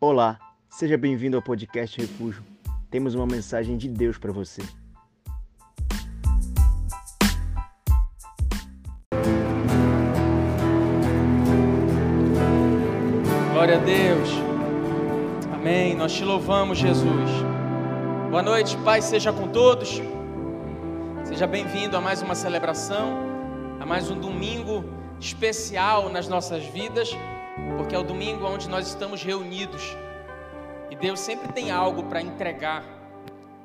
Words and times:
Olá, 0.00 0.38
seja 0.70 0.96
bem-vindo 0.96 1.36
ao 1.36 1.42
podcast 1.42 2.00
Refúgio. 2.00 2.40
Temos 2.88 3.16
uma 3.16 3.26
mensagem 3.26 3.76
de 3.76 3.88
Deus 3.88 4.16
para 4.16 4.30
você. 4.30 4.62
Glória 13.52 13.74
a 13.74 13.80
Deus. 13.80 14.28
Amém. 15.52 15.96
Nós 15.96 16.12
te 16.12 16.22
louvamos, 16.22 16.78
Jesus. 16.78 17.30
Boa 18.30 18.42
noite, 18.42 18.76
Pai, 18.84 19.02
seja 19.02 19.32
com 19.32 19.48
todos. 19.48 20.00
Seja 21.24 21.48
bem-vindo 21.48 21.96
a 21.96 22.00
mais 22.00 22.22
uma 22.22 22.36
celebração, 22.36 23.18
a 23.80 23.84
mais 23.84 24.08
um 24.08 24.20
domingo 24.20 24.84
especial 25.18 26.08
nas 26.08 26.28
nossas 26.28 26.64
vidas, 26.66 27.10
porque 27.88 27.96
é 27.96 27.98
o 27.98 28.04
domingo 28.04 28.44
onde 28.44 28.68
nós 28.68 28.86
estamos 28.86 29.22
reunidos. 29.22 29.96
E 30.90 30.94
Deus 30.94 31.18
sempre 31.20 31.50
tem 31.54 31.70
algo 31.70 32.02
para 32.02 32.20
entregar 32.20 32.84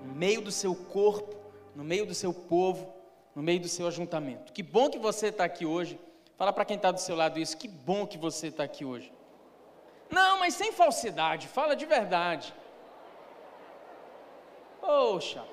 no 0.02 0.16
meio 0.16 0.40
do 0.40 0.49
seu 0.49 0.73
corpo, 0.73 1.36
no 1.76 1.84
meio 1.84 2.05
do 2.05 2.13
seu 2.13 2.34
povo, 2.34 2.94
no 3.36 3.44
meio 3.44 3.59
do 3.59 3.68
seu 3.68 3.86
ajuntamento. 3.86 4.54
Que 4.54 4.63
bom 4.63 4.90
que 4.90 4.98
você 4.98 5.27
está 5.27 5.44
aqui 5.44 5.66
hoje. 5.66 5.99
Fala 6.38 6.54
para 6.54 6.63
quem 6.63 6.77
está 6.77 6.90
do 6.90 7.02
seu 7.02 7.18
lado 7.18 7.38
isso. 7.38 7.58
Que 7.58 7.68
bom 7.68 8.08
que 8.08 8.18
você 8.18 8.48
está 8.48 8.63
aqui 8.63 8.86
hoje. 8.86 9.12
Não, 10.09 10.40
mas 10.40 10.54
sem 10.54 10.71
falsidade, 10.71 11.49
fala 11.49 11.76
de 11.76 11.85
verdade. 11.85 12.55
Poxa, 14.80 15.44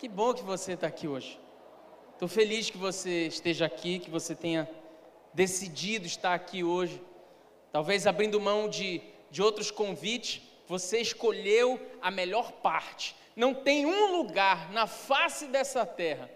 que 0.00 0.08
bom 0.08 0.34
que 0.34 0.42
você 0.42 0.72
está 0.72 0.88
aqui 0.88 1.06
hoje. 1.06 1.40
Estou 2.14 2.26
feliz 2.26 2.70
que 2.70 2.76
você 2.76 3.28
esteja 3.28 3.66
aqui, 3.66 4.00
que 4.00 4.10
você 4.10 4.34
tenha 4.34 4.68
decidido 5.32 6.06
estar 6.06 6.34
aqui 6.34 6.64
hoje. 6.64 7.00
Talvez 7.76 8.06
abrindo 8.06 8.40
mão 8.40 8.70
de, 8.70 9.02
de 9.30 9.42
outros 9.42 9.70
convites, 9.70 10.40
você 10.66 10.98
escolheu 10.98 11.78
a 12.00 12.10
melhor 12.10 12.50
parte. 12.50 13.14
Não 13.36 13.52
tem 13.52 13.84
um 13.84 14.16
lugar 14.16 14.72
na 14.72 14.86
face 14.86 15.46
dessa 15.48 15.84
terra 15.84 16.30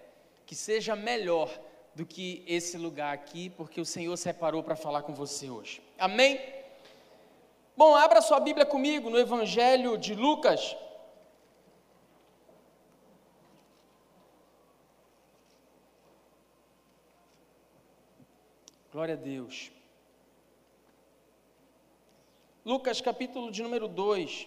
que 0.44 0.55
seja 0.55 0.94
melhor 0.94 1.50
do 1.94 2.05
que 2.05 2.44
esse 2.46 2.77
lugar 2.77 3.14
aqui, 3.14 3.48
porque 3.48 3.80
o 3.80 3.86
Senhor 3.86 4.14
separou 4.18 4.62
para 4.62 4.77
falar 4.77 5.00
com 5.00 5.14
você 5.14 5.48
hoje. 5.48 5.80
Amém? 5.98 6.38
Bom, 7.74 7.96
abra 7.96 8.20
sua 8.20 8.38
Bíblia 8.38 8.66
comigo 8.66 9.08
no 9.08 9.18
Evangelho 9.18 9.96
de 9.96 10.14
Lucas. 10.14 10.77
Glória 18.92 19.14
a 19.14 19.16
Deus. 19.16 19.80
Lucas 22.62 23.00
capítulo 23.00 23.50
de 23.50 23.62
número 23.62 23.89
2. 23.89 24.47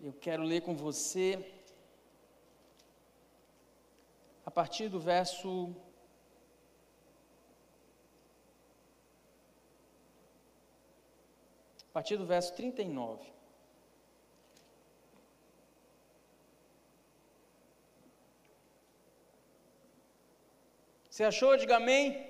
Eu 0.00 0.12
quero 0.12 0.44
ler 0.44 0.60
com 0.60 0.76
você 0.76 1.52
a 4.46 4.50
partir 4.50 4.88
do 4.88 5.00
verso 5.00 5.74
a 11.88 11.92
partir 11.92 12.16
do 12.16 12.24
verso 12.24 12.54
39. 12.54 13.33
Você 21.14 21.22
achou? 21.22 21.56
Diga 21.56 21.76
amém. 21.76 22.26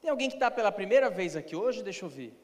Tem 0.00 0.10
alguém 0.10 0.28
que 0.28 0.34
está 0.34 0.50
pela 0.50 0.72
primeira 0.72 1.08
vez 1.08 1.36
aqui 1.36 1.54
hoje? 1.54 1.80
Deixa 1.80 2.04
eu 2.04 2.08
ver. 2.08 2.36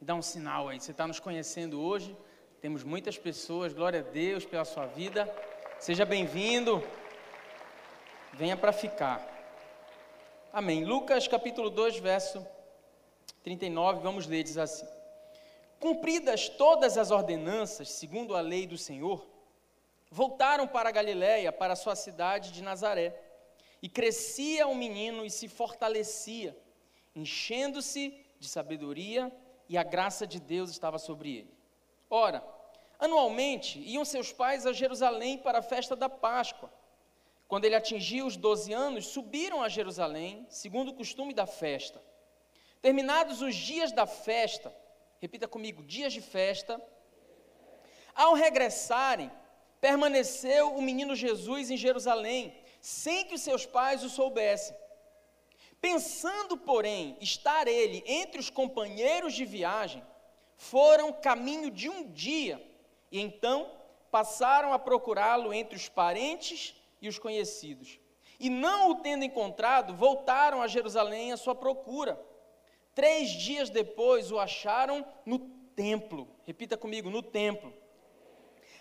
Dá 0.00 0.14
um 0.14 0.22
sinal 0.22 0.70
aí. 0.70 0.80
Você 0.80 0.90
está 0.90 1.06
nos 1.06 1.20
conhecendo 1.20 1.78
hoje. 1.78 2.16
Temos 2.58 2.82
muitas 2.82 3.18
pessoas. 3.18 3.74
Glória 3.74 4.00
a 4.00 4.02
Deus 4.02 4.46
pela 4.46 4.64
sua 4.64 4.86
vida. 4.86 5.30
Seja 5.78 6.06
bem-vindo. 6.06 6.82
Venha 8.32 8.56
para 8.56 8.72
ficar. 8.72 9.20
Amém. 10.50 10.82
Lucas 10.82 11.28
capítulo 11.28 11.68
2, 11.68 11.98
verso 11.98 12.42
39, 13.42 14.00
vamos 14.00 14.26
ler, 14.26 14.44
diz 14.44 14.56
assim. 14.56 14.88
Cumpridas 15.78 16.48
todas 16.48 16.96
as 16.96 17.10
ordenanças, 17.10 17.90
segundo 17.90 18.34
a 18.34 18.40
lei 18.40 18.66
do 18.66 18.78
Senhor, 18.78 19.26
voltaram 20.10 20.66
para 20.66 20.88
a 20.88 20.92
Galiléia, 20.92 21.52
para 21.52 21.74
a 21.74 21.76
sua 21.76 21.94
cidade 21.94 22.50
de 22.50 22.62
Nazaré. 22.62 23.21
E 23.82 23.88
crescia 23.88 24.68
o 24.68 24.74
menino 24.74 25.26
e 25.26 25.30
se 25.30 25.48
fortalecia, 25.48 26.56
enchendo-se 27.14 28.16
de 28.38 28.48
sabedoria, 28.48 29.30
e 29.68 29.76
a 29.76 29.82
graça 29.82 30.26
de 30.26 30.38
Deus 30.38 30.70
estava 30.70 30.98
sobre 30.98 31.36
ele. 31.36 31.54
Ora, 32.08 32.44
anualmente 32.98 33.80
iam 33.80 34.04
seus 34.04 34.32
pais 34.32 34.66
a 34.66 34.72
Jerusalém 34.72 35.38
para 35.38 35.58
a 35.58 35.62
festa 35.62 35.96
da 35.96 36.08
Páscoa. 36.08 36.72
Quando 37.48 37.64
ele 37.64 37.74
atingiu 37.74 38.26
os 38.26 38.36
doze 38.36 38.72
anos, 38.72 39.06
subiram 39.06 39.62
a 39.62 39.68
Jerusalém, 39.68 40.46
segundo 40.48 40.90
o 40.90 40.94
costume 40.94 41.34
da 41.34 41.46
festa. 41.46 42.00
Terminados 42.80 43.42
os 43.42 43.54
dias 43.54 43.92
da 43.92 44.06
festa, 44.06 44.74
repita 45.20 45.48
comigo, 45.48 45.82
dias 45.82 46.12
de 46.12 46.20
festa. 46.20 46.80
Ao 48.14 48.34
regressarem, 48.34 49.30
permaneceu 49.80 50.74
o 50.74 50.82
menino 50.82 51.14
Jesus 51.14 51.70
em 51.70 51.76
Jerusalém, 51.76 52.54
sem 52.82 53.24
que 53.24 53.36
os 53.36 53.40
seus 53.40 53.64
pais 53.64 54.02
o 54.02 54.10
soubessem. 54.10 54.76
Pensando, 55.80 56.56
porém, 56.56 57.16
estar 57.20 57.68
ele 57.68 58.02
entre 58.06 58.40
os 58.40 58.50
companheiros 58.50 59.32
de 59.34 59.44
viagem, 59.44 60.04
foram 60.56 61.12
caminho 61.12 61.70
de 61.70 61.88
um 61.88 62.10
dia, 62.10 62.60
e 63.10 63.20
então 63.20 63.70
passaram 64.10 64.72
a 64.72 64.78
procurá-lo 64.78 65.54
entre 65.54 65.76
os 65.76 65.88
parentes 65.88 66.74
e 67.00 67.08
os 67.08 67.18
conhecidos. 67.18 67.98
E 68.38 68.50
não 68.50 68.90
o 68.90 68.96
tendo 68.96 69.24
encontrado, 69.24 69.94
voltaram 69.94 70.60
a 70.60 70.66
Jerusalém 70.66 71.32
à 71.32 71.36
sua 71.36 71.54
procura. 71.54 72.20
Três 72.94 73.30
dias 73.30 73.70
depois 73.70 74.32
o 74.32 74.38
acharam 74.38 75.06
no 75.24 75.38
templo. 75.38 76.28
Repita 76.44 76.76
comigo: 76.76 77.08
no 77.10 77.22
templo. 77.22 77.72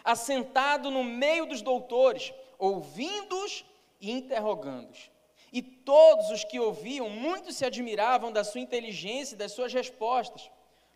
Assentado 0.03 0.89
no 0.89 1.03
meio 1.03 1.45
dos 1.45 1.61
doutores, 1.61 2.33
ouvindo-os 2.57 3.63
e 4.01 4.11
interrogando-os. 4.11 5.11
E 5.53 5.61
todos 5.61 6.29
os 6.31 6.43
que 6.43 6.59
ouviam, 6.59 7.09
muito 7.09 7.51
se 7.53 7.63
admiravam 7.63 8.31
da 8.31 8.43
sua 8.43 8.59
inteligência 8.59 9.35
e 9.35 9.37
das 9.37 9.51
suas 9.51 9.71
respostas. 9.71 10.49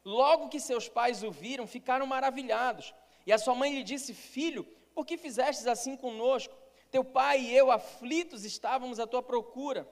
Logo 0.03 0.49
que 0.49 0.59
seus 0.59 0.89
pais 0.89 1.23
o 1.23 1.31
viram, 1.31 1.67
ficaram 1.67 2.05
maravilhados. 2.05 2.93
E 3.25 3.31
a 3.31 3.38
sua 3.38 3.53
mãe 3.53 3.73
lhe 3.73 3.83
disse: 3.83 4.13
Filho, 4.13 4.63
por 4.93 5.05
que 5.05 5.17
fizestes 5.17 5.67
assim 5.67 5.95
conosco? 5.95 6.55
Teu 6.89 7.03
pai 7.03 7.41
e 7.41 7.55
eu, 7.55 7.71
aflitos, 7.71 8.45
estávamos 8.45 8.99
à 8.99 9.05
tua 9.05 9.22
procura. 9.22 9.87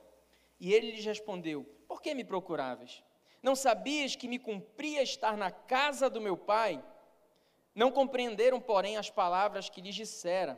E 0.59 0.73
ele 0.73 0.91
lhes 0.91 1.05
respondeu: 1.05 1.65
Por 1.87 2.01
que 2.01 2.13
me 2.13 2.23
procuráveis? 2.23 3.03
Não 3.41 3.55
sabias 3.55 4.15
que 4.15 4.27
me 4.27 4.39
cumpria 4.39 5.03
estar 5.03 5.35
na 5.35 5.51
casa 5.51 6.09
do 6.09 6.21
meu 6.21 6.37
pai? 6.37 6.81
Não 7.75 7.91
compreenderam, 7.91 8.61
porém, 8.61 8.95
as 8.95 9.09
palavras 9.09 9.69
que 9.69 9.81
lhes 9.81 9.95
dissera. 9.95 10.57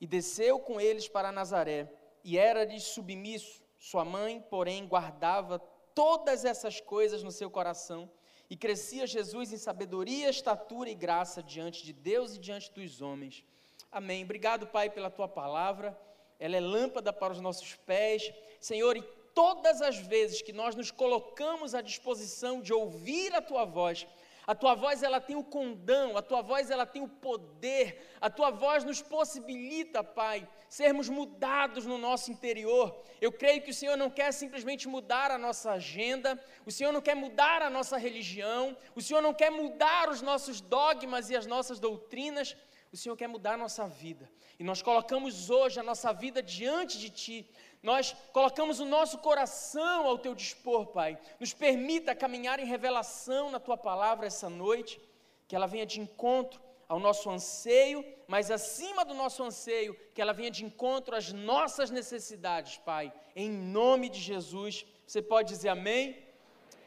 E 0.00 0.06
desceu 0.06 0.58
com 0.58 0.80
eles 0.80 1.08
para 1.08 1.32
Nazaré, 1.32 1.92
e 2.22 2.36
era-lhes 2.36 2.82
submisso. 2.82 3.62
Sua 3.78 4.04
mãe, 4.04 4.44
porém, 4.50 4.86
guardava 4.86 5.58
todas 5.94 6.44
essas 6.44 6.80
coisas 6.80 7.22
no 7.22 7.30
seu 7.30 7.50
coração, 7.50 8.10
e 8.48 8.56
crescia 8.56 9.06
Jesus 9.06 9.52
em 9.52 9.56
sabedoria, 9.56 10.30
estatura 10.30 10.88
e 10.90 10.94
graça 10.94 11.42
diante 11.42 11.84
de 11.84 11.92
Deus 11.92 12.36
e 12.36 12.38
diante 12.38 12.70
dos 12.72 13.00
homens. 13.00 13.44
Amém. 13.90 14.24
Obrigado, 14.24 14.66
Pai, 14.66 14.90
pela 14.90 15.10
tua 15.10 15.26
palavra. 15.26 15.98
Ela 16.38 16.56
é 16.56 16.60
lâmpada 16.60 17.12
para 17.12 17.32
os 17.32 17.40
nossos 17.40 17.74
pés. 17.74 18.32
Senhor, 18.60 18.96
e 18.96 19.02
todas 19.34 19.82
as 19.82 19.96
vezes 19.96 20.42
que 20.42 20.52
nós 20.52 20.74
nos 20.74 20.90
colocamos 20.90 21.74
à 21.74 21.80
disposição 21.80 22.60
de 22.60 22.72
ouvir 22.72 23.34
a 23.34 23.42
tua 23.42 23.64
voz, 23.64 24.06
a 24.46 24.54
tua 24.54 24.74
voz 24.74 25.02
ela 25.02 25.20
tem 25.20 25.34
o 25.34 25.42
condão, 25.42 26.16
a 26.16 26.22
tua 26.22 26.40
voz 26.40 26.70
ela 26.70 26.86
tem 26.86 27.02
o 27.02 27.08
poder, 27.08 28.16
a 28.20 28.30
tua 28.30 28.50
voz 28.50 28.84
nos 28.84 29.02
possibilita, 29.02 30.04
Pai, 30.04 30.48
sermos 30.68 31.08
mudados 31.08 31.84
no 31.84 31.98
nosso 31.98 32.30
interior. 32.30 33.02
Eu 33.20 33.32
creio 33.32 33.62
que 33.62 33.70
o 33.70 33.74
Senhor 33.74 33.96
não 33.96 34.08
quer 34.08 34.30
simplesmente 34.32 34.86
mudar 34.86 35.32
a 35.32 35.38
nossa 35.38 35.72
agenda, 35.72 36.40
o 36.64 36.70
Senhor 36.70 36.92
não 36.92 37.00
quer 37.00 37.16
mudar 37.16 37.60
a 37.60 37.68
nossa 37.68 37.96
religião, 37.96 38.76
o 38.94 39.02
Senhor 39.02 39.20
não 39.20 39.34
quer 39.34 39.50
mudar 39.50 40.08
os 40.08 40.22
nossos 40.22 40.60
dogmas 40.60 41.28
e 41.28 41.36
as 41.36 41.46
nossas 41.46 41.80
doutrinas, 41.80 42.56
o 42.92 42.96
Senhor 42.96 43.16
quer 43.16 43.26
mudar 43.26 43.54
a 43.54 43.58
nossa 43.58 43.88
vida. 43.88 44.30
E 44.58 44.64
nós 44.64 44.80
colocamos 44.80 45.50
hoje 45.50 45.78
a 45.78 45.82
nossa 45.82 46.12
vida 46.12 46.42
diante 46.42 46.98
de 46.98 47.10
Ti, 47.10 47.50
nós 47.82 48.16
colocamos 48.32 48.80
o 48.80 48.84
nosso 48.84 49.18
coração 49.18 50.06
ao 50.06 50.18
teu 50.18 50.34
dispor, 50.34 50.86
Pai. 50.86 51.18
Nos 51.38 51.52
permita 51.52 52.14
caminhar 52.14 52.58
em 52.58 52.66
revelação 52.66 53.50
na 53.50 53.60
tua 53.60 53.76
palavra 53.76 54.26
essa 54.26 54.48
noite, 54.48 55.00
que 55.46 55.54
ela 55.54 55.66
venha 55.66 55.86
de 55.86 56.00
encontro 56.00 56.60
ao 56.88 56.98
nosso 56.98 57.28
anseio, 57.30 58.04
mas 58.26 58.50
acima 58.50 59.04
do 59.04 59.14
nosso 59.14 59.42
anseio, 59.42 59.94
que 60.14 60.22
ela 60.22 60.32
venha 60.32 60.50
de 60.50 60.64
encontro 60.64 61.16
às 61.16 61.32
nossas 61.32 61.90
necessidades, 61.90 62.78
Pai. 62.78 63.12
Em 63.34 63.50
nome 63.50 64.08
de 64.08 64.20
Jesus, 64.20 64.86
você 65.06 65.20
pode 65.20 65.48
dizer 65.48 65.68
amém 65.68 66.24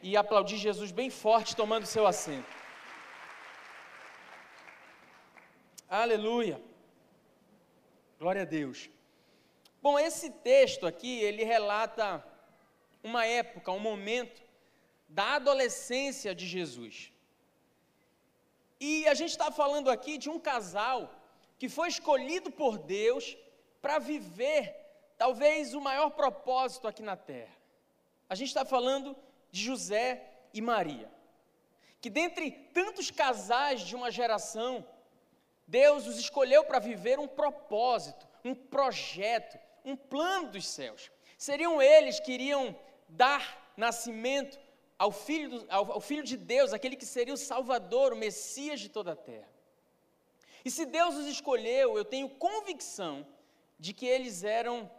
e 0.02 0.16
aplaudir 0.16 0.56
Jesus 0.56 0.90
bem 0.90 1.10
forte, 1.10 1.56
tomando 1.56 1.86
seu 1.86 2.06
assento. 2.06 2.48
Aleluia. 5.88 6.60
Glória 8.18 8.42
a 8.42 8.44
Deus. 8.44 8.88
Bom, 9.82 9.98
esse 9.98 10.30
texto 10.30 10.86
aqui, 10.86 11.20
ele 11.20 11.42
relata 11.42 12.24
uma 13.02 13.24
época, 13.24 13.72
um 13.72 13.78
momento 13.78 14.42
da 15.08 15.36
adolescência 15.36 16.34
de 16.34 16.46
Jesus. 16.46 17.12
E 18.78 19.08
a 19.08 19.14
gente 19.14 19.30
está 19.30 19.50
falando 19.50 19.90
aqui 19.90 20.18
de 20.18 20.28
um 20.28 20.38
casal 20.38 21.14
que 21.58 21.68
foi 21.68 21.88
escolhido 21.88 22.50
por 22.50 22.78
Deus 22.78 23.36
para 23.80 23.98
viver 23.98 24.74
talvez 25.16 25.74
o 25.74 25.80
maior 25.80 26.10
propósito 26.10 26.86
aqui 26.86 27.02
na 27.02 27.16
terra. 27.16 27.54
A 28.28 28.34
gente 28.34 28.48
está 28.48 28.64
falando 28.64 29.16
de 29.50 29.62
José 29.62 30.30
e 30.54 30.60
Maria, 30.60 31.10
que 32.00 32.08
dentre 32.08 32.50
tantos 32.72 33.10
casais 33.10 33.80
de 33.82 33.96
uma 33.96 34.10
geração, 34.10 34.86
Deus 35.66 36.06
os 36.06 36.18
escolheu 36.18 36.64
para 36.64 36.78
viver 36.78 37.18
um 37.18 37.28
propósito, 37.28 38.26
um 38.44 38.54
projeto, 38.54 39.58
um 39.84 39.96
plano 39.96 40.50
dos 40.50 40.66
céus. 40.66 41.10
Seriam 41.36 41.80
eles 41.80 42.20
que 42.20 42.32
iriam 42.32 42.76
dar 43.08 43.72
nascimento 43.76 44.58
ao 44.98 45.10
filho, 45.10 45.66
ao, 45.70 45.92
ao 45.92 46.00
filho 46.00 46.22
de 46.22 46.36
Deus, 46.36 46.72
aquele 46.72 46.96
que 46.96 47.06
seria 47.06 47.32
o 47.32 47.38
Salvador, 47.38 48.12
o 48.12 48.16
Messias 48.16 48.80
de 48.80 48.88
toda 48.88 49.12
a 49.12 49.16
terra. 49.16 49.48
E 50.64 50.70
se 50.70 50.84
Deus 50.84 51.14
os 51.14 51.26
escolheu, 51.26 51.96
eu 51.96 52.04
tenho 52.04 52.28
convicção 52.28 53.26
de 53.78 53.94
que 53.94 54.06
eles 54.06 54.44
eram 54.44 54.90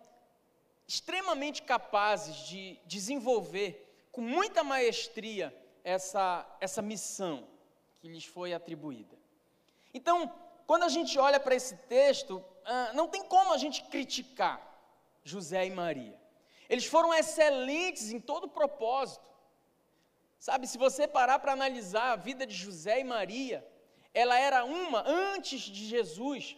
extremamente 0.88 1.62
capazes 1.62 2.36
de 2.48 2.80
desenvolver 2.86 4.08
com 4.12 4.22
muita 4.22 4.64
maestria 4.64 5.56
essa, 5.84 6.46
essa 6.60 6.82
missão 6.82 7.48
que 8.00 8.08
lhes 8.08 8.26
foi 8.26 8.54
atribuída. 8.54 9.18
Então, 9.94 10.34
quando 10.66 10.84
a 10.84 10.90
gente 10.90 11.18
olha 11.20 11.40
para 11.40 11.54
esse 11.54 11.78
texto, 11.78 12.44
ah, 12.66 12.92
não 12.94 13.08
tem 13.08 13.24
como 13.24 13.54
a 13.54 13.58
gente 13.58 13.84
criticar 13.84 14.71
José 15.24 15.66
e 15.68 15.72
Maria. 15.72 16.20
Eles 16.70 16.86
foram 16.86 17.14
excelentes 17.14 18.12
em 18.12 18.20
todo 18.20 18.48
propósito. 18.48 19.26
Sabe, 20.40 20.68
se 20.68 20.78
você 20.78 21.08
parar 21.08 21.40
para 21.40 21.52
analisar 21.52 22.14
a 22.14 22.16
vida 22.16 22.46
de 22.46 22.56
José 22.56 23.02
e 23.02 23.04
Maria, 23.04 23.66
ela 24.14 24.40
era 24.40 24.66
uma 24.66 25.04
antes 25.08 25.62
de 25.62 25.86
Jesus, 25.86 26.58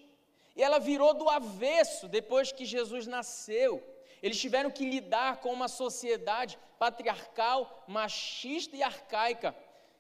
e 0.56 0.63
ela 0.63 0.80
virou 0.80 1.13
do 1.13 1.30
avesso 1.30 2.07
depois 2.07 2.51
que 2.51 2.65
Jesus 2.65 3.07
nasceu. 3.07 3.83
Eles 4.21 4.39
tiveram 4.39 4.71
que 4.71 4.89
lidar 4.89 5.38
com 5.38 5.51
uma 5.51 5.68
sociedade 5.68 6.57
patriarcal, 6.80 7.83
machista 7.88 8.75
e 8.77 8.83
arcaica, 8.83 9.56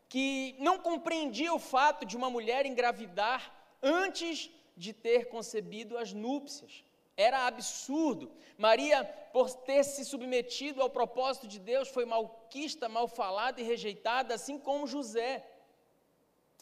que 0.07 0.55
não 0.59 0.79
compreendia 0.79 1.53
o 1.53 1.59
fato 1.59 2.05
de 2.05 2.15
uma 2.15 2.29
mulher 2.29 2.65
engravidar 2.65 3.51
antes 3.81 4.49
de 4.77 4.93
ter 4.93 5.27
concebido 5.27 5.97
as 5.97 6.13
núpcias. 6.13 6.83
Era 7.15 7.45
absurdo. 7.45 8.31
Maria, 8.57 9.03
por 9.31 9.51
ter 9.53 9.83
se 9.83 10.03
submetido 10.05 10.81
ao 10.81 10.89
propósito 10.89 11.47
de 11.47 11.59
Deus, 11.59 11.87
foi 11.89 12.05
malquista, 12.05 12.89
mal 12.89 13.07
falada 13.07 13.61
e 13.61 13.63
rejeitada, 13.63 14.33
assim 14.33 14.57
como 14.57 14.87
José. 14.87 15.45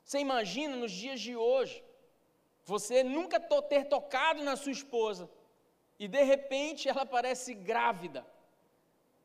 Você 0.04 0.20
imagina 0.20 0.76
nos 0.76 0.92
dias 0.92 1.22
de 1.22 1.36
hoje, 1.36 1.84
você 2.66 3.04
nunca 3.04 3.40
ter 3.62 3.86
tocado 3.86 4.44
na 4.44 4.56
sua 4.56 4.72
esposa 4.72 5.30
e 5.98 6.08
de 6.08 6.24
repente 6.24 6.90
ela 6.90 7.06
parece 7.06 7.54
grávida. 7.54 8.26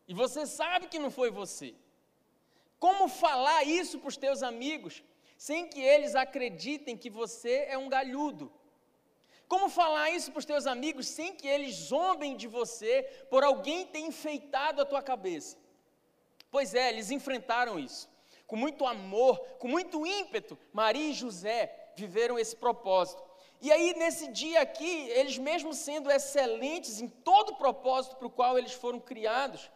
E 0.07 0.15
você 0.15 0.47
sabe 0.47 0.87
que 0.87 0.99
não 0.99 1.11
foi 1.11 1.31
você. 1.31 1.75
Como 2.79 3.09
falar 3.09 3.65
isso 3.65 3.99
para 3.99 4.09
os 4.09 4.17
teus 4.17 4.43
amigos 4.43 5.03
sem 5.37 5.69
que 5.69 5.81
eles 5.81 6.15
acreditem 6.15 6.97
que 6.97 7.11
você 7.11 7.67
é 7.69 7.77
um 7.77 7.89
galhudo? 7.89 8.53
Como 9.49 9.69
falar 9.69 10.11
isso 10.11 10.33
para 10.33 10.41
os 10.41 10.45
teus 10.45 10.67
amigos 10.67 11.07
sem 11.07 11.33
que 11.33 11.47
eles 11.47 11.75
zombem 11.77 12.37
de 12.37 12.49
você 12.49 13.03
por 13.31 13.45
alguém 13.45 13.87
ter 13.87 14.01
enfeitado 14.01 14.83
a 14.83 14.85
tua 14.85 15.03
cabeça? 15.03 15.57
Pois 16.51 16.75
é, 16.75 16.89
eles 16.89 17.11
enfrentaram 17.11 17.79
isso. 17.79 18.09
Com 18.47 18.57
muito 18.57 18.85
amor, 18.85 19.39
com 19.59 19.69
muito 19.69 20.05
ímpeto, 20.07 20.59
Maria 20.73 21.11
e 21.11 21.13
José 21.13 21.93
viveram 21.97 22.39
esse 22.39 22.57
propósito. 22.57 23.23
E 23.61 23.73
aí, 23.73 23.95
nesse 23.95 24.29
dia 24.29 24.61
aqui, 24.61 25.09
eles 25.11 25.39
mesmo 25.39 25.73
sendo 25.73 26.11
excelentes 26.11 27.01
em 27.01 27.09
todo 27.09 27.51
o 27.51 27.57
propósito 27.57 28.17
para 28.17 28.27
o 28.27 28.31
qual 28.31 28.59
eles 28.59 28.73
foram 28.73 29.01
criados, 29.01 29.71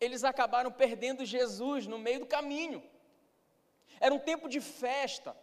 eles 0.00 0.22
acabaram 0.22 0.70
perdendo 0.70 1.24
Jesus 1.24 1.86
no 1.86 1.98
meio 1.98 2.20
do 2.20 2.26
caminho. 2.26 2.82
Era 3.98 4.14
um 4.14 4.18
tempo 4.18 4.48
de 4.48 4.60
festa, 4.60 5.36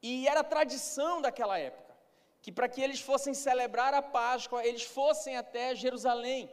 e 0.00 0.26
era 0.26 0.42
tradição 0.42 1.20
daquela 1.20 1.58
época 1.58 1.81
que 2.42 2.50
para 2.50 2.68
que 2.68 2.82
eles 2.82 3.00
fossem 3.00 3.32
celebrar 3.32 3.94
a 3.94 4.02
Páscoa, 4.02 4.66
eles 4.66 4.82
fossem 4.82 5.36
até 5.36 5.74
Jerusalém. 5.76 6.52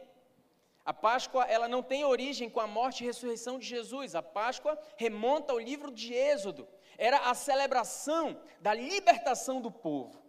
A 0.84 0.94
Páscoa, 0.94 1.44
ela 1.44 1.68
não 1.68 1.82
tem 1.82 2.04
origem 2.04 2.48
com 2.48 2.60
a 2.60 2.66
morte 2.66 3.02
e 3.02 3.06
ressurreição 3.06 3.58
de 3.58 3.66
Jesus. 3.66 4.14
A 4.14 4.22
Páscoa 4.22 4.78
remonta 4.96 5.52
ao 5.52 5.58
livro 5.58 5.90
de 5.90 6.14
Êxodo. 6.14 6.66
Era 6.96 7.28
a 7.30 7.34
celebração 7.34 8.40
da 8.60 8.72
libertação 8.72 9.60
do 9.60 9.70
povo. 9.70 10.22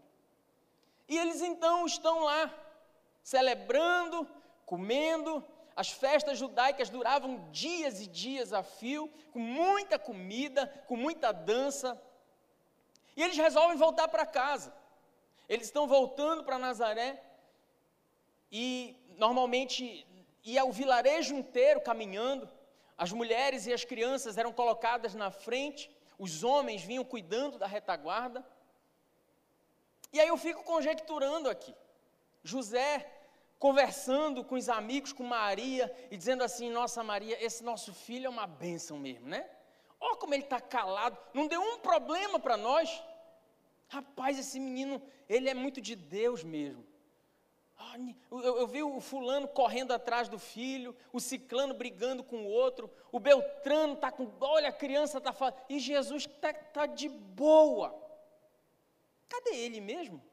E 1.07 1.17
eles 1.17 1.41
então 1.41 1.85
estão 1.85 2.23
lá, 2.23 2.51
celebrando, 3.21 4.27
comendo. 4.65 5.45
As 5.75 5.89
festas 5.89 6.37
judaicas 6.37 6.89
duravam 6.89 7.49
dias 7.51 8.01
e 8.01 8.07
dias 8.07 8.51
a 8.51 8.63
fio, 8.63 9.07
com 9.31 9.39
muita 9.39 9.99
comida, 9.99 10.67
com 10.87 10.95
muita 10.95 11.31
dança. 11.31 12.01
E 13.15 13.21
eles 13.21 13.37
resolvem 13.37 13.77
voltar 13.77 14.07
para 14.07 14.25
casa. 14.25 14.80
Eles 15.53 15.68
estão 15.68 15.86
voltando 15.86 16.45
para 16.45 16.57
Nazaré 16.57 17.21
e 18.50 18.95
normalmente 19.18 20.07
ia 20.45 20.63
o 20.63 20.71
vilarejo 20.71 21.36
inteiro 21.36 21.81
caminhando. 21.81 22.50
As 22.98 23.12
mulheres 23.12 23.68
e 23.68 23.74
as 23.74 23.83
crianças 23.83 24.38
eram 24.38 24.53
colocadas 24.53 25.13
na 25.13 25.30
frente, 25.30 25.92
os 26.18 26.42
homens 26.42 26.83
vinham 26.83 27.03
cuidando 27.03 27.59
da 27.59 27.68
retaguarda. 27.68 28.39
E 30.13 30.21
aí 30.21 30.30
eu 30.30 30.38
fico 30.38 30.63
conjecturando 30.63 31.50
aqui. 31.50 31.75
José 32.42 33.12
conversando 33.59 34.45
com 34.45 34.56
os 34.56 34.69
amigos, 34.69 35.12
com 35.12 35.25
Maria, 35.25 35.94
e 36.09 36.15
dizendo 36.15 36.46
assim: 36.46 36.70
Nossa 36.70 37.03
Maria, 37.03 37.38
esse 37.43 37.62
nosso 37.62 37.93
filho 37.93 38.27
é 38.27 38.29
uma 38.29 38.48
bênção 38.48 38.98
mesmo, 38.98 39.27
né? 39.27 39.46
Olha 40.00 40.15
como 40.15 40.34
ele 40.34 40.43
está 40.43 40.62
calado, 40.62 41.17
não 41.34 41.46
deu 41.46 41.62
um 41.62 41.79
problema 41.79 42.39
para 42.39 42.55
nós. 42.55 43.03
Rapaz, 43.91 44.39
esse 44.39 44.57
menino, 44.57 45.01
ele 45.27 45.50
é 45.50 45.53
muito 45.53 45.81
de 45.81 45.98
Deus 45.98 46.45
mesmo. 46.45 46.81
Eu, 48.31 48.60
eu, 48.60 48.67
vi 48.67 48.81
o 48.81 49.01
fulano 49.01 49.50
correndo 49.50 49.91
atrás 49.91 50.29
do 50.29 50.39
filho, 50.39 50.95
o 51.12 51.19
ciclano 51.19 51.74
brigando 51.74 52.24
com 52.24 52.38
o 52.38 52.48
outro, 52.48 52.89
o 53.12 53.19
Beltrano 53.19 53.95
está 53.95 54.10
com. 54.10 54.31
Olha, 54.39 54.69
a 54.69 54.71
criança 54.71 55.17
está 55.17 55.33
falando. 55.33 55.57
E 55.67 55.77
Jesus 55.77 56.24
está 56.24 56.53
tá 56.53 56.86
de 56.86 57.10
boa. 57.10 57.93
Cadê 59.27 59.57
ele 59.57 59.81
mesmo? 59.81 60.24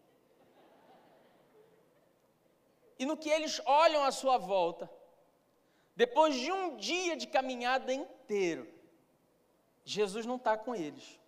E 2.96 3.04
no 3.04 3.16
que 3.16 3.28
eles 3.28 3.60
olham 3.66 4.04
à 4.04 4.12
sua 4.12 4.38
volta, 4.38 4.88
depois 5.96 6.36
de 6.36 6.52
um 6.52 6.76
dia 6.76 7.16
de 7.16 7.26
caminhada 7.26 7.92
inteiro, 7.92 8.72
Jesus 9.84 10.24
não 10.24 10.36
está 10.36 10.56
com 10.56 10.76
eles. 10.76 11.18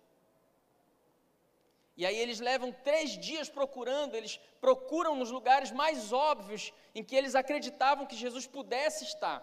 E 2.01 2.05
aí 2.07 2.17
eles 2.17 2.39
levam 2.39 2.71
três 2.71 3.15
dias 3.15 3.47
procurando, 3.47 4.15
eles 4.15 4.39
procuram 4.59 5.15
nos 5.15 5.29
lugares 5.29 5.69
mais 5.69 6.11
óbvios 6.11 6.73
em 6.95 7.03
que 7.03 7.15
eles 7.15 7.35
acreditavam 7.35 8.07
que 8.07 8.15
Jesus 8.15 8.47
pudesse 8.47 9.03
estar. 9.03 9.39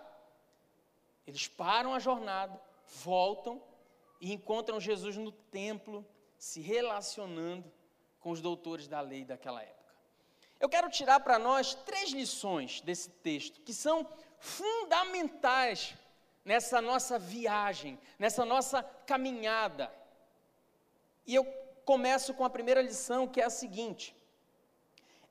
Eles 1.25 1.47
param 1.47 1.95
a 1.95 2.01
jornada, 2.01 2.61
voltam 2.85 3.63
e 4.21 4.33
encontram 4.33 4.81
Jesus 4.81 5.17
no 5.17 5.31
templo, 5.31 6.05
se 6.37 6.61
relacionando 6.61 7.73
com 8.19 8.33
os 8.33 8.41
doutores 8.41 8.89
da 8.89 9.01
lei 9.01 9.25
daquela 9.25 9.63
época. 9.63 9.95
Eu 10.59 10.69
quero 10.69 10.91
tirar 10.91 11.21
para 11.21 11.39
nós 11.39 11.77
três 11.77 12.11
lições 12.11 12.81
desse 12.81 13.09
texto 13.09 13.61
que 13.61 13.73
são 13.73 14.05
fundamentais 14.41 15.95
nessa 16.45 16.83
nossa 16.83 17.21
viagem, 17.21 18.01
nessa 18.19 18.45
nossa 18.45 18.83
caminhada. 18.83 19.95
E 21.25 21.37
eu 21.37 21.68
começo 21.91 22.35
com 22.35 22.45
a 22.45 22.51
primeira 22.51 22.83
lição, 22.83 23.27
que 23.27 23.41
é 23.41 23.45
a 23.47 23.57
seguinte: 23.63 24.15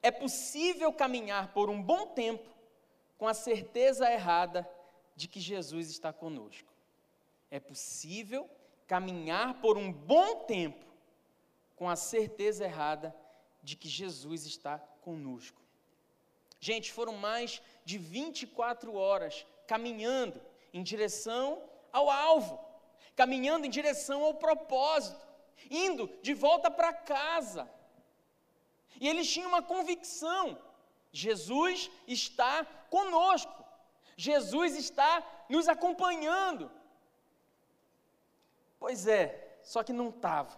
é 0.01 0.09
possível 0.09 0.91
caminhar 0.91 1.53
por 1.53 1.69
um 1.69 1.79
bom 1.79 2.07
tempo 2.07 2.49
com 3.15 3.27
a 3.27 3.33
certeza 3.35 4.11
errada 4.11 4.67
de 5.15 5.27
que 5.27 5.39
Jesus 5.39 5.91
está 5.91 6.11
conosco. 6.11 6.73
É 7.51 7.59
possível 7.59 8.49
caminhar 8.87 9.61
por 9.61 9.77
um 9.77 9.91
bom 9.93 10.45
tempo 10.45 10.83
com 11.75 11.87
a 11.87 11.95
certeza 11.95 12.65
errada 12.65 13.15
de 13.61 13.75
que 13.75 13.87
Jesus 13.87 14.47
está 14.47 14.79
conosco. 15.07 15.61
Gente, 16.59 16.91
foram 16.91 17.13
mais 17.13 17.61
de 17.85 17.99
24 17.99 18.95
horas 18.95 19.45
caminhando 19.67 20.41
em 20.73 20.81
direção 20.81 21.61
ao 21.93 22.09
alvo, 22.09 22.59
caminhando 23.15 23.67
em 23.67 23.69
direção 23.69 24.23
ao 24.23 24.33
propósito, 24.33 25.26
indo 25.69 26.07
de 26.21 26.33
volta 26.33 26.69
para 26.69 26.93
casa. 26.93 27.69
E 28.99 29.07
eles 29.07 29.31
tinham 29.31 29.49
uma 29.49 29.61
convicção: 29.61 30.57
Jesus 31.11 31.89
está 32.07 32.65
conosco, 32.89 33.65
Jesus 34.15 34.75
está 34.75 35.23
nos 35.49 35.67
acompanhando. 35.67 36.71
Pois 38.79 39.07
é, 39.07 39.59
só 39.63 39.83
que 39.83 39.93
não 39.93 40.09
estava. 40.09 40.57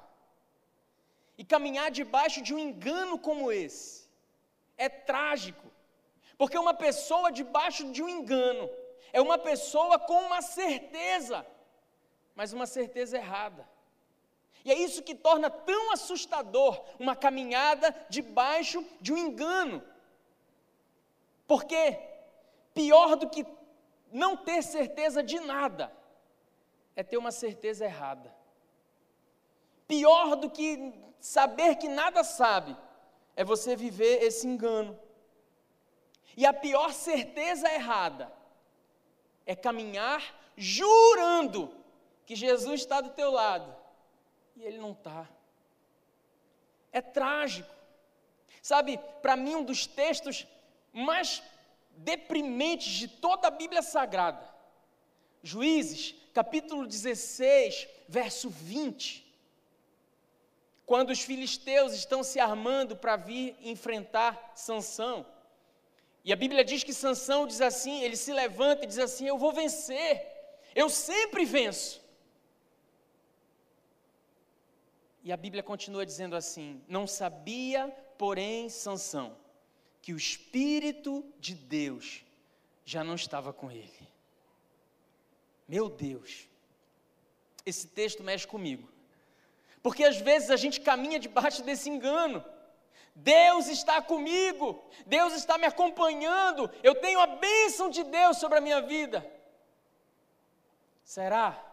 E 1.38 1.44
caminhar 1.44 1.90
debaixo 1.90 2.42
de 2.42 2.54
um 2.54 2.60
engano 2.60 3.18
como 3.18 3.52
esse 3.52 4.10
é 4.78 4.88
trágico, 4.88 5.68
porque 6.38 6.58
uma 6.58 6.74
pessoa 6.74 7.32
debaixo 7.32 7.92
de 7.92 8.02
um 8.02 8.10
engano 8.10 8.70
é 9.12 9.22
uma 9.22 9.38
pessoa 9.38 10.00
com 10.00 10.22
uma 10.28 10.42
certeza, 10.42 11.46
mas 12.34 12.54
uma 12.54 12.66
certeza 12.66 13.18
errada. 13.18 13.68
E 14.64 14.72
é 14.72 14.78
isso 14.78 15.04
que 15.04 15.16
torna 15.16 15.50
tão 15.50 15.92
assustador 15.92 16.84
uma 17.00 17.16
caminhada 17.16 17.96
debaixo 18.10 18.86
de 19.00 19.14
um 19.14 19.18
engano. 19.18 19.82
Porque 21.48 21.98
pior 22.74 23.16
do 23.16 23.30
que 23.30 23.46
não 24.12 24.36
ter 24.36 24.62
certeza 24.62 25.24
de 25.24 25.40
nada 25.40 25.92
é 26.96 27.04
ter 27.04 27.18
uma 27.18 27.32
certeza 27.32 27.86
errada. 27.86 28.36
Pior 29.88 30.36
do 30.36 30.50
que 30.50 30.94
saber 31.20 31.76
que 31.76 31.88
nada 31.88 32.24
sabe 32.24 32.76
é 33.36 33.44
você 33.44 33.76
viver 33.76 34.22
esse 34.22 34.46
engano. 34.46 35.00
E 36.36 36.46
a 36.46 36.54
pior 36.54 36.94
certeza 36.94 37.72
errada 37.72 38.32
é 39.46 39.56
caminhar 39.56 40.22
jurando 40.56 41.74
que 42.26 42.36
Jesus 42.36 42.82
está 42.82 43.02
do 43.02 43.10
teu 43.12 43.32
lado 43.32 43.79
e 44.60 44.66
ele 44.66 44.78
não 44.78 44.92
está. 44.92 45.28
É 46.92 47.02
trágico. 47.02 47.74
Sabe, 48.62 49.00
para 49.22 49.38
mim, 49.38 49.56
um 49.56 49.64
dos 49.64 49.88
textos 49.88 50.46
mais 50.92 51.42
deprimentes 51.92 52.92
de 52.92 53.08
toda 53.08 53.48
a 53.48 53.52
Bíblia 53.52 53.82
Sagrada, 53.82 54.48
Juízes, 55.42 56.14
capítulo 56.34 56.86
16, 56.86 57.88
verso 58.10 58.50
20. 58.50 59.26
Quando 60.86 61.12
os 61.12 61.22
filisteus 61.22 61.94
estão 61.94 62.22
se 62.22 62.40
armando 62.40 62.98
para 62.98 63.16
vir 63.16 63.56
enfrentar 63.62 64.52
Sansão. 64.56 65.26
E 66.26 66.34
a 66.34 66.36
Bíblia 66.36 66.66
diz 66.66 66.84
que 66.84 66.94
Sansão 66.94 67.48
diz 67.48 67.62
assim, 67.62 68.02
ele 68.02 68.18
se 68.18 68.34
levanta 68.34 68.84
e 68.84 68.88
diz 68.88 69.00
assim: 69.00 69.26
"Eu 69.26 69.38
vou 69.38 69.54
vencer. 69.54 70.28
Eu 70.76 70.90
sempre 70.90 71.46
venço". 71.46 72.09
E 75.24 75.32
a 75.32 75.38
Bíblia 75.38 75.62
continua 75.62 76.06
dizendo 76.06 76.36
assim: 76.36 76.82
Não 76.88 77.06
sabia, 77.06 77.88
porém, 78.18 78.70
Sansão, 78.70 79.36
que 80.02 80.14
o 80.14 80.18
Espírito 80.18 81.26
de 81.40 81.54
Deus 81.54 82.24
já 82.86 83.04
não 83.04 83.16
estava 83.16 83.52
com 83.52 83.72
ele. 83.72 84.10
Meu 85.68 85.90
Deus, 85.90 86.48
esse 87.66 87.88
texto 87.88 88.24
mexe 88.24 88.48
comigo. 88.48 88.90
Porque 89.84 90.04
às 90.04 90.18
vezes 90.18 90.50
a 90.50 90.58
gente 90.58 90.82
caminha 90.82 91.20
debaixo 91.20 91.64
desse 91.64 91.90
engano. 91.90 92.44
Deus 93.14 93.68
está 93.68 94.02
comigo, 94.02 94.82
Deus 95.06 95.34
está 95.34 95.58
me 95.58 95.66
acompanhando, 95.66 96.72
eu 96.82 96.96
tenho 96.96 97.20
a 97.20 97.28
bênção 97.28 97.90
de 97.90 98.04
Deus 98.04 98.38
sobre 98.38 98.58
a 98.58 98.62
minha 98.62 98.82
vida. 98.82 99.30
Será? 101.04 101.69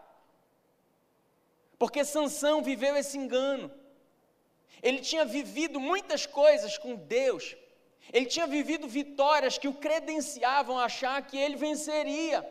Porque 1.77 2.03
Sansão 2.03 2.61
viveu 2.61 2.95
esse 2.95 3.17
engano. 3.17 3.71
Ele 4.81 4.99
tinha 4.99 5.25
vivido 5.25 5.79
muitas 5.79 6.25
coisas 6.25 6.77
com 6.77 6.95
Deus. 6.95 7.55
Ele 8.11 8.25
tinha 8.25 8.47
vivido 8.47 8.87
vitórias 8.87 9.57
que 9.57 9.67
o 9.67 9.73
credenciavam 9.73 10.77
a 10.79 10.85
achar 10.85 11.21
que 11.21 11.37
ele 11.37 11.55
venceria. 11.55 12.45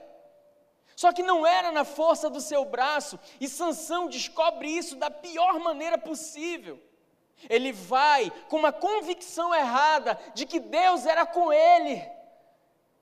Só 0.94 1.12
que 1.12 1.22
não 1.22 1.46
era 1.46 1.70
na 1.70 1.84
força 1.84 2.30
do 2.30 2.40
seu 2.40 2.64
braço, 2.64 3.18
e 3.38 3.46
Sansão 3.46 4.08
descobre 4.08 4.66
isso 4.66 4.96
da 4.96 5.10
pior 5.10 5.58
maneira 5.60 5.98
possível. 5.98 6.82
Ele 7.50 7.70
vai 7.70 8.30
com 8.48 8.56
uma 8.56 8.72
convicção 8.72 9.54
errada 9.54 10.18
de 10.34 10.46
que 10.46 10.58
Deus 10.58 11.04
era 11.04 11.26
com 11.26 11.52
ele, 11.52 12.02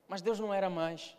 mas 0.09 0.21
Deus 0.21 0.41
não 0.41 0.53
era 0.53 0.69
mais. 0.69 1.17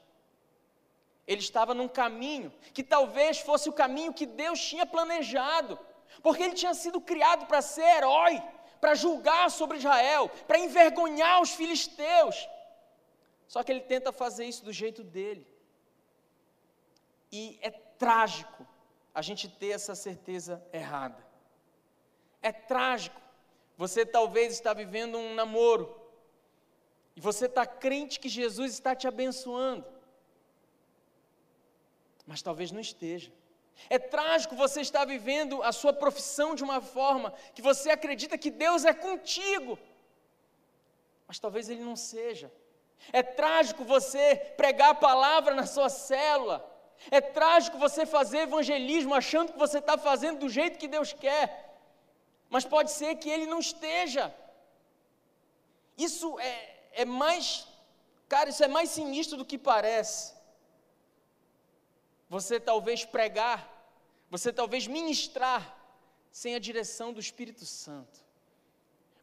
Ele 1.28 1.42
estava 1.42 1.74
num 1.74 1.88
caminho 1.88 2.54
que 2.74 2.84
talvez 2.84 3.40
fosse 3.40 3.68
o 3.68 3.74
caminho 3.74 4.14
que 4.14 4.26
Deus 4.26 4.60
tinha 4.60 4.86
planejado, 4.86 5.80
porque 6.22 6.44
ele 6.44 6.54
tinha 6.54 6.74
sido 6.74 7.02
criado 7.02 7.48
para 7.48 7.62
ser 7.62 7.82
herói, 7.98 8.42
para 8.80 8.94
julgar 8.94 9.50
sobre 9.50 9.78
Israel, 9.78 10.30
para 10.48 10.60
envergonhar 10.60 11.42
os 11.42 11.52
filisteus. 11.52 12.48
Só 13.48 13.64
que 13.64 13.72
ele 13.72 13.82
tenta 13.82 14.12
fazer 14.12 14.46
isso 14.46 14.64
do 14.64 14.72
jeito 14.72 15.04
dele. 15.04 15.48
E 17.32 17.58
é 17.62 17.72
trágico 17.72 18.66
a 19.14 19.22
gente 19.22 19.48
ter 19.50 19.70
essa 19.70 19.96
certeza 19.96 20.64
errada. 20.72 21.26
É 22.42 22.52
trágico. 22.52 23.20
Você 23.78 24.06
talvez 24.06 24.54
está 24.54 24.74
vivendo 24.74 25.18
um 25.18 25.34
namoro 25.34 26.00
e 27.16 27.20
você 27.20 27.46
está 27.46 27.66
crente 27.66 28.20
que 28.20 28.30
Jesus 28.30 28.74
está 28.74 28.96
te 28.96 29.08
abençoando 29.08 29.95
mas 32.26 32.42
talvez 32.42 32.72
não 32.72 32.80
esteja. 32.80 33.32
É 33.90 34.00
trágico 34.00 34.56
você 34.56 34.82
estar 34.82 35.06
vivendo 35.06 35.62
a 35.62 35.72
sua 35.72 35.94
profissão 35.94 36.56
de 36.56 36.64
uma 36.64 36.82
forma 36.82 37.34
que 37.54 37.62
você 37.62 37.90
acredita 37.90 38.38
que 38.38 38.50
Deus 38.50 38.86
é 38.86 38.94
contigo, 38.94 39.78
mas 41.28 41.40
talvez 41.40 41.70
Ele 41.70 41.84
não 41.84 41.96
seja. 41.96 42.52
É 43.12 43.22
trágico 43.22 43.84
você 43.84 44.36
pregar 44.58 44.92
a 44.92 44.96
palavra 44.96 45.54
na 45.54 45.66
sua 45.66 45.90
célula. 45.90 46.72
É 47.12 47.20
trágico 47.20 47.78
você 47.78 48.06
fazer 48.06 48.40
evangelismo 48.40 49.14
achando 49.14 49.52
que 49.52 49.60
você 49.60 49.80
está 49.80 49.98
fazendo 49.98 50.40
do 50.40 50.50
jeito 50.50 50.80
que 50.80 50.88
Deus 50.88 51.12
quer, 51.14 51.78
mas 52.50 52.66
pode 52.66 52.92
ser 52.92 53.16
que 53.16 53.30
Ele 53.30 53.46
não 53.46 53.60
esteja. 53.60 54.34
Isso 55.98 56.40
é, 56.40 56.78
é 56.94 57.06
mais, 57.06 57.68
cara, 58.28 58.50
isso 58.50 58.64
é 58.64 58.68
mais 58.68 58.90
sinistro 58.90 59.38
do 59.38 59.46
que 59.46 59.58
parece 59.58 60.35
você 62.30 62.60
talvez 62.60 63.06
pregar, 63.06 63.72
você 64.30 64.52
talvez 64.52 64.88
ministrar 64.88 65.76
sem 66.32 66.56
a 66.56 66.60
direção 66.60 67.14
do 67.14 67.20
Espírito 67.20 67.66
Santo. 67.66 68.24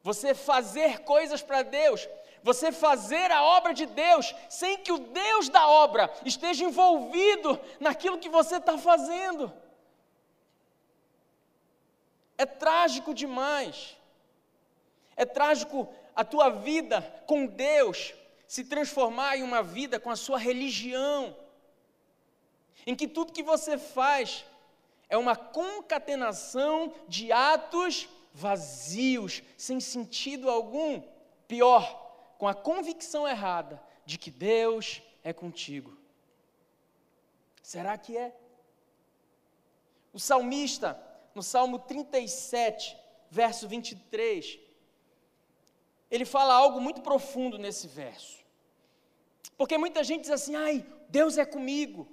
Você 0.03 0.35
fazer 0.35 1.01
coisas 1.01 1.43
para 1.43 1.63
Deus, 1.63 2.09
você 2.43 2.73
fazer 2.73 3.31
a 3.31 3.43
obra 3.43 3.73
de 3.73 3.87
Deus 3.87 4.35
sem 4.49 4.79
que 4.79 4.91
o 4.91 4.99
Deus 4.99 5.49
da 5.49 5.69
obra 5.69 6.13
esteja 6.25 6.65
envolvido 6.65 7.61
naquilo 7.79 8.19
que 8.19 8.29
você 8.29 8.57
está 8.57 8.79
fazendo. 8.79 9.53
É 12.37 12.47
trágico 12.47 13.15
demais. 13.15 13.97
É 15.17 15.25
trágico 15.25 15.93
a 16.17 16.25
tua 16.25 16.49
vida 16.51 17.03
com 17.27 17.47
Deus 17.47 18.15
se 18.47 18.65
transformar 18.65 19.37
em 19.37 19.43
uma 19.43 19.63
vida 19.63 20.01
com 20.01 20.11
a 20.11 20.17
sua 20.17 20.39
religião 20.39 21.37
em 22.87 22.95
que 22.95 23.09
tudo 23.09 23.33
que 23.33 23.43
você 23.43 23.79
faz 23.79 24.45
é 25.09 25.17
uma 25.17 25.37
concatenação 25.37 26.93
de 27.07 27.31
atos 27.31 28.09
vazios, 28.33 29.43
sem 29.57 29.79
sentido 29.81 30.51
algum. 30.51 31.03
Pior, 31.47 32.35
com 32.39 32.49
a 32.49 32.55
convicção 32.55 33.29
errada 33.29 33.83
de 34.07 34.17
que 34.19 34.31
Deus 34.31 35.03
é 35.23 35.33
contigo. 35.33 35.97
Será 37.63 37.97
que 37.99 38.17
é? 38.17 38.35
O 40.13 40.19
salmista, 40.19 41.01
no 41.35 41.43
Salmo 41.43 41.79
37, 41.79 42.97
verso 43.31 43.69
23, 43.69 44.59
ele 46.11 46.25
fala 46.25 46.55
algo 46.55 46.81
muito 46.81 47.01
profundo 47.01 47.59
nesse 47.59 47.87
verso. 47.87 48.43
Porque 49.57 49.79
muita 49.79 50.03
gente 50.05 50.23
diz 50.23 50.31
assim: 50.31 50.55
ai, 50.55 50.85
Deus 51.09 51.39
é 51.39 51.45
comigo. 51.45 52.09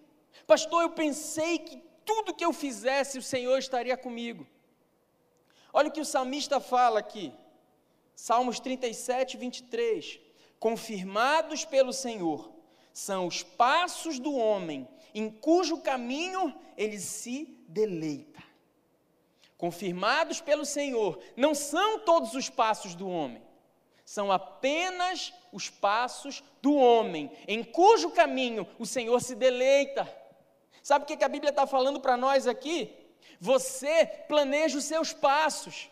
Pastor, 0.48 0.82
eu 0.84 0.90
pensei 0.92 1.60
que 1.60 1.82
tudo 2.06 2.34
que 2.34 2.44
eu 2.44 2.52
fizesse 2.52 3.18
o 3.18 3.22
Senhor 3.22 3.58
estaria 3.58 3.96
comigo. 3.96 4.48
Olha 5.72 5.90
o 5.90 5.92
que 5.92 6.02
o 6.02 6.06
salmista 6.06 6.60
fala 6.60 7.00
aqui, 7.00 7.32
Salmos 8.16 8.60
37, 8.60 9.38
23. 9.38 10.20
Confirmados 10.60 11.64
pelo 11.64 11.94
Senhor 11.94 12.52
são 12.92 13.28
os 13.28 13.44
passos 13.44 14.20
do 14.20 14.34
homem, 14.36 14.88
em 15.14 15.30
cujo 15.30 15.80
caminho 15.82 16.54
ele 16.76 17.00
se 17.00 17.46
deleita. 17.68 18.44
confirmados 19.58 20.40
pelo 20.42 20.66
Senhor, 20.66 21.20
não 21.36 21.54
são 21.54 22.00
todos 22.00 22.34
os 22.34 22.50
passos 22.50 22.96
do 22.96 23.08
homem, 23.08 23.42
são 24.06 24.32
apenas 24.32 25.34
os 25.52 25.70
passos 25.70 26.44
do 26.62 26.74
homem, 26.76 27.30
em 27.48 27.64
cujo 27.64 28.10
caminho 28.12 28.66
o 28.80 28.86
Senhor 28.86 29.20
se 29.22 29.36
deleita. 29.36 30.19
Sabe 30.84 31.04
o 31.04 31.08
que 31.08 31.24
a 31.24 31.30
Bíblia 31.30 31.50
está 31.50 31.68
falando 31.68 32.00
para 32.00 32.18
nós 32.18 32.48
aqui? 32.48 32.96
Você 33.40 34.06
planeja 34.28 34.78
os 34.78 34.86
seus 34.86 35.14
passos, 35.14 35.90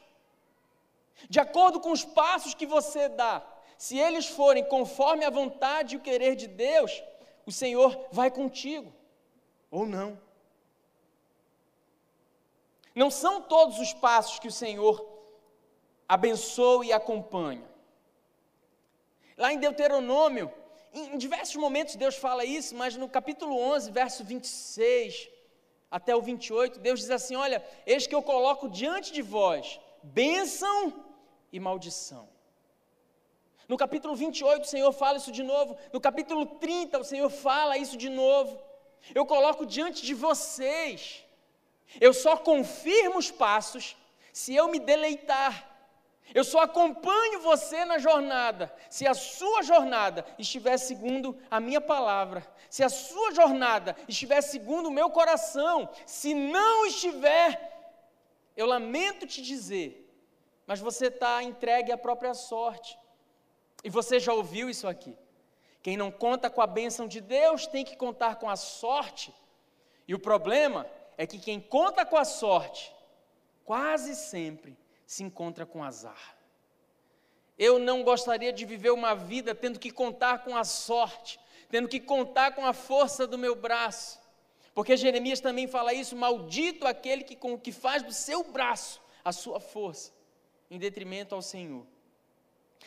de 1.29 1.39
acordo 1.39 1.79
com 1.79 1.91
os 1.91 2.03
passos 2.03 2.53
que 2.53 2.65
você 2.65 3.07
dá. 3.07 3.45
Se 3.77 3.97
eles 3.97 4.27
forem 4.27 4.63
conforme 4.65 5.23
a 5.23 5.29
vontade 5.29 5.95
e 5.95 5.97
o 5.97 6.01
querer 6.01 6.35
de 6.35 6.47
Deus, 6.47 7.03
o 7.45 7.51
Senhor 7.51 8.07
vai 8.11 8.29
contigo, 8.29 8.93
ou 9.69 9.85
não. 9.85 10.19
Não 12.93 13.11
são 13.11 13.41
todos 13.41 13.79
os 13.79 13.93
passos 13.93 14.39
que 14.39 14.47
o 14.47 14.51
Senhor 14.51 15.07
abençoa 16.07 16.85
e 16.85 16.91
acompanha. 16.91 17.63
Lá 19.37 19.53
em 19.53 19.59
Deuteronômio, 19.59 20.51
em 20.99 21.17
diversos 21.17 21.55
momentos 21.55 21.95
Deus 21.95 22.15
fala 22.15 22.45
isso, 22.45 22.75
mas 22.75 22.95
no 22.95 23.09
capítulo 23.09 23.57
11, 23.57 23.91
verso 23.91 24.23
26 24.23 25.29
até 25.89 26.15
o 26.15 26.21
28, 26.21 26.79
Deus 26.79 26.99
diz 26.99 27.09
assim: 27.09 27.35
Olha, 27.35 27.63
eis 27.85 28.05
que 28.07 28.15
eu 28.15 28.21
coloco 28.21 28.69
diante 28.69 29.11
de 29.13 29.21
vós 29.21 29.79
bênção 30.03 31.05
e 31.51 31.59
maldição. 31.59 32.27
No 33.67 33.77
capítulo 33.77 34.15
28, 34.15 34.63
o 34.63 34.67
Senhor 34.67 34.91
fala 34.93 35.17
isso 35.17 35.31
de 35.31 35.43
novo. 35.43 35.77
No 35.91 35.99
capítulo 35.99 36.45
30, 36.45 36.99
o 36.99 37.03
Senhor 37.03 37.29
fala 37.29 37.77
isso 37.77 37.97
de 37.97 38.09
novo. 38.09 38.57
Eu 39.13 39.25
coloco 39.25 39.65
diante 39.65 40.05
de 40.05 40.13
vocês. 40.13 41.25
Eu 41.99 42.13
só 42.13 42.37
confirmo 42.37 43.17
os 43.17 43.29
passos 43.29 43.95
se 44.31 44.55
eu 44.55 44.67
me 44.69 44.79
deleitar. 44.79 45.76
Eu 46.33 46.43
só 46.43 46.59
acompanho 46.59 47.39
você 47.39 47.85
na 47.85 47.97
jornada 47.97 48.73
se 48.89 49.07
a 49.07 49.13
sua 49.13 49.63
jornada 49.63 50.25
estiver 50.37 50.77
segundo 50.77 51.37
a 51.49 51.59
minha 51.59 51.79
palavra, 51.79 52.45
se 52.69 52.83
a 52.83 52.89
sua 52.89 53.31
jornada 53.31 53.95
estiver 54.07 54.41
segundo 54.41 54.87
o 54.87 54.91
meu 54.91 55.09
coração. 55.09 55.89
Se 56.05 56.33
não 56.33 56.85
estiver, 56.85 57.77
eu 58.55 58.65
lamento 58.65 59.25
te 59.25 59.41
dizer, 59.41 60.03
mas 60.65 60.79
você 60.79 61.07
está 61.07 61.41
entregue 61.41 61.91
à 61.91 61.97
própria 61.97 62.33
sorte. 62.33 62.99
E 63.83 63.89
você 63.89 64.19
já 64.19 64.33
ouviu 64.33 64.69
isso 64.69 64.87
aqui. 64.87 65.17
Quem 65.81 65.95
não 65.95 66.11
conta 66.11 66.49
com 66.49 66.61
a 66.61 66.67
bênção 66.67 67.07
de 67.07 67.21
Deus 67.21 67.67
tem 67.67 67.85
que 67.85 67.95
contar 67.95 68.35
com 68.35 68.49
a 68.49 68.57
sorte. 68.57 69.33
E 70.05 70.13
o 70.13 70.19
problema 70.19 70.85
é 71.17 71.25
que 71.25 71.39
quem 71.39 71.61
conta 71.61 72.05
com 72.05 72.17
a 72.17 72.25
sorte, 72.25 72.93
quase 73.63 74.13
sempre 74.15 74.77
se 75.07 75.23
encontra 75.23 75.65
com 75.65 75.83
azar. 75.83 76.37
Eu 77.57 77.79
não 77.79 78.03
gostaria 78.03 78.51
de 78.53 78.65
viver 78.65 78.91
uma 78.91 79.15
vida 79.15 79.55
tendo 79.55 79.79
que 79.79 79.89
contar 79.89 80.43
com 80.43 80.55
a 80.55 80.63
sorte, 80.63 81.39
tendo 81.69 81.87
que 81.87 81.99
contar 81.99 82.51
com 82.53 82.65
a 82.65 82.73
força 82.73 83.25
do 83.25 83.37
meu 83.37 83.55
braço. 83.55 84.19
Porque 84.75 84.95
Jeremias 84.95 85.39
também 85.39 85.67
fala 85.67 85.93
isso: 85.93 86.15
maldito 86.15 86.85
aquele 86.85 87.23
que, 87.23 87.35
com, 87.35 87.57
que 87.57 87.71
faz 87.71 88.03
do 88.03 88.13
seu 88.13 88.43
braço 88.43 89.01
a 89.23 89.31
sua 89.31 89.59
força, 89.59 90.11
em 90.69 90.77
detrimento 90.77 91.33
ao 91.33 91.41
Senhor. 91.41 91.85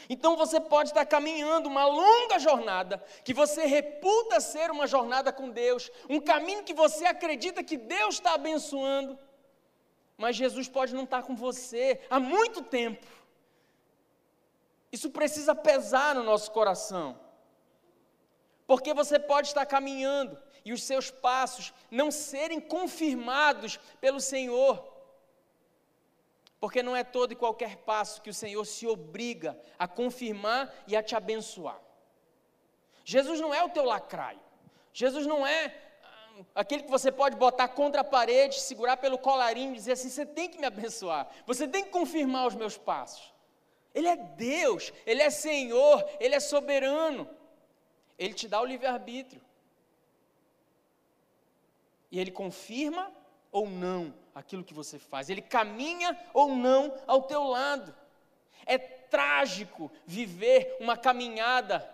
Então 0.09 0.37
você 0.37 0.61
pode 0.61 0.91
estar 0.91 1.05
caminhando 1.05 1.69
uma 1.69 1.87
longa 1.87 2.39
jornada, 2.39 3.03
que 3.25 3.35
você 3.35 3.67
reputa 3.67 4.41
ser 4.41 4.71
uma 4.71 4.87
jornada 4.87 5.33
com 5.33 5.51
Deus, 5.51 5.91
um 6.09 6.21
caminho 6.21 6.63
que 6.65 6.73
você 6.73 7.07
acredita 7.07 7.65
que 7.65 7.77
Deus 7.77 8.15
está 8.15 8.35
abençoando, 8.35 9.19
mas 10.21 10.37
Jesus 10.37 10.69
pode 10.69 10.95
não 10.95 11.05
estar 11.05 11.23
com 11.23 11.35
você 11.35 11.99
há 12.11 12.21
muito 12.21 12.63
tempo. 12.63 13.07
Isso 14.93 15.09
precisa 15.11 15.55
pesar 15.55 16.15
no 16.15 16.23
nosso 16.23 16.51
coração, 16.51 17.19
porque 18.67 18.93
você 18.93 19.19
pode 19.19 19.49
estar 19.49 19.65
caminhando 19.65 20.39
e 20.63 20.75
os 20.75 20.83
seus 20.83 21.11
passos 21.11 21.73
não 21.91 22.11
serem 22.11 22.61
confirmados 22.61 23.79
pelo 23.99 24.21
Senhor. 24.21 24.87
Porque 26.61 26.83
não 26.83 26.95
é 26.95 27.03
todo 27.03 27.33
e 27.33 27.37
qualquer 27.37 27.79
passo 27.79 28.21
que 28.21 28.29
o 28.29 28.35
Senhor 28.35 28.67
se 28.67 28.87
obriga 28.87 29.59
a 29.79 29.89
confirmar 29.89 30.71
e 30.87 30.95
a 30.95 31.03
te 31.03 31.17
abençoar. 31.17 31.81
Jesus 33.07 33.41
não 33.41 33.55
é 33.55 33.65
o 33.65 33.71
teu 33.71 33.87
lacraio. 33.87 34.39
Jesus 34.93 35.27
não 35.27 35.47
é 35.47 35.75
aquele 36.55 36.83
que 36.83 36.91
você 36.91 37.11
pode 37.11 37.37
botar 37.37 37.69
contra 37.69 38.01
a 38.03 38.05
parede, 38.05 38.61
segurar 38.61 38.97
pelo 38.97 39.19
colarinho 39.19 39.73
e 39.73 39.77
dizer 39.77 39.93
assim: 39.93 40.09
você 40.09 40.27
tem 40.27 40.49
que 40.49 40.59
me 40.59 40.67
abençoar, 40.67 41.29
você 41.47 41.67
tem 41.67 41.85
que 41.85 41.91
confirmar 41.91 42.47
os 42.47 42.55
meus 42.55 42.77
passos. 42.77 43.33
Ele 43.95 44.07
é 44.07 44.17
Deus, 44.17 44.93
Ele 45.05 45.23
é 45.23 45.31
Senhor, 45.31 46.05
Ele 46.21 46.35
é 46.35 46.41
soberano. 46.41 47.29
Ele 48.19 48.35
te 48.35 48.47
dá 48.47 48.61
o 48.61 48.65
livre-arbítrio. 48.65 49.43
E 52.13 52.21
Ele 52.21 52.31
confirma 52.31 53.13
ou 53.51 53.69
não 53.69 54.15
aquilo 54.35 54.65
que 54.65 54.75
você 54.75 54.99
faz, 54.99 55.29
ele 55.29 55.43
caminha 55.43 56.19
ou 56.33 56.55
não 56.55 56.95
ao 57.07 57.23
teu 57.23 57.45
lado. 57.45 57.95
É 58.65 58.79
trágico 58.79 59.91
viver 60.07 60.77
uma 60.81 60.97
caminhada 60.97 61.89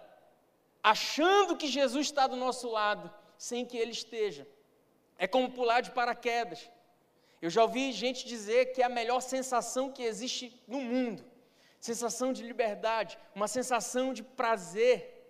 achando 0.82 1.56
que 1.56 1.66
Jesus 1.66 2.06
está 2.06 2.26
do 2.26 2.36
nosso 2.36 2.70
lado, 2.70 3.12
sem 3.38 3.64
que 3.64 3.76
ele 3.76 3.92
esteja. 3.92 4.46
É 5.18 5.26
como 5.26 5.50
pular 5.50 5.80
de 5.80 5.90
paraquedas. 5.90 6.70
Eu 7.40 7.50
já 7.50 7.62
ouvi 7.62 7.92
gente 7.92 8.26
dizer 8.26 8.72
que 8.72 8.82
é 8.82 8.84
a 8.84 8.88
melhor 8.88 9.20
sensação 9.20 9.92
que 9.92 10.02
existe 10.02 10.62
no 10.66 10.80
mundo. 10.80 11.24
Sensação 11.80 12.32
de 12.32 12.42
liberdade, 12.42 13.18
uma 13.34 13.48
sensação 13.48 14.12
de 14.12 14.22
prazer. 14.22 15.28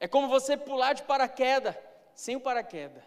É 0.00 0.08
como 0.08 0.28
você 0.28 0.56
pular 0.56 0.94
de 0.94 1.02
paraquedas 1.02 1.74
sem 2.14 2.36
o 2.36 2.40
paraquedas. 2.40 3.02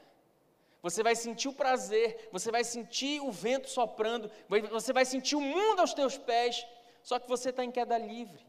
Você 0.82 1.04
vai 1.04 1.16
sentir 1.16 1.48
o 1.48 1.54
prazer, 1.54 2.30
você 2.32 2.50
vai 2.52 2.64
sentir 2.64 3.22
o 3.22 3.32
vento 3.32 3.70
soprando, 3.70 4.32
você 4.72 4.92
vai 4.92 5.06
sentir 5.06 5.36
o 5.36 5.42
mundo 5.42 5.80
aos 5.80 5.94
teus 5.94 6.18
pés, 6.18 6.66
só 7.04 7.20
que 7.20 7.30
você 7.30 7.50
está 7.50 7.64
em 7.64 7.72
queda 7.72 7.98
livre. 7.98 8.44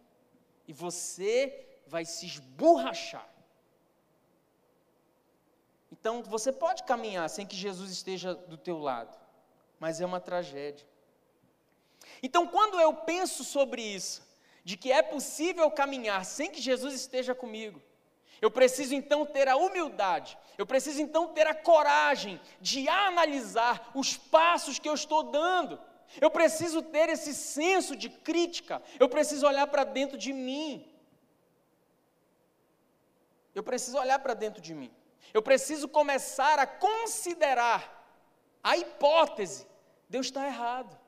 E 0.67 0.73
você 0.73 1.67
vai 1.87 2.05
se 2.05 2.27
esborrachar. 2.27 3.29
Então 5.93 6.23
você 6.23 6.51
pode 6.51 6.85
caminhar 6.85 7.29
sem 7.29 7.47
que 7.47 7.55
Jesus 7.55 7.91
esteja 7.91 8.35
do 8.35 8.57
teu 8.57 8.79
lado, 8.79 9.15
mas 9.79 10.01
é 10.01 10.07
uma 10.07 10.19
tragédia. 10.19 10.87
Então 12.23 12.47
quando 12.49 12.81
eu 12.81 12.95
penso 12.95 13.45
sobre 13.45 13.83
isso, 13.83 14.27
de 14.65 14.77
que 14.77 14.91
é 14.91 15.03
possível 15.03 15.71
caminhar 15.71 16.25
sem 16.25 16.51
que 16.51 16.63
Jesus 16.63 16.95
esteja 16.95 17.35
comigo, 17.35 17.81
eu 18.41 18.51
preciso 18.51 18.95
então 18.95 19.27
ter 19.27 19.47
a 19.49 19.57
humildade, 19.57 20.39
eu 20.57 20.65
preciso 20.65 21.01
então 21.01 21.29
ter 21.29 21.47
a 21.47 21.55
coragem 21.55 22.41
de 22.61 22.89
analisar 22.89 23.93
os 23.95 24.17
passos 24.17 24.79
que 24.79 24.89
eu 24.89 24.95
estou 24.95 25.23
dando. 25.25 25.79
Eu 26.21 26.31
preciso 26.31 26.83
ter 26.83 27.09
esse 27.09 27.33
senso 27.33 27.97
de 27.97 28.11
crítica, 28.11 28.83
eu 28.99 29.09
preciso 29.09 29.47
olhar 29.47 29.67
para 29.67 29.85
dentro 29.85 30.19
de 30.19 30.33
mim. 30.33 30.87
Eu 33.55 33.63
preciso 33.63 33.99
olhar 33.99 34.19
para 34.19 34.35
dentro 34.35 34.61
de 34.61 34.75
mim. 34.75 34.91
Eu 35.33 35.43
preciso 35.43 35.89
começar 35.89 36.59
a 36.59 36.67
considerar 36.67 37.81
a 38.63 38.77
hipótese: 38.77 39.67
Deus 40.09 40.27
está 40.27 40.47
errado. 40.47 41.03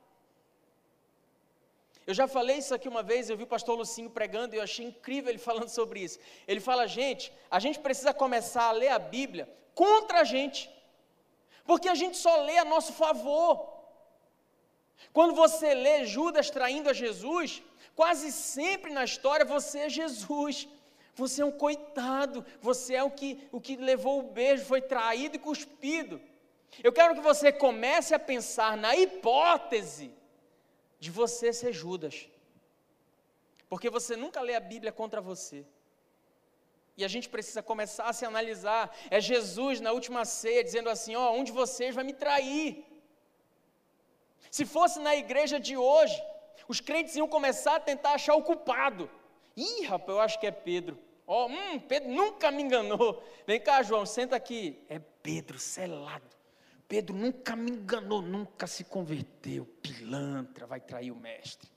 Eu 2.07 2.13
já 2.13 2.27
falei 2.27 2.57
isso 2.57 2.73
aqui 2.75 2.87
uma 2.87 3.01
vez, 3.01 3.29
eu 3.29 3.37
vi 3.37 3.43
o 3.43 3.53
pastor 3.55 3.75
Lucinho 3.75 4.11
pregando 4.11 4.53
e 4.53 4.59
eu 4.59 4.63
achei 4.63 4.85
incrível 4.85 5.31
ele 5.31 5.39
falando 5.39 5.69
sobre 5.69 6.01
isso. 6.01 6.19
Ele 6.47 6.59
fala, 6.59 6.87
gente, 6.87 7.33
a 7.49 7.59
gente 7.59 7.79
precisa 7.79 8.13
começar 8.13 8.65
a 8.65 8.71
ler 8.71 8.89
a 8.89 8.99
Bíblia 8.99 9.49
contra 9.73 10.19
a 10.21 10.23
gente, 10.23 10.69
porque 11.65 11.89
a 11.89 11.95
gente 11.95 12.17
só 12.17 12.33
lê 12.43 12.57
a 12.59 12.65
nosso 12.65 12.93
favor. 12.93 13.75
Quando 15.11 15.33
você 15.33 15.73
lê 15.73 16.05
Judas 16.05 16.51
traindo 16.51 16.89
a 16.89 16.93
Jesus, 16.93 17.63
quase 17.95 18.31
sempre 18.31 18.91
na 18.93 19.03
história 19.03 19.45
você 19.45 19.79
é 19.79 19.89
Jesus. 19.89 20.67
Você 21.15 21.41
é 21.41 21.45
um 21.45 21.51
coitado, 21.51 22.45
você 22.61 22.95
é 22.95 23.03
o 23.03 23.09
que, 23.09 23.47
o 23.51 23.61
que 23.61 23.77
levou 23.77 24.19
o 24.19 24.31
beijo, 24.39 24.65
foi 24.65 24.81
traído 24.81 25.37
e 25.37 25.39
cuspido. 25.39 26.21
Eu 26.83 26.91
quero 26.91 27.15
que 27.15 27.21
você 27.21 27.51
comece 27.51 28.13
a 28.13 28.19
pensar 28.19 28.75
na 28.75 28.95
hipótese 28.95 30.11
de 30.99 31.09
você 31.09 31.53
ser 31.53 31.71
Judas. 31.71 32.27
Porque 33.69 33.89
você 33.89 34.15
nunca 34.15 34.41
lê 34.41 34.55
a 34.55 34.59
Bíblia 34.59 34.91
contra 34.91 35.21
você. 35.21 35.65
E 36.97 37.03
a 37.03 37.07
gente 37.07 37.27
precisa 37.29 37.61
começar 37.61 38.05
a 38.05 38.13
se 38.13 38.25
analisar. 38.25 38.95
É 39.09 39.19
Jesus 39.19 39.79
na 39.79 39.91
última 39.91 40.23
ceia 40.25 40.63
dizendo 40.63 40.89
assim: 40.89 41.15
Ó, 41.15 41.31
oh, 41.31 41.37
um 41.37 41.43
de 41.43 41.51
vocês 41.51 41.95
vai 41.95 42.03
me 42.03 42.13
trair. 42.13 42.85
Se 44.49 44.65
fosse 44.65 44.99
na 44.99 45.15
igreja 45.15 45.59
de 45.59 45.75
hoje, 45.75 46.21
os 46.67 46.79
crentes 46.79 47.15
iam 47.15 47.27
começar 47.27 47.75
a 47.75 47.79
tentar 47.79 48.13
achar 48.13 48.35
o 48.35 48.43
culpado. 48.43 49.09
Ih, 49.55 49.85
rapaz, 49.85 50.09
eu 50.09 50.21
acho 50.21 50.39
que 50.39 50.47
é 50.47 50.51
Pedro. 50.51 50.97
Ó, 51.27 51.45
oh, 51.45 51.49
hum, 51.49 51.79
Pedro 51.79 52.09
nunca 52.09 52.51
me 52.51 52.61
enganou. 52.61 53.23
Vem 53.47 53.59
cá, 53.59 53.81
João, 53.81 54.05
senta 54.05 54.35
aqui. 54.35 54.83
É 54.87 54.99
Pedro, 54.99 55.57
selado. 55.57 56.35
Pedro 56.87 57.15
nunca 57.15 57.55
me 57.55 57.71
enganou, 57.71 58.21
nunca 58.21 58.67
se 58.67 58.83
converteu, 58.83 59.65
pilantra, 59.81 60.67
vai 60.67 60.79
trair 60.79 61.11
o 61.11 61.15
mestre. 61.15 61.69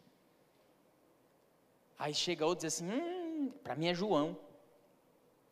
Aí 1.98 2.14
chega 2.14 2.44
outro 2.44 2.66
e 2.66 2.68
diz 2.68 2.74
assim: 2.74 2.90
hum, 2.90 3.50
para 3.62 3.74
mim 3.74 3.88
é 3.88 3.94
João. 3.94 4.38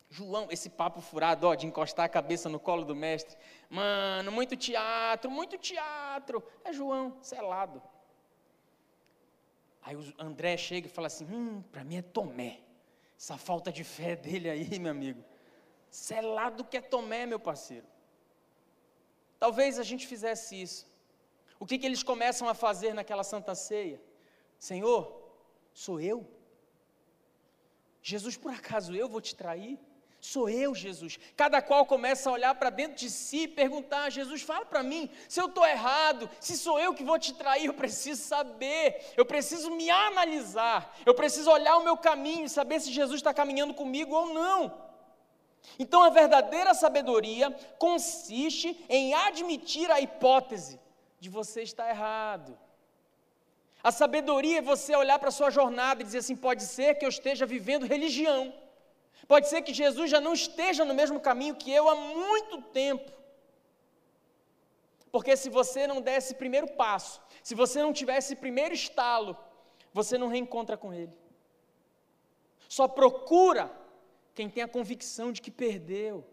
João, 0.09 0.47
esse 0.49 0.69
papo 0.69 1.01
furado, 1.01 1.47
ó, 1.47 1.55
de 1.55 1.65
encostar 1.65 2.05
a 2.05 2.09
cabeça 2.09 2.47
no 2.47 2.59
colo 2.59 2.85
do 2.85 2.95
mestre. 2.95 3.35
Mano, 3.69 4.31
muito 4.31 4.55
teatro, 4.55 5.29
muito 5.29 5.57
teatro. 5.57 6.41
É 6.63 6.71
João, 6.71 7.17
selado. 7.21 7.81
Aí 9.81 9.95
o 9.95 10.13
André 10.19 10.55
chega 10.55 10.87
e 10.87 10.89
fala 10.89 11.07
assim: 11.07 11.25
hum, 11.25 11.63
para 11.71 11.83
mim 11.83 11.97
é 11.97 12.01
Tomé. 12.01 12.66
Essa 13.17 13.37
falta 13.37 13.71
de 13.71 13.83
fé 13.83 14.15
dele 14.15 14.49
aí, 14.49 14.77
meu 14.79 14.91
amigo. 14.91 15.23
Selado 15.89 16.63
que 16.63 16.77
é 16.77 16.81
Tomé, 16.81 17.25
meu 17.25 17.39
parceiro. 17.39 17.87
Talvez 19.39 19.79
a 19.79 19.83
gente 19.83 20.05
fizesse 20.05 20.61
isso. 20.61 20.85
O 21.59 21.65
que, 21.65 21.77
que 21.79 21.85
eles 21.85 22.03
começam 22.03 22.47
a 22.47 22.53
fazer 22.53 22.93
naquela 22.93 23.23
santa 23.23 23.55
ceia? 23.55 24.01
Senhor, 24.59 25.01
sou 25.73 25.99
eu? 25.99 26.29
Jesus, 28.01 28.37
por 28.37 28.53
acaso 28.53 28.95
eu 28.95 29.09
vou 29.09 29.19
te 29.19 29.35
trair? 29.35 29.79
Sou 30.19 30.49
eu, 30.49 30.73
Jesus. 30.73 31.19
Cada 31.35 31.61
qual 31.61 31.85
começa 31.85 32.29
a 32.29 32.33
olhar 32.33 32.55
para 32.55 32.69
dentro 32.69 32.97
de 32.97 33.09
si 33.09 33.43
e 33.43 33.47
perguntar: 33.47 34.09
Jesus, 34.09 34.41
fala 34.41 34.65
para 34.65 34.81
mim, 34.81 35.09
se 35.29 35.39
eu 35.39 35.45
estou 35.45 35.65
errado, 35.65 36.29
se 36.39 36.57
sou 36.57 36.79
eu 36.79 36.93
que 36.93 37.03
vou 37.03 37.19
te 37.19 37.33
trair, 37.33 37.65
eu 37.65 37.73
preciso 37.73 38.23
saber, 38.23 39.13
eu 39.15 39.25
preciso 39.25 39.69
me 39.71 39.89
analisar, 39.89 40.97
eu 41.05 41.13
preciso 41.13 41.51
olhar 41.51 41.77
o 41.77 41.83
meu 41.83 41.95
caminho 41.95 42.45
e 42.45 42.49
saber 42.49 42.79
se 42.79 42.91
Jesus 42.91 43.19
está 43.19 43.33
caminhando 43.33 43.73
comigo 43.73 44.15
ou 44.15 44.33
não. 44.33 44.87
Então 45.77 46.03
a 46.03 46.09
verdadeira 46.09 46.73
sabedoria 46.73 47.51
consiste 47.77 48.83
em 48.89 49.13
admitir 49.13 49.89
a 49.91 50.01
hipótese 50.01 50.79
de 51.19 51.29
você 51.29 51.61
estar 51.61 51.89
errado. 51.89 52.57
A 53.83 53.91
sabedoria 53.91 54.57
é 54.57 54.61
você 54.61 54.95
olhar 54.95 55.19
para 55.19 55.29
a 55.29 55.31
sua 55.31 55.49
jornada 55.49 56.01
e 56.01 56.05
dizer 56.05 56.19
assim: 56.19 56.35
pode 56.35 56.63
ser 56.63 56.95
que 56.95 57.05
eu 57.05 57.09
esteja 57.09 57.45
vivendo 57.45 57.85
religião, 57.85 58.53
pode 59.25 59.49
ser 59.49 59.61
que 59.61 59.73
Jesus 59.73 60.09
já 60.11 60.19
não 60.19 60.33
esteja 60.33 60.83
no 60.85 60.93
mesmo 60.93 61.19
caminho 61.19 61.55
que 61.55 61.71
eu 61.71 61.89
há 61.89 61.95
muito 61.95 62.61
tempo. 62.61 63.11
Porque 65.11 65.35
se 65.35 65.49
você 65.49 65.87
não 65.87 66.01
der 66.01 66.17
esse 66.17 66.35
primeiro 66.35 66.67
passo, 66.73 67.21
se 67.41 67.55
você 67.55 67.81
não 67.81 67.93
tiver 67.93 68.17
esse 68.17 68.35
primeiro 68.35 68.73
estalo, 68.73 69.37
você 69.93 70.17
não 70.17 70.27
reencontra 70.27 70.77
com 70.77 70.93
Ele. 70.93 71.13
Só 72.67 72.87
procura 72.87 73.71
quem 74.35 74.49
tem 74.49 74.63
a 74.63 74.67
convicção 74.67 75.31
de 75.31 75.41
que 75.41 75.49
perdeu. 75.49 76.25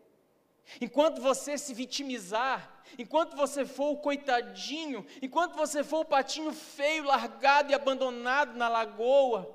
Enquanto 0.80 1.20
você 1.20 1.56
se 1.56 1.72
vitimizar, 1.72 2.82
enquanto 2.98 3.36
você 3.36 3.64
for 3.64 3.90
o 3.92 3.98
coitadinho, 3.98 5.06
enquanto 5.22 5.54
você 5.54 5.84
for 5.84 6.00
o 6.00 6.04
patinho 6.04 6.52
feio, 6.52 7.04
largado 7.04 7.70
e 7.70 7.74
abandonado 7.74 8.56
na 8.56 8.68
lagoa, 8.68 9.54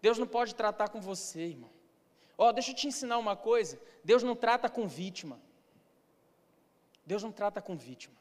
Deus 0.00 0.18
não 0.18 0.26
pode 0.26 0.54
tratar 0.54 0.88
com 0.88 1.00
você, 1.00 1.40
irmão. 1.40 1.73
Ó, 2.36 2.48
oh, 2.48 2.52
deixa 2.52 2.70
eu 2.70 2.74
te 2.74 2.86
ensinar 2.86 3.18
uma 3.18 3.36
coisa: 3.36 3.80
Deus 4.02 4.22
não 4.22 4.34
trata 4.34 4.68
com 4.68 4.86
vítima. 4.86 5.40
Deus 7.06 7.22
não 7.22 7.32
trata 7.32 7.60
com 7.60 7.76
vítima. 7.76 8.16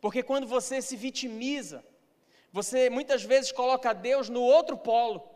Porque 0.00 0.22
quando 0.22 0.46
você 0.46 0.82
se 0.82 0.96
vitimiza, 0.96 1.84
você 2.52 2.90
muitas 2.90 3.22
vezes 3.22 3.52
coloca 3.52 3.92
Deus 3.92 4.28
no 4.28 4.42
outro 4.42 4.76
polo. 4.76 5.28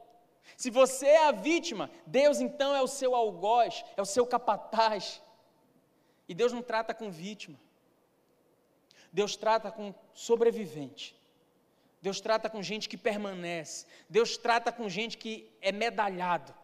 Se 0.57 0.71
você 0.71 1.07
é 1.07 1.27
a 1.27 1.33
vítima, 1.33 1.91
Deus 2.07 2.41
então 2.41 2.75
é 2.75 2.83
o 2.83 2.87
seu 2.87 3.15
algoz, 3.15 3.85
é 3.97 4.03
o 4.03 4.07
seu 4.07 4.27
capataz. 4.27 5.23
E 6.29 6.35
Deus 6.35 6.53
não 6.53 6.63
trata 6.63 6.93
com 6.93 7.11
vítima. 7.11 7.59
Deus 9.13 9.37
trata 9.37 9.71
com 9.71 9.95
sobrevivente. 10.13 11.17
Deus 12.01 12.21
trata 12.21 12.49
com 12.49 12.63
gente 12.63 12.89
que 12.89 12.97
permanece. 12.97 13.87
Deus 14.09 14.37
trata 14.37 14.71
com 14.71 14.89
gente 14.89 15.17
que 15.19 15.51
é 15.61 15.73
medalhado, 15.73 16.55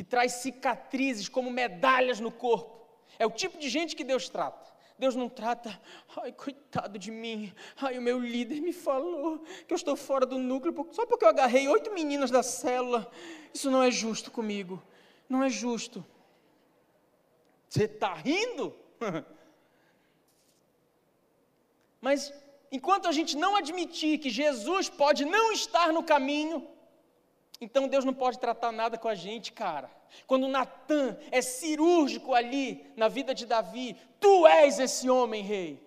que 0.00 0.04
traz 0.04 0.32
cicatrizes 0.32 1.28
como 1.28 1.50
medalhas 1.50 2.20
no 2.20 2.32
corpo. 2.32 2.88
É 3.18 3.26
o 3.26 3.30
tipo 3.30 3.58
de 3.58 3.68
gente 3.68 3.94
que 3.94 4.02
Deus 4.02 4.30
trata. 4.30 4.66
Deus 4.98 5.14
não 5.14 5.28
trata, 5.28 5.78
ai, 6.16 6.32
coitado 6.32 6.98
de 6.98 7.10
mim, 7.10 7.52
ai, 7.76 7.98
o 7.98 8.00
meu 8.00 8.18
líder 8.18 8.62
me 8.62 8.72
falou 8.72 9.40
que 9.66 9.74
eu 9.74 9.76
estou 9.76 9.94
fora 9.96 10.24
do 10.24 10.38
núcleo 10.38 10.88
só 10.92 11.04
porque 11.04 11.22
eu 11.22 11.28
agarrei 11.28 11.68
oito 11.68 11.92
meninas 11.92 12.30
da 12.30 12.42
célula. 12.42 13.10
Isso 13.52 13.70
não 13.70 13.82
é 13.82 13.90
justo 13.90 14.30
comigo, 14.30 14.82
não 15.28 15.44
é 15.44 15.50
justo. 15.50 16.02
Você 17.68 17.84
está 17.84 18.14
rindo? 18.14 18.74
Mas 22.00 22.32
enquanto 22.72 23.06
a 23.06 23.12
gente 23.12 23.36
não 23.36 23.54
admitir 23.54 24.18
que 24.18 24.30
Jesus 24.30 24.88
pode 24.88 25.26
não 25.26 25.52
estar 25.52 25.92
no 25.92 26.02
caminho, 26.02 26.66
então 27.60 27.88
Deus 27.88 28.04
não 28.04 28.14
pode 28.14 28.38
tratar 28.38 28.72
nada 28.72 28.96
com 28.96 29.08
a 29.08 29.14
gente, 29.14 29.52
cara. 29.52 29.90
Quando 30.26 30.48
Natan 30.48 31.16
é 31.30 31.42
cirúrgico 31.42 32.34
ali 32.34 32.90
na 32.96 33.08
vida 33.08 33.34
de 33.34 33.44
Davi, 33.46 33.96
tu 34.18 34.46
és 34.46 34.78
esse 34.78 35.10
homem, 35.10 35.42
rei. 35.42 35.82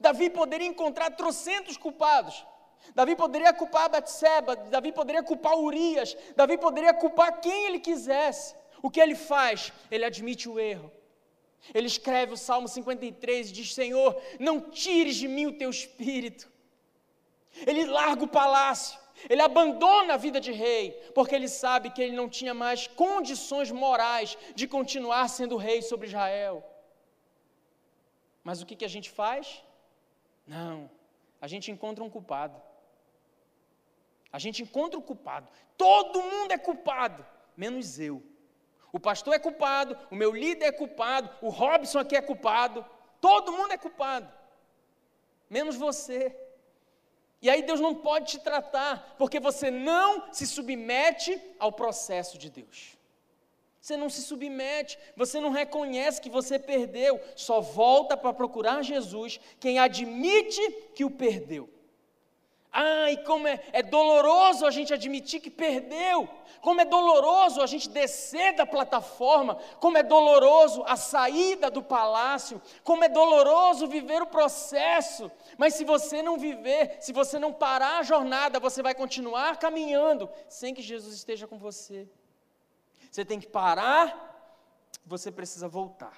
Davi 0.00 0.30
poderia 0.30 0.66
encontrar 0.66 1.10
trocentos 1.10 1.76
culpados. 1.76 2.46
Davi 2.94 3.16
poderia 3.16 3.52
culpar 3.52 3.90
Batseba, 3.90 4.56
Davi 4.56 4.92
poderia 4.92 5.22
culpar 5.22 5.58
Urias, 5.58 6.16
Davi 6.34 6.56
poderia 6.56 6.94
culpar 6.94 7.40
quem 7.40 7.66
ele 7.66 7.80
quisesse. 7.80 8.54
O 8.82 8.90
que 8.90 9.00
ele 9.00 9.14
faz? 9.14 9.72
Ele 9.90 10.04
admite 10.04 10.48
o 10.48 10.58
erro. 10.60 10.90
Ele 11.74 11.86
escreve 11.86 12.32
o 12.32 12.36
Salmo 12.36 12.68
53 12.68 13.50
e 13.50 13.52
diz: 13.52 13.74
Senhor, 13.74 14.20
não 14.38 14.60
tires 14.60 15.16
de 15.16 15.26
mim 15.26 15.46
o 15.46 15.58
teu 15.58 15.68
espírito. 15.68 16.50
Ele 17.66 17.86
larga 17.86 18.24
o 18.24 18.28
palácio, 18.28 18.98
ele 19.28 19.42
abandona 19.42 20.14
a 20.14 20.16
vida 20.16 20.40
de 20.40 20.52
rei, 20.52 20.92
porque 21.14 21.34
ele 21.34 21.48
sabe 21.48 21.90
que 21.90 22.02
ele 22.02 22.14
não 22.14 22.28
tinha 22.28 22.54
mais 22.54 22.86
condições 22.86 23.70
morais 23.70 24.36
de 24.54 24.66
continuar 24.68 25.28
sendo 25.28 25.56
rei 25.56 25.80
sobre 25.82 26.06
Israel. 26.06 26.64
Mas 28.44 28.60
o 28.60 28.66
que, 28.66 28.76
que 28.76 28.84
a 28.84 28.88
gente 28.88 29.10
faz? 29.10 29.62
Não, 30.46 30.90
a 31.40 31.48
gente 31.48 31.70
encontra 31.70 32.04
um 32.04 32.10
culpado. 32.10 32.60
A 34.30 34.38
gente 34.38 34.62
encontra 34.62 34.98
o 34.98 35.02
culpado. 35.02 35.48
Todo 35.76 36.22
mundo 36.22 36.52
é 36.52 36.58
culpado, 36.58 37.26
menos 37.56 37.98
eu. 37.98 38.22
O 38.92 39.00
pastor 39.00 39.34
é 39.34 39.38
culpado, 39.38 39.98
o 40.10 40.14
meu 40.14 40.32
líder 40.32 40.66
é 40.66 40.72
culpado, 40.72 41.30
o 41.42 41.48
Robson 41.48 41.98
aqui 41.98 42.16
é 42.16 42.22
culpado. 42.22 42.84
Todo 43.20 43.52
mundo 43.52 43.72
é 43.72 43.78
culpado, 43.78 44.32
menos 45.50 45.76
você. 45.76 46.45
E 47.40 47.50
aí 47.50 47.62
Deus 47.62 47.80
não 47.80 47.94
pode 47.94 48.32
te 48.32 48.38
tratar, 48.40 49.14
porque 49.18 49.38
você 49.38 49.70
não 49.70 50.32
se 50.32 50.46
submete 50.46 51.40
ao 51.58 51.70
processo 51.70 52.38
de 52.38 52.50
Deus. 52.50 52.96
Você 53.80 53.96
não 53.96 54.10
se 54.10 54.22
submete, 54.22 54.98
você 55.16 55.38
não 55.38 55.50
reconhece 55.50 56.20
que 56.20 56.28
você 56.28 56.58
perdeu, 56.58 57.20
só 57.36 57.60
volta 57.60 58.16
para 58.16 58.32
procurar 58.32 58.82
Jesus 58.82 59.38
quem 59.60 59.78
admite 59.78 60.60
que 60.92 61.04
o 61.04 61.10
perdeu. 61.10 61.68
Ai, 62.78 63.16
como 63.18 63.48
é, 63.48 63.58
é 63.72 63.82
doloroso 63.82 64.66
a 64.66 64.70
gente 64.70 64.92
admitir 64.92 65.40
que 65.40 65.48
perdeu, 65.48 66.28
como 66.60 66.80
é 66.80 66.84
doloroso 66.84 67.62
a 67.62 67.66
gente 67.66 67.88
descer 67.88 68.54
da 68.54 68.66
plataforma, 68.66 69.56
como 69.80 69.96
é 69.96 70.02
doloroso 70.02 70.82
a 70.86 70.94
saída 70.94 71.70
do 71.70 71.82
palácio, 71.82 72.60
como 72.84 73.02
é 73.04 73.08
doloroso 73.08 73.86
viver 73.86 74.20
o 74.20 74.26
processo, 74.26 75.30
mas 75.58 75.74
se 75.74 75.84
você 75.84 76.22
não 76.22 76.38
viver, 76.38 76.98
se 77.00 77.12
você 77.12 77.38
não 77.38 77.52
parar 77.52 77.98
a 77.98 78.02
jornada, 78.02 78.60
você 78.60 78.82
vai 78.82 78.94
continuar 78.94 79.58
caminhando 79.58 80.28
sem 80.48 80.74
que 80.74 80.82
Jesus 80.82 81.14
esteja 81.14 81.46
com 81.46 81.58
você. 81.58 82.08
Você 83.10 83.24
tem 83.24 83.40
que 83.40 83.46
parar, 83.46 84.06
você 85.04 85.32
precisa 85.32 85.68
voltar. 85.68 86.16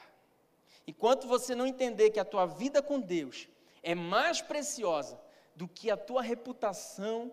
Enquanto 0.86 1.28
você 1.28 1.54
não 1.54 1.66
entender 1.66 2.10
que 2.10 2.18
a 2.18 2.24
tua 2.24 2.46
vida 2.46 2.82
com 2.82 2.98
Deus 2.98 3.48
é 3.82 3.94
mais 3.94 4.40
preciosa 4.40 5.20
do 5.54 5.68
que 5.68 5.90
a 5.90 5.96
tua 5.96 6.22
reputação, 6.22 7.32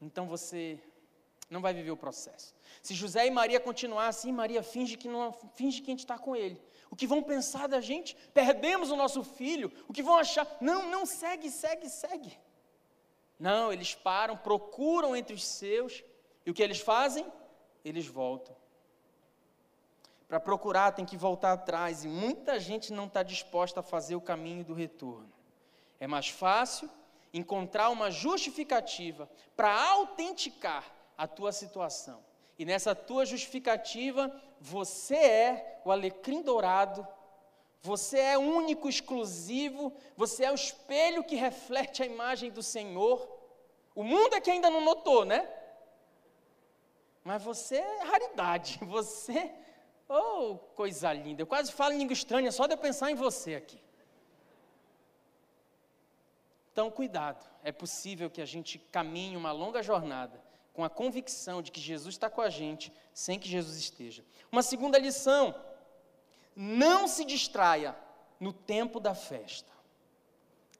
então 0.00 0.26
você 0.26 0.78
não 1.48 1.60
vai 1.60 1.72
viver 1.72 1.90
o 1.90 1.96
processo. 1.96 2.54
Se 2.82 2.94
José 2.94 3.26
e 3.26 3.30
Maria 3.30 3.60
continuar 3.60 4.08
assim, 4.08 4.32
Maria 4.32 4.62
finge 4.62 4.96
que 4.96 5.08
não 5.08 5.32
finge 5.54 5.80
que 5.82 5.90
a 5.90 5.92
gente 5.92 6.00
está 6.00 6.18
com 6.18 6.34
ele. 6.34 6.60
O 6.90 6.96
que 6.96 7.06
vão 7.06 7.22
pensar 7.22 7.68
da 7.68 7.80
gente? 7.80 8.16
Perdemos 8.34 8.90
o 8.90 8.96
nosso 8.96 9.22
filho. 9.22 9.72
O 9.88 9.92
que 9.92 10.02
vão 10.02 10.16
achar? 10.16 10.46
Não, 10.60 10.90
não 10.90 11.06
segue, 11.06 11.48
segue, 11.48 11.88
segue. 11.88 12.36
Não, 13.38 13.72
eles 13.72 13.94
param, 13.94 14.36
procuram 14.36 15.16
entre 15.16 15.34
os 15.34 15.46
seus 15.46 16.04
e 16.44 16.50
o 16.50 16.54
que 16.54 16.62
eles 16.62 16.80
fazem? 16.80 17.24
Eles 17.84 18.06
voltam. 18.06 18.54
Para 20.28 20.40
procurar 20.40 20.92
tem 20.92 21.04
que 21.04 21.16
voltar 21.16 21.52
atrás 21.52 22.04
e 22.04 22.08
muita 22.08 22.58
gente 22.58 22.92
não 22.92 23.06
está 23.06 23.22
disposta 23.22 23.80
a 23.80 23.82
fazer 23.82 24.16
o 24.16 24.20
caminho 24.20 24.64
do 24.64 24.74
retorno. 24.74 25.32
É 25.98 26.06
mais 26.06 26.28
fácil 26.28 26.90
encontrar 27.32 27.88
uma 27.90 28.10
justificativa 28.10 29.30
para 29.56 29.72
autenticar 29.90 30.84
a 31.16 31.26
tua 31.26 31.52
situação. 31.52 32.22
E 32.58 32.64
nessa 32.64 32.94
tua 32.94 33.24
justificativa, 33.24 34.30
você 34.60 35.16
é 35.16 35.80
o 35.84 35.90
alecrim 35.90 36.42
dourado, 36.42 37.06
Você 37.82 38.18
é 38.18 38.36
único, 38.36 38.90
exclusivo, 38.90 39.90
você 40.14 40.44
é 40.44 40.52
o 40.52 40.54
espelho 40.54 41.24
que 41.24 41.34
reflete 41.34 42.02
a 42.02 42.06
imagem 42.06 42.50
do 42.50 42.62
Senhor. 42.62 43.26
O 43.94 44.04
mundo 44.04 44.34
é 44.34 44.40
que 44.40 44.50
ainda 44.50 44.68
não 44.68 44.82
notou, 44.82 45.24
né? 45.24 45.48
Mas 47.24 47.42
você 47.42 47.76
é 47.76 48.02
raridade, 48.02 48.78
você, 48.84 49.50
oh, 50.06 50.58
coisa 50.76 51.10
linda. 51.10 51.40
Eu 51.40 51.46
quase 51.46 51.72
falo 51.72 51.94
em 51.94 51.98
língua 52.00 52.12
estranha 52.12 52.52
só 52.52 52.66
de 52.66 52.74
eu 52.74 52.78
pensar 52.78 53.10
em 53.10 53.14
você 53.14 53.54
aqui. 53.54 53.80
Então, 56.70 56.90
cuidado, 56.90 57.48
é 57.64 57.72
possível 57.72 58.28
que 58.28 58.42
a 58.42 58.46
gente 58.46 58.78
caminhe 58.78 59.38
uma 59.38 59.52
longa 59.52 59.82
jornada 59.82 60.49
com 60.80 60.84
a 60.84 60.88
convicção 60.88 61.60
de 61.60 61.70
que 61.70 61.78
Jesus 61.78 62.14
está 62.14 62.30
com 62.30 62.40
a 62.40 62.48
gente, 62.48 62.90
sem 63.12 63.38
que 63.38 63.46
Jesus 63.46 63.76
esteja. 63.76 64.24
Uma 64.50 64.62
segunda 64.62 64.98
lição: 64.98 65.54
não 66.56 67.06
se 67.06 67.22
distraia 67.22 67.94
no 68.38 68.50
tempo 68.50 68.98
da 68.98 69.14
festa. 69.14 69.70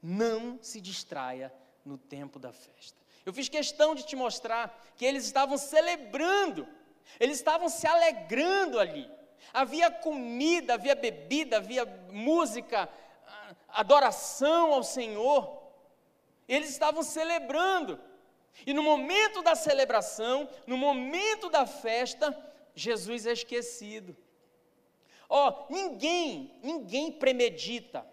Não 0.02 0.58
se 0.62 0.80
distraia 0.80 1.52
no 1.84 1.98
tempo 1.98 2.38
da 2.38 2.50
festa. 2.50 2.96
Eu 3.26 3.32
fiz 3.34 3.50
questão 3.50 3.94
de 3.94 4.06
te 4.06 4.16
mostrar 4.16 4.74
que 4.96 5.04
eles 5.04 5.26
estavam 5.26 5.58
celebrando, 5.58 6.66
eles 7.18 7.36
estavam 7.36 7.68
se 7.68 7.86
alegrando 7.86 8.80
ali. 8.80 9.06
Havia 9.52 9.90
comida, 9.90 10.74
havia 10.74 10.94
bebida, 10.94 11.58
havia 11.58 11.84
música, 12.10 12.88
adoração 13.68 14.72
ao 14.72 14.82
Senhor. 14.82 15.60
Eles 16.48 16.70
estavam 16.70 17.02
celebrando. 17.02 18.00
E 18.66 18.74
no 18.74 18.82
momento 18.82 19.42
da 19.42 19.54
celebração, 19.54 20.48
no 20.66 20.76
momento 20.76 21.48
da 21.48 21.66
festa, 21.66 22.36
Jesus 22.74 23.26
é 23.26 23.32
esquecido. 23.32 24.16
Ó, 25.28 25.48
oh, 25.48 25.72
ninguém, 25.72 26.58
ninguém 26.62 27.12
premedita 27.12 28.06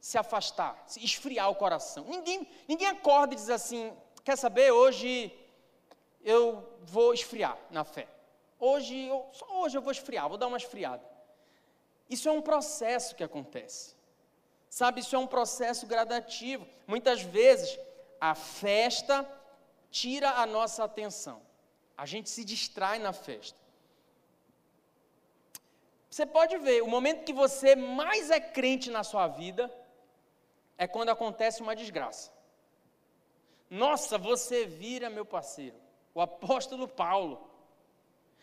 se 0.00 0.18
afastar, 0.18 0.82
se 0.86 1.04
esfriar 1.04 1.50
o 1.50 1.54
coração. 1.54 2.04
Ninguém, 2.08 2.48
ninguém 2.66 2.88
acorda 2.88 3.34
e 3.34 3.36
diz 3.36 3.50
assim: 3.50 3.92
quer 4.24 4.36
saber, 4.36 4.70
hoje 4.70 5.32
eu 6.22 6.66
vou 6.82 7.14
esfriar 7.14 7.58
na 7.70 7.84
fé. 7.84 8.08
Hoje, 8.58 9.06
eu, 9.06 9.26
só 9.32 9.46
hoje 9.60 9.78
eu 9.78 9.82
vou 9.82 9.92
esfriar, 9.92 10.28
vou 10.28 10.36
dar 10.36 10.48
uma 10.48 10.56
esfriada. 10.56 11.02
Isso 12.10 12.28
é 12.28 12.32
um 12.32 12.42
processo 12.42 13.14
que 13.14 13.22
acontece. 13.22 13.96
Sabe, 14.68 15.00
isso 15.00 15.14
é 15.14 15.18
um 15.18 15.26
processo 15.26 15.86
gradativo. 15.86 16.66
Muitas 16.86 17.22
vezes 17.22 17.78
a 18.20 18.34
festa 18.34 19.26
tira 19.90 20.30
a 20.30 20.46
nossa 20.46 20.84
atenção. 20.84 21.40
A 21.96 22.06
gente 22.06 22.30
se 22.30 22.44
distrai 22.44 22.98
na 22.98 23.12
festa. 23.12 23.58
Você 26.10 26.24
pode 26.24 26.56
ver, 26.58 26.82
o 26.82 26.88
momento 26.88 27.24
que 27.24 27.32
você 27.32 27.76
mais 27.76 28.30
é 28.30 28.40
crente 28.40 28.90
na 28.90 29.04
sua 29.04 29.28
vida 29.28 29.72
é 30.76 30.86
quando 30.86 31.10
acontece 31.10 31.60
uma 31.62 31.76
desgraça. 31.76 32.32
Nossa, 33.68 34.16
você 34.16 34.64
vira, 34.64 35.10
meu 35.10 35.26
parceiro, 35.26 35.76
o 36.14 36.20
apóstolo 36.20 36.88
Paulo. 36.88 37.50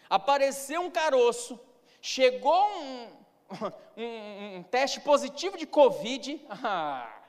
Apareceu 0.10 0.82
um 0.82 0.92
caroço, 0.92 1.60
chegou 2.00 2.70
um, 2.78 3.10
um, 3.98 4.58
um 4.58 4.64
teste 4.64 5.00
positivo 5.02 5.58
de 5.58 5.66
Covid. 5.66 6.42
Ah, 6.64 7.25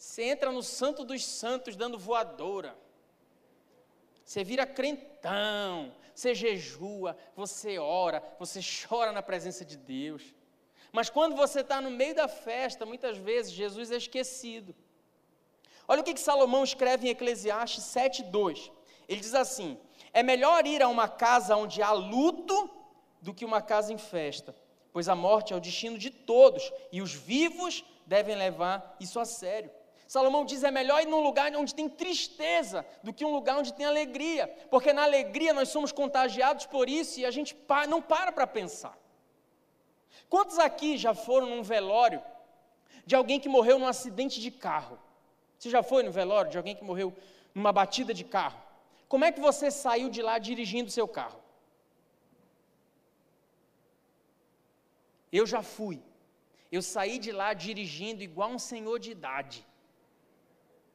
você 0.00 0.22
entra 0.22 0.50
no 0.50 0.62
Santo 0.62 1.04
dos 1.04 1.22
Santos 1.22 1.76
dando 1.76 1.98
voadora. 1.98 2.74
Você 4.24 4.42
vira 4.42 4.64
crentão, 4.64 5.94
você 6.14 6.34
jejua, 6.34 7.14
você 7.36 7.78
ora, 7.78 8.22
você 8.38 8.60
chora 8.62 9.12
na 9.12 9.20
presença 9.20 9.62
de 9.62 9.76
Deus. 9.76 10.22
Mas 10.90 11.10
quando 11.10 11.36
você 11.36 11.60
está 11.60 11.82
no 11.82 11.90
meio 11.90 12.14
da 12.14 12.28
festa, 12.28 12.86
muitas 12.86 13.18
vezes 13.18 13.52
Jesus 13.52 13.90
é 13.90 13.96
esquecido. 13.96 14.74
Olha 15.86 16.00
o 16.00 16.04
que, 16.04 16.14
que 16.14 16.20
Salomão 16.20 16.64
escreve 16.64 17.06
em 17.06 17.10
Eclesiastes 17.10 17.84
7,2. 17.84 18.72
Ele 19.06 19.20
diz 19.20 19.34
assim: 19.34 19.78
É 20.14 20.22
melhor 20.22 20.66
ir 20.66 20.82
a 20.82 20.88
uma 20.88 21.08
casa 21.08 21.56
onde 21.56 21.82
há 21.82 21.92
luto 21.92 22.70
do 23.20 23.34
que 23.34 23.44
uma 23.44 23.60
casa 23.60 23.92
em 23.92 23.98
festa, 23.98 24.56
pois 24.94 25.10
a 25.10 25.14
morte 25.14 25.52
é 25.52 25.56
o 25.56 25.60
destino 25.60 25.98
de 25.98 26.08
todos 26.08 26.72
e 26.90 27.02
os 27.02 27.12
vivos 27.12 27.84
devem 28.06 28.34
levar 28.34 28.96
isso 28.98 29.20
a 29.20 29.26
sério. 29.26 29.70
Salomão 30.10 30.44
diz: 30.44 30.64
é 30.64 30.72
melhor 30.72 31.00
ir 31.00 31.06
num 31.06 31.20
lugar 31.20 31.54
onde 31.54 31.72
tem 31.72 31.88
tristeza 31.88 32.84
do 33.00 33.12
que 33.12 33.24
um 33.24 33.32
lugar 33.32 33.58
onde 33.58 33.72
tem 33.72 33.86
alegria, 33.86 34.48
porque 34.68 34.92
na 34.92 35.04
alegria 35.04 35.52
nós 35.52 35.68
somos 35.68 35.92
contagiados 35.92 36.66
por 36.66 36.88
isso 36.88 37.20
e 37.20 37.24
a 37.24 37.30
gente 37.30 37.56
não 37.88 38.02
para 38.02 38.32
para 38.32 38.44
pensar. 38.44 38.98
Quantos 40.28 40.58
aqui 40.58 40.98
já 40.98 41.14
foram 41.14 41.46
num 41.50 41.62
velório 41.62 42.20
de 43.06 43.14
alguém 43.14 43.38
que 43.38 43.48
morreu 43.48 43.78
num 43.78 43.86
acidente 43.86 44.40
de 44.40 44.50
carro? 44.50 44.98
Você 45.56 45.70
já 45.70 45.80
foi 45.80 46.02
no 46.02 46.10
velório 46.10 46.50
de 46.50 46.56
alguém 46.56 46.74
que 46.74 46.82
morreu 46.82 47.16
numa 47.54 47.72
batida 47.72 48.12
de 48.12 48.24
carro? 48.24 48.60
Como 49.08 49.24
é 49.24 49.30
que 49.30 49.40
você 49.40 49.70
saiu 49.70 50.10
de 50.10 50.22
lá 50.22 50.38
dirigindo 50.40 50.90
seu 50.90 51.06
carro? 51.06 51.40
Eu 55.30 55.46
já 55.46 55.62
fui. 55.62 56.02
Eu 56.72 56.82
saí 56.82 57.16
de 57.16 57.30
lá 57.30 57.54
dirigindo 57.54 58.24
igual 58.24 58.50
um 58.50 58.58
senhor 58.58 58.98
de 58.98 59.12
idade, 59.12 59.64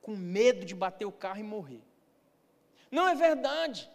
com 0.06 0.16
medo 0.16 0.64
de 0.70 0.76
bater 0.76 1.06
o 1.06 1.12
carro 1.12 1.40
e 1.40 1.52
morrer. 1.56 1.82
Não 2.92 3.08
é 3.08 3.16
verdade. 3.16 3.90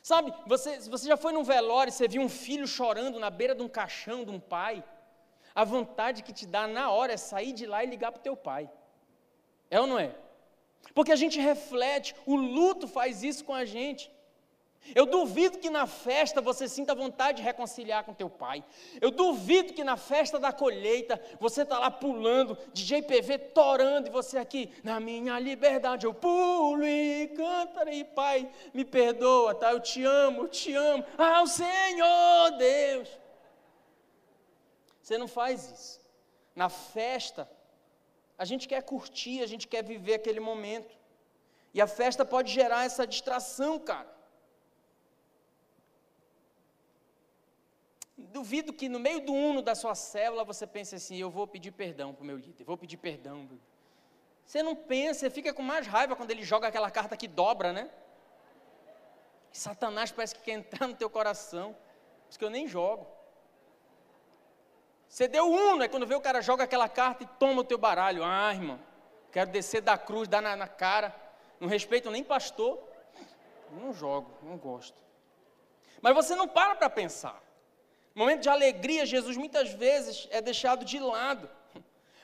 Sabe, 0.00 0.32
você, 0.46 0.78
você 0.94 1.08
já 1.08 1.16
foi 1.16 1.32
num 1.32 1.42
velório 1.42 1.90
e 1.90 1.92
você 1.92 2.06
viu 2.06 2.22
um 2.22 2.28
filho 2.28 2.64
chorando 2.64 3.18
na 3.18 3.28
beira 3.28 3.52
de 3.52 3.60
um 3.60 3.68
caixão 3.68 4.24
de 4.24 4.30
um 4.30 4.38
pai? 4.38 4.84
A 5.52 5.64
vontade 5.64 6.22
que 6.22 6.32
te 6.32 6.46
dá 6.46 6.68
na 6.68 6.92
hora 6.92 7.12
é 7.14 7.16
sair 7.16 7.52
de 7.52 7.66
lá 7.66 7.82
e 7.82 7.88
ligar 7.88 8.12
para 8.12 8.20
o 8.20 8.22
teu 8.22 8.36
pai. 8.36 8.70
É 9.68 9.80
ou 9.80 9.86
não 9.88 9.98
é? 9.98 10.14
Porque 10.94 11.10
a 11.10 11.16
gente 11.16 11.40
reflete, 11.40 12.14
o 12.24 12.36
luto 12.36 12.86
faz 12.86 13.24
isso 13.24 13.44
com 13.44 13.52
a 13.52 13.64
gente. 13.64 14.08
Eu 14.94 15.06
duvido 15.06 15.58
que 15.58 15.70
na 15.70 15.86
festa 15.86 16.40
você 16.40 16.68
sinta 16.68 16.94
vontade 16.94 17.38
de 17.38 17.42
reconciliar 17.42 18.02
com 18.02 18.14
teu 18.14 18.28
pai. 18.28 18.64
Eu 19.00 19.10
duvido 19.10 19.72
que 19.72 19.84
na 19.84 19.96
festa 19.96 20.38
da 20.38 20.52
colheita 20.52 21.20
você 21.38 21.62
está 21.62 21.78
lá 21.78 21.90
pulando, 21.90 22.58
DJ 22.72 23.02
PV 23.02 23.38
torando 23.38 24.08
e 24.08 24.10
você 24.10 24.38
aqui, 24.38 24.72
na 24.82 24.98
minha 24.98 25.38
liberdade 25.38 26.06
eu 26.06 26.14
pulo 26.14 26.84
e 26.84 27.28
cantarei, 27.36 28.04
pai, 28.04 28.50
me 28.72 28.84
perdoa, 28.84 29.54
tá? 29.54 29.70
Eu 29.70 29.80
te 29.80 30.02
amo, 30.02 30.42
eu 30.42 30.48
te 30.48 30.74
amo, 30.74 31.04
ao 31.16 31.46
Senhor 31.46 32.50
Deus. 32.58 33.08
Você 35.02 35.18
não 35.18 35.28
faz 35.28 35.70
isso. 35.70 36.00
Na 36.54 36.68
festa, 36.68 37.48
a 38.36 38.44
gente 38.44 38.66
quer 38.66 38.82
curtir, 38.82 39.42
a 39.42 39.46
gente 39.46 39.68
quer 39.68 39.84
viver 39.84 40.14
aquele 40.14 40.40
momento. 40.40 40.98
E 41.72 41.80
a 41.80 41.86
festa 41.86 42.24
pode 42.24 42.52
gerar 42.52 42.84
essa 42.84 43.06
distração, 43.06 43.78
cara. 43.78 44.19
Duvido 48.32 48.72
que 48.72 48.88
no 48.88 48.98
meio 48.98 49.20
do 49.20 49.32
uno 49.32 49.62
da 49.62 49.74
sua 49.74 49.94
célula 49.94 50.44
você 50.44 50.66
pense 50.66 50.94
assim: 50.94 51.16
eu 51.16 51.30
vou 51.30 51.46
pedir 51.46 51.72
perdão 51.72 52.14
para 52.14 52.22
o 52.22 52.26
meu 52.26 52.36
líder, 52.36 52.64
vou 52.64 52.76
pedir 52.76 52.96
perdão. 52.96 53.48
Você 54.44 54.62
não 54.62 54.74
pensa, 54.74 55.20
você 55.20 55.30
fica 55.30 55.52
com 55.52 55.62
mais 55.62 55.86
raiva 55.86 56.16
quando 56.16 56.30
ele 56.30 56.42
joga 56.42 56.68
aquela 56.68 56.90
carta 56.90 57.16
que 57.16 57.28
dobra, 57.28 57.72
né? 57.72 57.90
Satanás 59.52 60.12
parece 60.12 60.34
que 60.34 60.42
quer 60.42 60.52
entrar 60.52 60.86
no 60.86 60.94
teu 60.94 61.10
coração, 61.10 61.72
por 61.72 62.30
isso 62.30 62.38
que 62.38 62.44
eu 62.44 62.50
nem 62.50 62.66
jogo. 62.68 63.06
Você 65.08 65.26
deu 65.26 65.50
uno, 65.50 65.82
é 65.82 65.88
quando 65.88 66.06
vê 66.06 66.14
o 66.14 66.20
cara 66.20 66.40
joga 66.40 66.64
aquela 66.64 66.88
carta 66.88 67.24
e 67.24 67.26
toma 67.26 67.62
o 67.62 67.64
teu 67.64 67.76
baralho. 67.76 68.22
Ah, 68.24 68.54
irmão, 68.54 68.78
quero 69.32 69.50
descer 69.50 69.80
da 69.80 69.98
cruz, 69.98 70.28
dar 70.28 70.40
na, 70.40 70.54
na 70.54 70.68
cara. 70.68 71.14
Não 71.58 71.68
respeito 71.68 72.10
nem 72.10 72.22
pastor. 72.22 72.78
Não 73.72 73.92
jogo, 73.92 74.30
não 74.42 74.56
gosto. 74.56 75.00
Mas 76.00 76.14
você 76.14 76.34
não 76.34 76.46
para 76.46 76.76
para 76.76 76.88
pensar. 76.88 77.42
Momento 78.20 78.42
de 78.42 78.50
alegria, 78.50 79.06
Jesus 79.06 79.38
muitas 79.38 79.70
vezes 79.70 80.28
é 80.30 80.42
deixado 80.42 80.84
de 80.84 80.98
lado. 80.98 81.48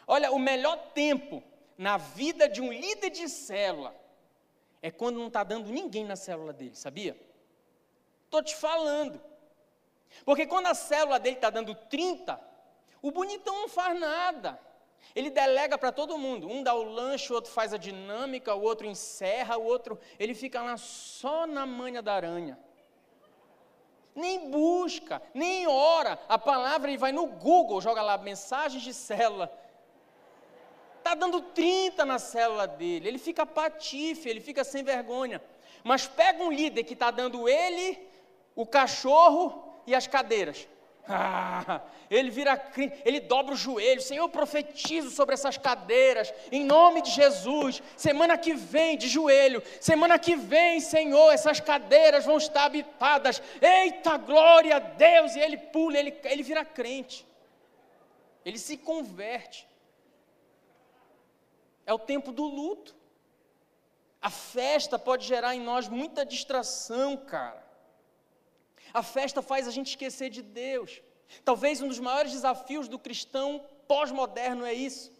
Olha, 0.06 0.30
o 0.30 0.38
melhor 0.38 0.76
tempo 0.92 1.42
na 1.78 1.96
vida 1.96 2.46
de 2.46 2.60
um 2.60 2.70
líder 2.70 3.08
de 3.08 3.26
célula 3.30 3.96
é 4.82 4.90
quando 4.90 5.18
não 5.18 5.28
está 5.28 5.42
dando 5.42 5.70
ninguém 5.70 6.04
na 6.04 6.14
célula 6.14 6.52
dele, 6.52 6.76
sabia? 6.76 7.18
Estou 8.26 8.42
te 8.42 8.54
falando. 8.54 9.18
Porque 10.22 10.46
quando 10.46 10.66
a 10.66 10.74
célula 10.74 11.18
dele 11.18 11.36
está 11.36 11.48
dando 11.48 11.74
30, 11.74 12.38
o 13.00 13.10
bonitão 13.10 13.62
não 13.62 13.68
faz 13.70 13.98
nada. 13.98 14.60
Ele 15.14 15.30
delega 15.30 15.78
para 15.78 15.92
todo 15.92 16.18
mundo. 16.18 16.46
Um 16.46 16.62
dá 16.62 16.74
o 16.74 16.82
lanche, 16.82 17.32
o 17.32 17.34
outro 17.34 17.50
faz 17.50 17.72
a 17.72 17.78
dinâmica, 17.78 18.54
o 18.54 18.60
outro 18.60 18.86
encerra, 18.86 19.56
o 19.56 19.64
outro. 19.64 19.98
Ele 20.18 20.34
fica 20.34 20.60
lá 20.60 20.76
só 20.76 21.46
na 21.46 21.64
manha 21.64 22.02
da 22.02 22.12
aranha 22.12 22.65
nem 24.16 24.50
busca, 24.50 25.22
nem 25.34 25.68
ora. 25.68 26.18
A 26.28 26.38
palavra 26.38 26.90
ele 26.90 26.98
vai 26.98 27.12
no 27.12 27.26
Google, 27.26 27.80
joga 27.80 28.02
lá 28.02 28.16
mensagens 28.16 28.82
de 28.82 28.94
célula. 28.94 29.52
Está 30.98 31.14
dando 31.14 31.40
30 31.40 32.04
na 32.04 32.18
célula 32.18 32.66
dele. 32.66 33.06
Ele 33.06 33.18
fica 33.18 33.46
patife, 33.46 34.28
ele 34.28 34.40
fica 34.40 34.64
sem 34.64 34.82
vergonha. 34.82 35.40
Mas 35.84 36.08
pega 36.08 36.42
um 36.42 36.50
líder 36.50 36.82
que 36.82 36.94
está 36.94 37.12
dando 37.12 37.48
ele, 37.48 38.08
o 38.56 38.66
cachorro 38.66 39.80
e 39.86 39.94
as 39.94 40.06
cadeiras. 40.08 40.66
Ah, 41.08 41.80
ele 42.10 42.30
vira, 42.30 42.60
ele 43.04 43.20
dobra 43.20 43.54
o 43.54 43.56
joelho, 43.56 44.00
Senhor, 44.00 44.24
eu 44.24 44.28
profetizo 44.28 45.10
sobre 45.10 45.34
essas 45.34 45.56
cadeiras, 45.56 46.32
em 46.50 46.64
nome 46.64 47.02
de 47.02 47.10
Jesus. 47.10 47.82
Semana 47.96 48.36
que 48.36 48.54
vem, 48.54 48.96
de 48.96 49.08
joelho, 49.08 49.62
semana 49.80 50.18
que 50.18 50.34
vem, 50.34 50.80
Senhor, 50.80 51.32
essas 51.32 51.60
cadeiras 51.60 52.24
vão 52.24 52.38
estar 52.38 52.64
habitadas. 52.64 53.42
Eita, 53.60 54.16
glória 54.16 54.76
a 54.76 54.80
Deus! 54.80 55.34
E 55.36 55.40
ele 55.40 55.56
pula, 55.56 55.98
ele, 55.98 56.18
ele 56.24 56.42
vira 56.42 56.64
crente, 56.64 57.26
ele 58.44 58.58
se 58.58 58.76
converte. 58.76 59.68
É 61.84 61.92
o 61.94 61.98
tempo 61.98 62.32
do 62.32 62.44
luto. 62.44 62.96
A 64.20 64.30
festa 64.30 64.98
pode 64.98 65.24
gerar 65.24 65.54
em 65.54 65.60
nós 65.60 65.88
muita 65.88 66.24
distração, 66.26 67.16
cara. 67.16 67.65
A 68.96 69.02
festa 69.02 69.42
faz 69.42 69.68
a 69.68 69.70
gente 69.70 69.88
esquecer 69.88 70.30
de 70.30 70.40
Deus. 70.40 71.02
Talvez 71.44 71.82
um 71.82 71.88
dos 71.88 71.98
maiores 71.98 72.32
desafios 72.32 72.88
do 72.88 72.98
cristão 72.98 73.62
pós-moderno 73.86 74.64
é 74.64 74.72
isso: 74.72 75.12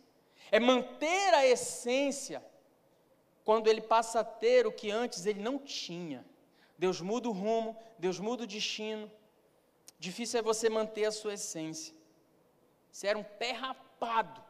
é 0.51 0.59
manter 0.59 1.35
a 1.35 1.47
essência 1.47 2.43
quando 3.45 3.67
ele 3.69 3.83
passa 3.83 4.21
a 4.21 4.25
ter 4.25 4.67
o 4.67 4.73
que 4.73 4.91
antes 4.91 5.27
ele 5.27 5.43
não 5.43 5.59
tinha. 5.59 6.25
Deus 6.79 7.03
muda 7.03 7.29
o 7.29 7.33
rumo, 7.33 7.77
Deus 7.99 8.19
muda 8.19 8.45
o 8.45 8.47
destino. 8.47 9.12
Difícil 9.99 10.41
é 10.41 10.43
você 10.43 10.71
manter 10.71 11.05
a 11.05 11.12
sua 11.12 11.35
essência. 11.35 11.95
Você 12.91 13.09
era 13.09 13.19
um 13.19 13.25
pé 13.25 13.53
rapado. 13.53 14.43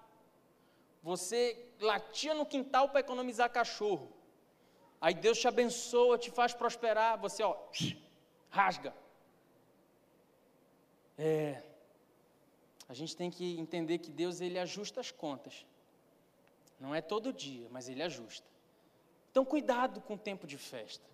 Você 1.03 1.69
latia 1.81 2.33
no 2.33 2.47
quintal 2.47 2.91
para 2.91 3.01
economizar 3.01 3.51
cachorro. 3.51 4.09
Aí 5.01 5.15
Deus 5.15 5.41
te 5.41 5.49
abençoa, 5.49 6.17
te 6.17 6.31
faz 6.31 6.55
prosperar. 6.55 7.19
Você, 7.19 7.43
ó, 7.43 7.57
rasga. 8.49 8.95
É, 11.19 11.63
a 12.89 12.95
gente 12.95 13.17
tem 13.17 13.31
que 13.31 13.59
entender 13.59 13.99
que 13.99 14.11
Deus 14.11 14.41
ele 14.41 14.59
ajusta 14.59 15.01
as 15.01 15.11
contas. 15.11 15.67
Não 16.79 16.95
é 16.95 17.01
todo 17.01 17.33
dia, 17.33 17.69
mas 17.71 17.89
ele 17.89 18.03
ajusta. 18.03 18.47
Então 19.31 19.45
cuidado 19.45 20.01
com 20.01 20.15
o 20.15 20.19
tempo 20.19 20.47
de 20.47 20.59
festa. 20.59 21.05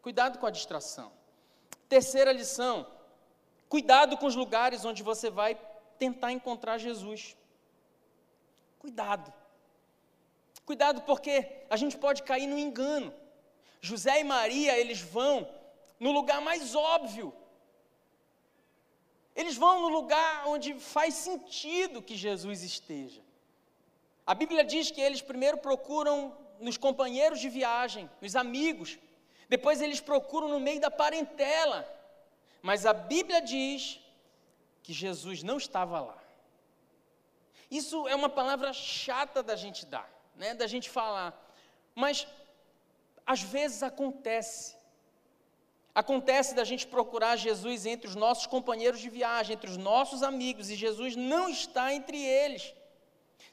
Cuidado 0.00 0.38
com 0.38 0.46
a 0.46 0.50
distração. 0.50 1.12
Terceira 1.88 2.32
lição: 2.32 2.86
cuidado 3.68 4.16
com 4.16 4.26
os 4.26 4.34
lugares 4.34 4.84
onde 4.84 5.02
você 5.02 5.30
vai 5.30 5.58
tentar 5.98 6.32
encontrar 6.32 6.78
Jesus. 6.78 7.36
Cuidado. 8.78 9.32
Cuidado 10.64 11.02
porque 11.02 11.64
a 11.70 11.76
gente 11.76 11.96
pode 11.96 12.22
cair 12.22 12.46
no 12.46 12.58
engano. 12.58 13.12
José 13.80 14.20
e 14.20 14.24
Maria, 14.24 14.78
eles 14.78 15.00
vão 15.00 15.48
no 15.98 16.12
lugar 16.12 16.40
mais 16.40 16.74
óbvio, 16.74 17.32
eles 19.34 19.56
vão 19.56 19.80
no 19.80 19.88
lugar 19.88 20.46
onde 20.46 20.74
faz 20.78 21.14
sentido 21.14 22.02
que 22.02 22.16
Jesus 22.16 22.62
esteja. 22.62 23.22
A 24.26 24.34
Bíblia 24.34 24.64
diz 24.64 24.90
que 24.90 25.00
eles 25.00 25.20
primeiro 25.20 25.58
procuram 25.58 26.36
nos 26.60 26.76
companheiros 26.76 27.40
de 27.40 27.48
viagem, 27.48 28.08
nos 28.20 28.36
amigos, 28.36 28.98
depois 29.48 29.82
eles 29.82 30.00
procuram 30.00 30.48
no 30.48 30.60
meio 30.60 30.80
da 30.80 30.90
parentela. 30.90 31.86
Mas 32.62 32.86
a 32.86 32.92
Bíblia 32.92 33.42
diz 33.42 34.00
que 34.82 34.92
Jesus 34.92 35.42
não 35.42 35.56
estava 35.56 36.00
lá. 36.00 36.18
Isso 37.70 38.06
é 38.06 38.14
uma 38.14 38.28
palavra 38.28 38.72
chata 38.72 39.42
da 39.42 39.56
gente 39.56 39.84
dar, 39.86 40.08
né, 40.36 40.54
da 40.54 40.66
gente 40.66 40.88
falar. 40.88 41.30
Mas 41.94 42.26
às 43.26 43.42
vezes 43.42 43.82
acontece. 43.82 44.76
Acontece 45.94 46.54
da 46.54 46.64
gente 46.64 46.86
procurar 46.86 47.36
Jesus 47.36 47.84
entre 47.84 48.08
os 48.08 48.16
nossos 48.16 48.46
companheiros 48.46 49.00
de 49.00 49.10
viagem, 49.10 49.54
entre 49.54 49.70
os 49.70 49.76
nossos 49.76 50.22
amigos, 50.22 50.70
e 50.70 50.74
Jesus 50.74 51.14
não 51.16 51.48
está 51.50 51.92
entre 51.92 52.18
eles. 52.18 52.74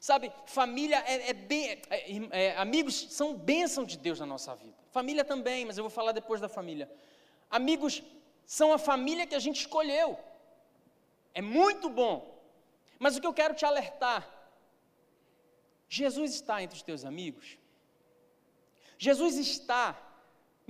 Sabe, 0.00 0.32
família 0.46 1.04
é, 1.06 1.30
é 1.30 1.32
bem. 1.34 1.82
É, 1.90 1.98
é, 2.30 2.56
amigos 2.56 3.08
são 3.10 3.36
bênção 3.36 3.84
de 3.84 3.98
Deus 3.98 4.18
na 4.18 4.24
nossa 4.24 4.54
vida. 4.54 4.78
Família 4.90 5.24
também, 5.24 5.66
mas 5.66 5.76
eu 5.76 5.84
vou 5.84 5.90
falar 5.90 6.12
depois 6.12 6.40
da 6.40 6.48
família. 6.48 6.90
Amigos 7.50 8.02
são 8.46 8.72
a 8.72 8.78
família 8.78 9.26
que 9.26 9.34
a 9.34 9.38
gente 9.38 9.60
escolheu. 9.60 10.18
É 11.34 11.42
muito 11.42 11.90
bom. 11.90 12.40
Mas 12.98 13.16
o 13.16 13.20
que 13.20 13.26
eu 13.26 13.34
quero 13.34 13.54
te 13.54 13.66
alertar: 13.66 14.26
Jesus 15.88 16.32
está 16.32 16.62
entre 16.62 16.76
os 16.76 16.82
teus 16.82 17.04
amigos. 17.04 17.58
Jesus 18.96 19.36
está 19.36 19.96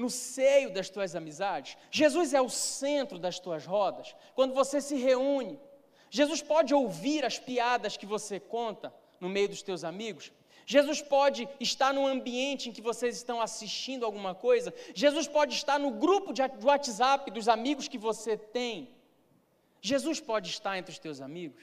no 0.01 0.09
seio 0.09 0.73
das 0.73 0.89
tuas 0.89 1.15
amizades. 1.15 1.77
Jesus 1.91 2.33
é 2.33 2.41
o 2.41 2.49
centro 2.49 3.19
das 3.19 3.39
tuas 3.39 3.67
rodas. 3.67 4.17
Quando 4.35 4.55
você 4.55 4.81
se 4.81 4.97
reúne, 4.97 5.61
Jesus 6.09 6.41
pode 6.43 6.73
ouvir 6.75 7.25
as 7.25 7.39
piadas 7.39 7.97
que 7.99 8.07
você 8.07 8.41
conta 8.41 8.93
no 9.21 9.29
meio 9.29 9.51
dos 9.51 9.63
teus 9.63 9.85
amigos. 9.85 10.33
Jesus 10.65 11.03
pode 11.03 11.47
estar 11.59 11.93
no 11.93 12.07
ambiente 12.07 12.69
em 12.69 12.73
que 12.73 12.81
vocês 12.81 13.17
estão 13.17 13.43
assistindo 13.43 14.07
alguma 14.07 14.35
coisa. 14.35 14.73
Jesus 14.95 15.29
pode 15.29 15.55
estar 15.55 15.79
no 15.79 15.91
grupo 15.91 16.33
de 16.33 16.43
WhatsApp 16.63 17.31
dos 17.31 17.47
amigos 17.47 17.87
que 17.87 17.99
você 17.99 18.39
tem. 18.39 18.89
Jesus 19.83 20.19
pode 20.19 20.49
estar 20.49 20.79
entre 20.79 20.93
os 20.93 20.99
teus 20.99 21.21
amigos. 21.21 21.63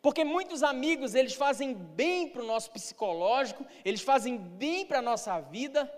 Porque 0.00 0.24
muitos 0.24 0.62
amigos, 0.62 1.14
eles 1.14 1.34
fazem 1.34 1.74
bem 1.74 2.28
para 2.28 2.42
o 2.42 2.46
nosso 2.46 2.70
psicológico, 2.70 3.64
eles 3.84 4.02
fazem 4.02 4.36
bem 4.36 4.84
para 4.84 4.98
a 4.98 5.02
nossa 5.02 5.40
vida, 5.40 5.90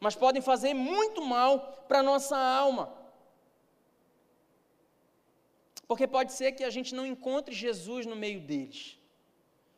mas 0.00 0.14
podem 0.14 0.42
fazer 0.42 0.74
muito 0.74 1.20
mal 1.22 1.84
para 1.88 2.00
a 2.00 2.02
nossa 2.02 2.36
alma. 2.36 2.92
Porque 5.86 6.06
pode 6.06 6.32
ser 6.32 6.52
que 6.52 6.64
a 6.64 6.70
gente 6.70 6.94
não 6.94 7.06
encontre 7.06 7.54
Jesus 7.54 8.04
no 8.06 8.14
meio 8.14 8.40
deles. 8.40 8.98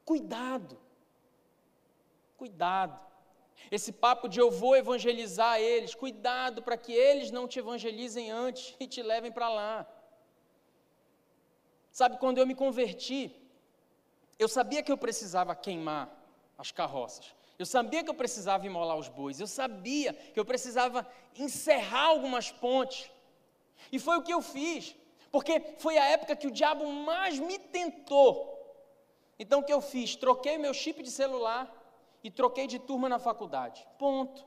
Cuidado. 0.04 0.78
Cuidado. 2.36 2.98
Esse 3.70 3.92
papo 3.92 4.28
de 4.28 4.40
eu 4.40 4.50
vou 4.50 4.76
evangelizar 4.76 5.60
eles, 5.60 5.94
cuidado 5.94 6.62
para 6.62 6.76
que 6.76 6.92
eles 6.92 7.30
não 7.30 7.46
te 7.46 7.58
evangelizem 7.58 8.30
antes 8.30 8.74
e 8.80 8.86
te 8.86 9.02
levem 9.02 9.30
para 9.30 9.48
lá. 9.48 9.86
Sabe, 11.92 12.18
quando 12.18 12.38
eu 12.38 12.46
me 12.46 12.54
converti, 12.54 13.20
eu 14.38 14.48
sabia 14.48 14.82
que 14.82 14.90
eu 14.90 14.98
precisava 14.98 15.54
queimar 15.54 16.08
as 16.56 16.70
carroças. 16.72 17.34
Eu 17.60 17.66
sabia 17.66 18.02
que 18.02 18.08
eu 18.08 18.14
precisava 18.14 18.64
imolar 18.64 18.96
os 18.96 19.08
bois, 19.08 19.38
eu 19.38 19.46
sabia 19.46 20.14
que 20.14 20.40
eu 20.40 20.46
precisava 20.46 21.06
encerrar 21.36 22.06
algumas 22.06 22.50
pontes. 22.50 23.10
E 23.92 23.98
foi 23.98 24.16
o 24.16 24.22
que 24.22 24.32
eu 24.32 24.40
fiz, 24.40 24.96
porque 25.30 25.60
foi 25.76 25.98
a 25.98 26.06
época 26.06 26.34
que 26.34 26.46
o 26.46 26.50
diabo 26.50 26.90
mais 26.90 27.38
me 27.38 27.58
tentou. 27.58 28.32
Então 29.38 29.60
o 29.60 29.62
que 29.62 29.74
eu 29.74 29.82
fiz? 29.82 30.16
Troquei 30.16 30.56
meu 30.56 30.72
chip 30.72 31.02
de 31.02 31.10
celular 31.10 31.70
e 32.24 32.30
troquei 32.30 32.66
de 32.66 32.78
turma 32.78 33.10
na 33.10 33.18
faculdade. 33.18 33.86
Ponto. 33.98 34.42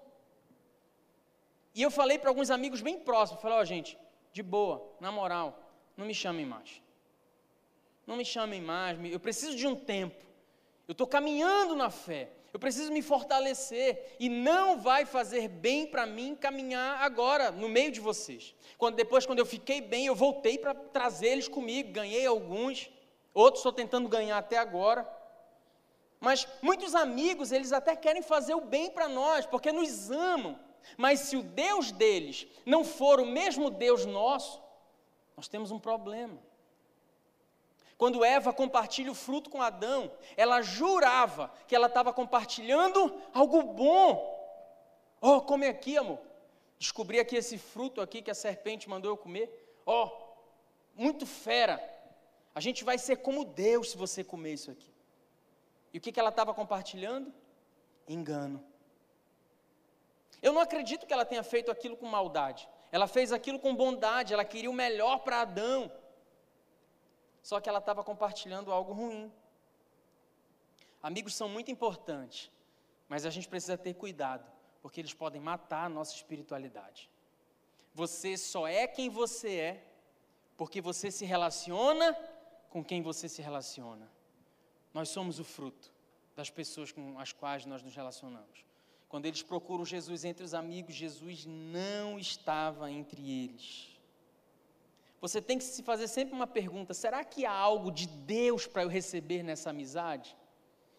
E 1.76 1.84
eu 1.84 1.92
falei 1.92 2.18
para 2.18 2.32
alguns 2.32 2.50
amigos 2.50 2.82
bem 2.82 2.98
próximos, 2.98 3.44
falei, 3.44 3.60
ó 3.60 3.62
oh, 3.62 3.66
gente, 3.66 3.96
de 4.32 4.42
boa, 4.42 4.92
na 5.00 5.12
moral, 5.12 5.60
não 5.96 6.08
me 6.08 6.16
chamem 6.16 6.48
mais. 6.48 6.82
Não 8.08 8.18
me 8.18 8.26
chamem 8.26 8.60
mais, 8.60 8.98
eu 9.06 9.20
preciso 9.20 9.56
de 9.56 9.68
um 9.68 9.76
tempo. 9.76 10.26
Eu 10.88 10.94
estou 10.94 11.06
caminhando 11.06 11.76
na 11.76 11.92
fé 11.92 12.32
eu 12.54 12.60
preciso 12.60 12.92
me 12.92 13.02
fortalecer 13.02 14.16
e 14.20 14.30
não 14.30 14.80
vai 14.80 15.06
fazer 15.06 15.48
bem 15.48 15.88
para 15.88 16.06
mim 16.06 16.36
caminhar 16.36 17.02
agora 17.02 17.52
no 17.52 17.68
meio 17.68 17.92
de 17.92 18.00
vocês. 18.00 18.54
Quando 18.78 18.96
depois 18.96 19.26
quando 19.26 19.40
eu 19.40 19.46
fiquei 19.46 19.82
bem, 19.82 20.06
eu 20.06 20.14
voltei 20.14 20.60
para 20.60 20.76
trazer 20.76 21.30
eles 21.30 21.48
comigo, 21.48 21.92
ganhei 21.92 22.28
alguns, 22.28 22.92
outros 23.34 23.62
estou 23.62 23.74
tentando 23.74 24.08
ganhar 24.08 24.38
até 24.38 24.60
agora. 24.60 25.10
Mas 26.20 26.48
muitos 26.62 26.94
amigos, 26.94 27.52
eles 27.52 27.74
até 27.74 27.96
querem 27.96 28.22
fazer 28.22 28.54
o 28.54 28.62
bem 28.62 28.92
para 28.92 29.10
nós, 29.10 29.48
porque 29.48 29.72
nos 29.72 30.12
amam. 30.12 30.58
Mas 30.96 31.22
se 31.22 31.36
o 31.36 31.42
Deus 31.42 31.92
deles 31.92 32.46
não 32.66 32.84
for 32.84 33.20
o 33.20 33.26
mesmo 33.26 33.72
Deus 33.72 34.06
nosso, 34.06 34.62
nós 35.36 35.48
temos 35.48 35.72
um 35.72 35.80
problema. 35.80 36.40
Quando 37.98 38.24
Eva 38.24 38.52
compartilha 38.52 39.12
o 39.12 39.16
fruto 39.16 39.50
com 39.50 39.62
Adão, 39.62 40.12
ela 40.36 40.62
jurava 40.62 41.52
que 41.68 41.76
ela 41.76 41.88
estava 41.88 42.12
compartilhando 42.12 43.22
algo 43.34 43.62
bom. 43.64 44.32
Oh, 45.22 45.42
come 45.42 45.68
aqui, 45.68 45.98
amor. 45.98 46.20
Descobri 46.78 47.20
aqui 47.20 47.36
esse 47.36 47.58
fruto 47.58 48.02
aqui 48.02 48.22
que 48.22 48.32
a 48.32 48.36
serpente 48.36 48.90
mandou 48.90 49.12
eu 49.12 49.18
comer. 49.18 49.78
Oh, 49.86 50.10
muito 50.96 51.26
fera. 51.26 51.82
A 52.54 52.60
gente 52.60 52.84
vai 52.84 52.98
ser 52.98 53.18
como 53.18 53.46
Deus 53.46 53.92
se 53.92 53.98
você 53.98 54.24
comer 54.24 54.54
isso 54.54 54.72
aqui. 54.72 54.92
E 55.94 55.98
o 55.98 56.02
que, 56.02 56.12
que 56.12 56.20
ela 56.20 56.30
estava 56.30 56.54
compartilhando? 56.54 57.34
Engano. 58.08 58.64
Eu 60.42 60.52
não 60.52 60.62
acredito 60.62 61.06
que 61.06 61.14
ela 61.14 61.24
tenha 61.24 61.44
feito 61.44 61.72
aquilo 61.72 61.96
com 61.96 62.06
maldade. 62.06 62.68
Ela 62.92 63.08
fez 63.08 63.32
aquilo 63.32 63.60
com 63.60 63.76
bondade, 63.76 64.34
ela 64.34 64.44
queria 64.44 64.70
o 64.70 64.74
melhor 64.74 65.20
para 65.20 65.42
Adão 65.42 65.92
só 67.44 67.60
que 67.60 67.70
ela 67.70 67.80
estava 67.80 68.04
compartilhando 68.04 68.72
algo 68.72 68.94
ruim. 68.94 69.32
Amigos 71.04 71.36
são 71.36 71.50
muito 71.50 71.70
importantes, 71.70 72.50
mas 73.10 73.26
a 73.26 73.30
gente 73.30 73.50
precisa 73.50 73.78
ter 73.78 73.94
cuidado, 73.94 74.50
porque 74.82 75.02
eles 75.02 75.14
podem 75.14 75.42
matar 75.42 75.86
a 75.86 75.90
nossa 75.90 76.16
espiritualidade. 76.16 77.12
Você 77.94 78.38
só 78.38 78.66
é 78.66 78.88
quem 78.88 79.10
você 79.10 79.56
é 79.56 79.88
porque 80.56 80.80
você 80.80 81.12
se 81.12 81.26
relaciona 81.26 82.18
com 82.70 82.84
quem 82.84 83.02
você 83.02 83.28
se 83.28 83.42
relaciona. 83.42 84.10
Nós 84.94 85.10
somos 85.10 85.40
o 85.40 85.44
fruto 85.44 85.92
das 86.36 86.50
pessoas 86.50 86.92
com 86.92 87.20
as 87.20 87.34
quais 87.34 87.66
nós 87.66 87.84
nos 87.84 87.96
relacionamos. 87.96 88.64
Quando 89.10 89.26
eles 89.26 89.44
procuram 89.44 89.86
Jesus 89.86 90.24
entre 90.24 90.44
os 90.44 90.54
amigos, 90.54 90.96
Jesus 90.96 91.46
não 91.46 92.18
estava 92.18 92.90
entre 92.90 93.22
eles. 93.44 93.93
Você 95.24 95.42
tem 95.42 95.58
que 95.58 95.64
se 95.64 95.82
fazer 95.82 96.10
sempre 96.10 96.36
uma 96.36 96.46
pergunta: 96.46 96.94
será 96.94 97.24
que 97.24 97.46
há 97.46 97.54
algo 97.54 97.90
de 97.90 98.08
Deus 98.08 98.68
para 98.68 98.84
eu 98.84 98.90
receber 98.90 99.42
nessa 99.42 99.70
amizade? 99.70 100.36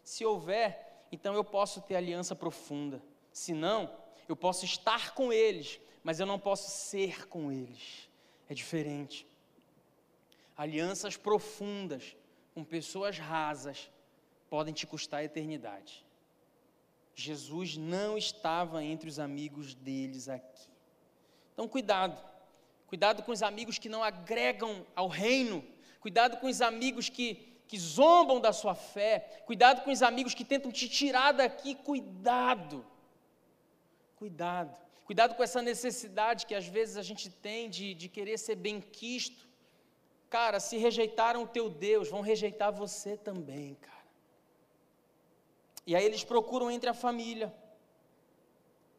Se 0.03 0.25
houver, 0.25 1.05
então 1.13 1.35
eu 1.35 1.45
posso 1.45 1.83
ter 1.83 1.95
aliança 1.95 2.35
profunda. 2.35 3.03
Se 3.31 3.53
não, 3.53 3.95
eu 4.27 4.35
posso 4.35 4.65
estar 4.65 5.13
com 5.13 5.31
eles, 5.31 5.79
mas 6.03 6.21
eu 6.21 6.25
não 6.25 6.39
posso 6.39 6.71
ser 6.71 7.29
com 7.29 7.53
eles. 7.53 8.09
É 8.49 8.55
diferente. 8.55 9.27
Alianças 10.57 11.19
profundas 11.19 12.17
com 12.55 12.65
pessoas 12.65 13.19
rasas 13.19 13.91
podem 14.49 14.73
te 14.73 14.87
custar 14.87 15.21
a 15.21 15.25
eternidade. 15.25 16.03
Jesus 17.15 17.77
não 17.77 18.17
estava 18.17 18.83
entre 18.83 19.07
os 19.07 19.19
amigos 19.19 19.75
deles 19.75 20.31
aqui. 20.31 20.67
Então, 21.53 21.69
cuidado. 21.69 22.34
Cuidado 22.87 23.23
com 23.23 23.33
os 23.33 23.43
amigos 23.43 23.79
que 23.79 23.89
não 23.89 24.03
agregam 24.03 24.87
ao 24.95 25.09
reino. 25.09 25.65
Cuidado 26.01 26.37
com 26.39 26.47
os 26.47 26.61
amigos 26.61 27.09
que, 27.09 27.35
que 27.67 27.79
zombam 27.79 28.41
da 28.41 28.53
sua 28.53 28.75
fé. 28.75 29.43
Cuidado 29.47 29.83
com 29.83 29.91
os 29.91 30.03
amigos 30.03 30.35
que 30.35 30.45
tentam 30.45 30.71
te 30.71 30.89
tirar 30.89 31.33
daqui. 31.33 31.75
Cuidado. 31.75 32.85
Cuidado. 34.17 34.77
Cuidado 35.05 35.35
com 35.35 35.43
essa 35.43 35.61
necessidade 35.61 36.47
que 36.47 36.55
às 36.55 36.67
vezes 36.67 36.97
a 36.97 37.03
gente 37.03 37.29
tem 37.29 37.69
de, 37.69 37.95
de 37.95 38.09
querer 38.09 38.39
ser 38.39 38.57
bem 38.57 38.81
quisto. 38.81 39.47
Cara, 40.31 40.59
se 40.59 40.77
rejeitaram 40.77 41.43
o 41.43 41.47
teu 41.47 41.69
Deus, 41.69 42.09
vão 42.09 42.21
rejeitar 42.21 42.73
você 42.73 43.17
também, 43.17 43.75
cara. 43.77 43.95
E 45.87 45.95
aí 45.95 46.05
eles 46.05 46.25
procuram 46.25 46.71
entre 46.71 46.89
a 46.89 46.95
família. 46.95 47.55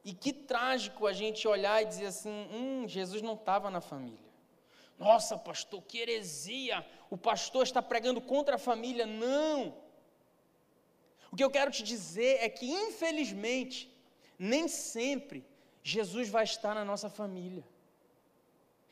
E 0.05 0.13
que 0.13 0.31
trágico 0.31 1.07
a 1.07 1.13
gente 1.13 1.47
olhar 1.47 1.81
e 1.81 1.85
dizer 1.85 2.05
assim: 2.05 2.47
hum, 2.53 2.87
Jesus 2.87 3.23
não 3.23 3.33
estava 3.33 3.71
na 3.71 3.81
família. 3.81 4.29
Nossa, 4.99 5.35
pastor, 5.35 5.81
que 5.81 5.97
heresia! 5.97 6.85
O 7.09 7.17
pastor 7.17 7.63
está 7.63 7.81
pregando 7.81 8.21
contra 8.21 8.55
a 8.55 8.59
família. 8.59 9.07
Não! 9.07 9.75
O 11.31 11.35
que 11.35 11.43
eu 11.43 11.49
quero 11.49 11.71
te 11.71 11.81
dizer 11.83 12.37
é 12.39 12.47
que, 12.47 12.65
infelizmente, 12.65 13.91
nem 14.37 14.67
sempre 14.67 15.43
Jesus 15.83 16.29
vai 16.29 16.43
estar 16.43 16.75
na 16.75 16.85
nossa 16.85 17.09
família. 17.09 17.65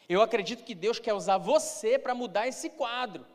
Eu 0.10 0.22
acredito 0.22 0.64
que 0.64 0.76
Deus 0.76 1.00
quer 1.00 1.14
usar 1.14 1.38
você 1.38 1.98
para 1.98 2.16
mudar 2.16 2.48
esse 2.48 2.72
quadro. 2.72 3.26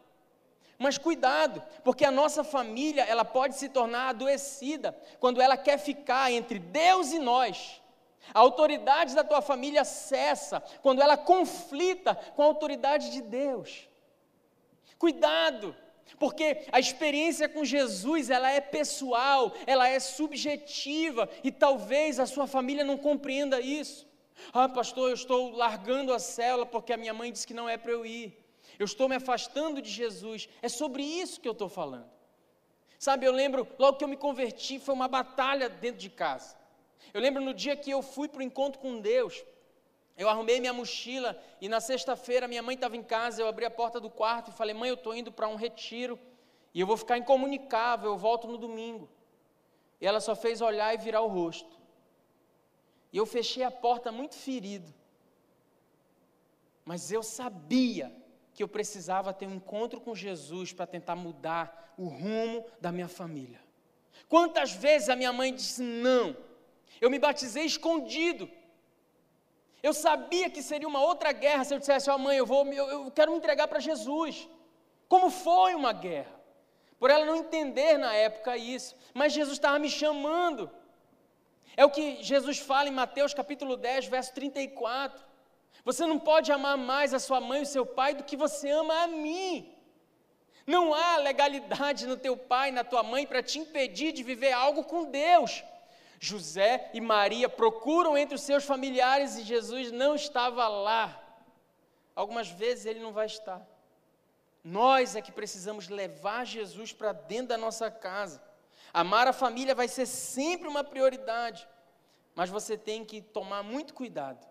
Mas 0.79 0.97
cuidado, 0.97 1.61
porque 1.83 2.05
a 2.05 2.11
nossa 2.11 2.45
família, 2.45 3.03
ela 3.03 3.25
pode 3.25 3.57
se 3.57 3.69
tornar 3.69 4.11
adoecida 4.11 4.97
quando 5.19 5.41
ela 5.41 5.57
quer 5.57 5.77
ficar 5.77 6.31
entre 6.31 6.61
Deus 6.61 7.11
e 7.11 7.19
nós. 7.19 7.83
A 8.33 8.39
autoridade 8.39 9.15
da 9.15 9.25
tua 9.25 9.43
família 9.43 9.85
cessa 9.85 10.63
quando 10.81 11.03
ela 11.03 11.17
conflita 11.17 12.15
com 12.15 12.43
a 12.43 12.47
autoridade 12.47 13.11
de 13.11 13.21
Deus. 13.23 13.89
Cuidado, 14.97 15.75
porque 16.17 16.65
a 16.71 16.79
experiência 16.79 17.49
com 17.49 17.65
Jesus, 17.65 18.31
ela 18.31 18.51
é 18.51 18.61
pessoal, 18.61 19.53
ela 19.67 19.89
é 19.89 19.99
subjetiva 19.99 21.29
e 21.43 21.51
talvez 21.51 22.21
a 22.21 22.27
sua 22.27 22.47
família 22.47 22.85
não 22.85 22.97
compreenda 22.97 23.61
isso. 23.61 24.07
Ah, 24.53 24.69
pastor, 24.69 25.09
eu 25.09 25.15
estou 25.15 25.51
largando 25.51 26.13
a 26.15 26.21
célula 26.21 26.65
porque 26.65 26.93
a 26.93 26.97
minha 26.97 27.13
mãe 27.13 27.33
disse 27.33 27.47
que 27.47 27.55
não 27.55 27.69
é 27.69 27.77
para 27.77 27.91
eu 27.91 28.07
ir 28.07 28.48
eu 28.79 28.85
estou 28.85 29.09
me 29.09 29.17
afastando 29.17 29.83
de 29.83 29.91
Jesus. 29.91 30.49
É 30.63 30.69
sobre 30.69 31.03
isso 31.03 31.41
que 31.41 31.49
eu 31.49 31.53
estou 31.53 31.69
falando. 31.69 32.09
Sabe, 32.99 33.27
eu 33.27 33.33
lembro, 33.33 33.67
logo 33.79 33.97
que 33.97 34.05
eu 34.05 34.09
me 34.09 34.17
converti, 34.17 34.79
foi 34.79 34.95
uma 34.95 35.09
batalha 35.09 35.69
dentro 35.69 36.01
de 36.01 36.11
casa. 36.11 36.57
Eu 37.15 37.21
lembro 37.21 37.43
no 37.43 37.55
dia 37.55 37.77
que 37.77 37.91
eu 37.91 38.03
fui 38.03 38.29
para 38.29 38.41
o 38.41 38.43
encontro 38.43 38.81
com 38.81 39.01
Deus, 39.01 39.45
eu 40.17 40.29
arrumei 40.29 40.59
minha 40.59 40.73
mochila 40.73 41.41
e 41.61 41.69
na 41.69 41.81
sexta-feira 41.81 42.49
minha 42.49 42.63
mãe 42.63 42.75
estava 42.75 42.97
em 42.97 43.03
casa, 43.03 43.41
eu 43.41 43.47
abri 43.47 43.65
a 43.65 43.71
porta 43.71 44.01
do 44.01 44.11
quarto 44.11 44.51
e 44.51 44.55
falei, 44.55 44.75
mãe, 44.75 44.89
eu 44.89 44.95
estou 44.95 45.15
indo 45.15 45.31
para 45.31 45.49
um 45.49 45.55
retiro 45.55 46.19
e 46.75 46.81
eu 46.81 46.87
vou 46.87 46.97
ficar 46.97 47.17
incomunicável, 47.17 48.11
eu 48.11 48.19
volto 48.19 48.49
no 48.49 48.59
domingo. 48.59 49.09
E 50.01 50.07
ela 50.07 50.21
só 50.21 50.35
fez 50.35 50.61
olhar 50.61 50.93
e 50.93 50.99
virar 50.99 51.23
o 51.23 51.29
rosto. 51.29 51.79
E 53.13 53.17
eu 53.17 53.25
fechei 53.25 53.63
a 53.63 53.71
porta 53.71 54.13
muito 54.13 54.35
ferido. 54.35 54.93
Mas 56.85 57.13
eu 57.13 57.23
sabia 57.23 58.13
que 58.59 58.63
eu 58.65 58.67
precisava 58.67 59.33
ter 59.33 59.47
um 59.47 59.55
encontro 59.55 60.01
com 60.01 60.17
Jesus 60.17 60.73
para 60.73 60.85
tentar 60.85 61.15
mudar 61.15 61.95
o 61.97 62.09
rumo 62.09 62.67
da 62.81 62.91
minha 62.91 63.07
família. 63.07 63.61
Quantas 64.29 64.73
vezes 64.73 65.09
a 65.09 65.15
minha 65.15 65.33
mãe 65.33 65.55
disse 65.55 65.81
não? 65.81 66.37
Eu 67.01 67.09
me 67.09 67.21
batizei 67.21 67.65
escondido. 67.65 68.51
Eu 69.81 69.95
sabia 69.95 70.51
que 70.51 70.61
seria 70.61 70.89
uma 70.89 71.01
outra 71.01 71.31
guerra 71.31 71.63
se 71.63 71.73
eu 71.73 71.79
dissesse, 71.79 72.11
ó 72.11 72.17
oh, 72.17 72.19
mãe, 72.19 72.37
eu, 72.37 72.45
vou, 72.45 72.67
eu, 72.73 72.89
eu 72.89 73.11
quero 73.13 73.31
me 73.31 73.39
entregar 73.39 73.69
para 73.69 73.79
Jesus. 73.79 74.49
Como 75.09 75.31
foi 75.31 75.77
uma 75.77 75.93
guerra? 75.93 76.35
Por 76.99 77.11
ela 77.11 77.25
não 77.25 77.37
entender 77.37 77.97
na 77.97 78.13
época 78.13 78.57
isso, 78.57 78.97
mas 79.15 79.33
Jesus 79.33 79.57
estava 79.57 79.79
me 79.79 79.89
chamando. 79.89 80.69
É 81.77 81.85
o 81.85 81.91
que 81.91 82.21
Jesus 82.25 82.59
fala 82.59 82.89
em 82.89 82.93
Mateus 82.93 83.33
capítulo 83.33 83.77
10, 83.77 84.07
verso 84.07 84.35
34. 84.35 85.28
Você 85.85 86.07
não 86.07 86.19
pode 86.19 86.51
amar 86.53 86.77
mais 86.77 87.15
a 87.15 87.19
sua 87.19 87.41
mãe 87.41 87.61
e 87.61 87.63
o 87.63 87.67
seu 87.67 87.87
pai 87.87 88.15
do 88.15 88.25
que 88.25 88.37
você 88.37 88.71
ama 88.71 89.03
a 89.03 89.07
mim. 89.07 89.75
Não 90.67 90.93
há 90.93 91.17
legalidade 91.19 92.07
no 92.07 92.17
teu 92.17 92.37
pai, 92.37 92.71
na 92.71 92.85
tua 92.85 93.03
mãe, 93.03 93.27
para 93.27 93.43
te 93.43 93.59
impedir 93.59 94.13
de 94.13 94.23
viver 94.23 94.53
algo 94.53 94.85
com 94.85 95.11
Deus. 95.11 95.65
José 96.21 96.91
e 96.93 97.01
Maria 97.01 97.49
procuram 97.49 98.19
entre 98.19 98.35
os 98.35 98.43
seus 98.43 98.65
familiares 98.65 99.37
e 99.37 99.45
Jesus 99.45 99.93
não 99.93 100.15
estava 100.15 100.67
lá. 100.69 101.19
Algumas 102.15 102.49
vezes 102.49 102.85
ele 102.85 103.01
não 103.01 103.13
vai 103.13 103.27
estar. 103.27 103.65
Nós 104.63 105.15
é 105.15 105.23
que 105.23 105.31
precisamos 105.31 105.89
levar 105.89 106.45
Jesus 106.45 106.93
para 106.93 107.13
dentro 107.13 107.49
da 107.49 107.57
nossa 107.57 107.91
casa. 107.91 108.43
Amar 108.93 109.29
a 109.29 109.33
família 109.33 109.75
vai 109.75 109.87
ser 109.87 110.07
sempre 110.07 110.67
uma 110.67 110.83
prioridade, 110.83 111.67
mas 112.35 112.51
você 112.51 112.77
tem 112.77 113.05
que 113.05 113.23
tomar 113.23 113.63
muito 113.63 113.95
cuidado 113.95 114.48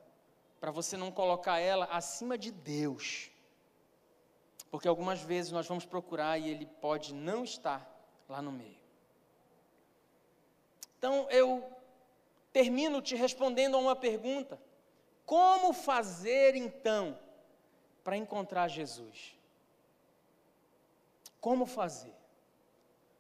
para 0.60 0.72
você 0.72 0.98
não 0.98 1.12
colocar 1.12 1.60
ela 1.60 1.86
acima 1.86 2.38
de 2.38 2.52
Deus. 2.52 3.30
Porque 4.70 4.88
algumas 4.88 5.22
vezes 5.22 5.52
nós 5.52 5.68
vamos 5.68 5.86
procurar 5.86 6.38
e 6.38 6.50
ele 6.50 6.66
pode 6.66 7.14
não 7.14 7.44
estar 7.44 7.88
lá 8.28 8.42
no 8.42 8.52
meio. 8.52 8.78
Então 10.98 11.30
eu 11.30 11.72
termino 12.52 13.02
te 13.02 13.16
respondendo 13.16 13.76
a 13.76 13.80
uma 13.80 13.96
pergunta: 13.96 14.60
como 15.26 15.74
fazer 15.74 16.56
então 16.56 17.18
para 18.04 18.18
encontrar 18.18 18.68
Jesus? 18.68 19.38
Como 21.40 21.66
fazer? 21.66 22.16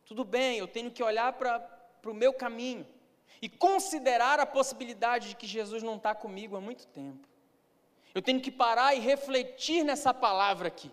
Tudo 0.05 0.25
bem, 0.25 0.57
eu 0.57 0.67
tenho 0.67 0.91
que 0.91 1.03
olhar 1.03 1.33
para 1.33 1.69
o 2.05 2.13
meu 2.13 2.33
caminho 2.33 2.87
e 3.41 3.47
considerar 3.49 4.39
a 4.39 4.45
possibilidade 4.45 5.29
de 5.29 5.35
que 5.35 5.45
Jesus 5.45 5.83
não 5.83 5.95
está 5.95 6.15
comigo 6.15 6.55
há 6.55 6.61
muito 6.61 6.87
tempo. 6.87 7.27
Eu 8.13 8.21
tenho 8.21 8.41
que 8.41 8.51
parar 8.51 8.95
e 8.95 8.99
refletir 8.99 9.83
nessa 9.83 10.13
palavra 10.13 10.67
aqui, 10.67 10.91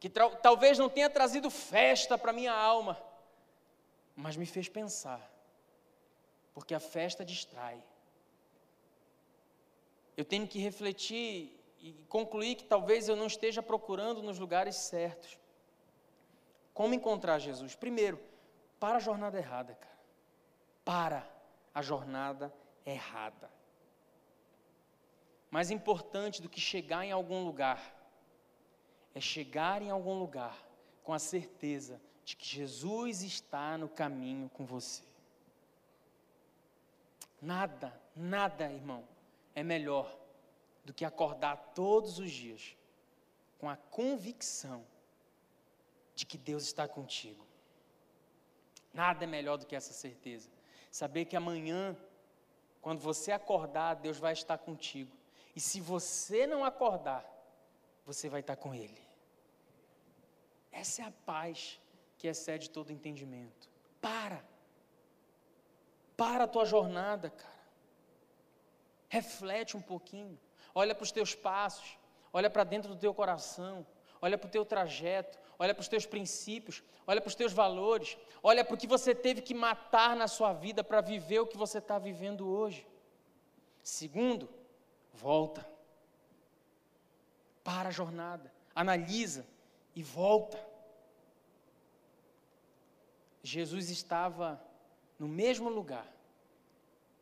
que 0.00 0.08
talvez 0.08 0.78
não 0.78 0.88
tenha 0.88 1.08
trazido 1.08 1.50
festa 1.50 2.18
para 2.18 2.32
minha 2.32 2.52
alma, 2.52 3.00
mas 4.16 4.36
me 4.36 4.46
fez 4.46 4.68
pensar, 4.68 5.30
porque 6.52 6.74
a 6.74 6.80
festa 6.80 7.24
distrai. 7.24 7.82
Eu 10.16 10.24
tenho 10.24 10.46
que 10.48 10.58
refletir 10.58 11.58
e 11.80 11.92
concluir 12.08 12.56
que 12.56 12.64
talvez 12.64 13.08
eu 13.08 13.16
não 13.16 13.26
esteja 13.26 13.62
procurando 13.62 14.22
nos 14.22 14.38
lugares 14.38 14.76
certos. 14.76 15.38
Como 16.74 16.94
encontrar 16.94 17.38
Jesus? 17.38 17.74
Primeiro, 17.74 18.20
para 18.80 18.96
a 18.96 19.00
jornada 19.00 19.38
errada, 19.38 19.74
cara. 19.74 19.98
Para 20.84 21.31
a 21.74 21.82
jornada 21.82 22.52
errada. 22.84 23.50
Mais 25.50 25.70
importante 25.70 26.40
do 26.40 26.48
que 26.48 26.60
chegar 26.60 27.04
em 27.04 27.12
algum 27.12 27.44
lugar 27.44 27.94
é 29.14 29.20
chegar 29.20 29.82
em 29.82 29.90
algum 29.90 30.18
lugar 30.18 30.56
com 31.02 31.12
a 31.12 31.18
certeza 31.18 32.00
de 32.24 32.36
que 32.36 32.46
Jesus 32.46 33.22
está 33.22 33.76
no 33.76 33.88
caminho 33.88 34.48
com 34.50 34.64
você. 34.64 35.02
Nada, 37.40 38.00
nada, 38.14 38.70
irmão, 38.70 39.06
é 39.54 39.62
melhor 39.62 40.16
do 40.84 40.94
que 40.94 41.04
acordar 41.04 41.56
todos 41.74 42.18
os 42.18 42.30
dias 42.30 42.76
com 43.58 43.68
a 43.68 43.76
convicção 43.76 44.84
de 46.14 46.24
que 46.24 46.38
Deus 46.38 46.64
está 46.64 46.86
contigo. 46.86 47.44
Nada 48.94 49.24
é 49.24 49.26
melhor 49.26 49.56
do 49.56 49.66
que 49.66 49.74
essa 49.74 49.92
certeza. 49.92 50.50
Saber 50.92 51.24
que 51.24 51.34
amanhã, 51.34 51.96
quando 52.82 53.00
você 53.00 53.32
acordar, 53.32 53.94
Deus 53.94 54.18
vai 54.18 54.34
estar 54.34 54.58
contigo. 54.58 55.10
E 55.56 55.60
se 55.60 55.80
você 55.80 56.46
não 56.46 56.66
acordar, 56.66 57.24
você 58.04 58.28
vai 58.28 58.40
estar 58.40 58.56
com 58.56 58.74
Ele. 58.74 59.02
Essa 60.70 61.00
é 61.00 61.04
a 61.06 61.12
paz 61.24 61.80
que 62.18 62.28
excede 62.28 62.68
todo 62.68 62.92
entendimento. 62.92 63.70
Para. 64.02 64.44
Para 66.14 66.44
a 66.44 66.48
tua 66.48 66.66
jornada, 66.66 67.30
cara. 67.30 67.62
Reflete 69.08 69.78
um 69.78 69.82
pouquinho. 69.82 70.38
Olha 70.74 70.94
para 70.94 71.04
os 71.04 71.12
teus 71.12 71.34
passos. 71.34 71.98
Olha 72.34 72.50
para 72.50 72.64
dentro 72.64 72.90
do 72.90 73.00
teu 73.00 73.14
coração. 73.14 73.86
Olha 74.22 74.38
para 74.38 74.46
o 74.46 74.50
teu 74.50 74.64
trajeto. 74.64 75.36
Olha 75.58 75.74
para 75.74 75.82
os 75.82 75.88
teus 75.88 76.06
princípios. 76.06 76.82
Olha 77.06 77.20
para 77.20 77.28
os 77.28 77.34
teus 77.34 77.52
valores. 77.52 78.16
Olha 78.42 78.64
para 78.64 78.74
o 78.74 78.78
que 78.78 78.86
você 78.86 79.14
teve 79.14 79.42
que 79.42 79.52
matar 79.52 80.16
na 80.16 80.28
sua 80.28 80.52
vida 80.52 80.84
para 80.84 81.00
viver 81.00 81.40
o 81.40 81.46
que 81.46 81.56
você 81.56 81.78
está 81.78 81.98
vivendo 81.98 82.48
hoje. 82.48 82.86
Segundo, 83.82 84.48
volta. 85.12 85.68
Para 87.64 87.88
a 87.88 87.92
jornada. 87.92 88.52
Analisa 88.74 89.44
e 89.94 90.02
volta. 90.02 90.64
Jesus 93.42 93.90
estava 93.90 94.62
no 95.18 95.26
mesmo 95.26 95.68
lugar 95.68 96.06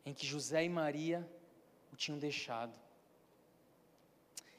em 0.05 0.13
que 0.13 0.25
José 0.25 0.63
e 0.63 0.69
Maria 0.69 1.27
o 1.91 1.95
tinham 1.95 2.19
deixado. 2.19 2.79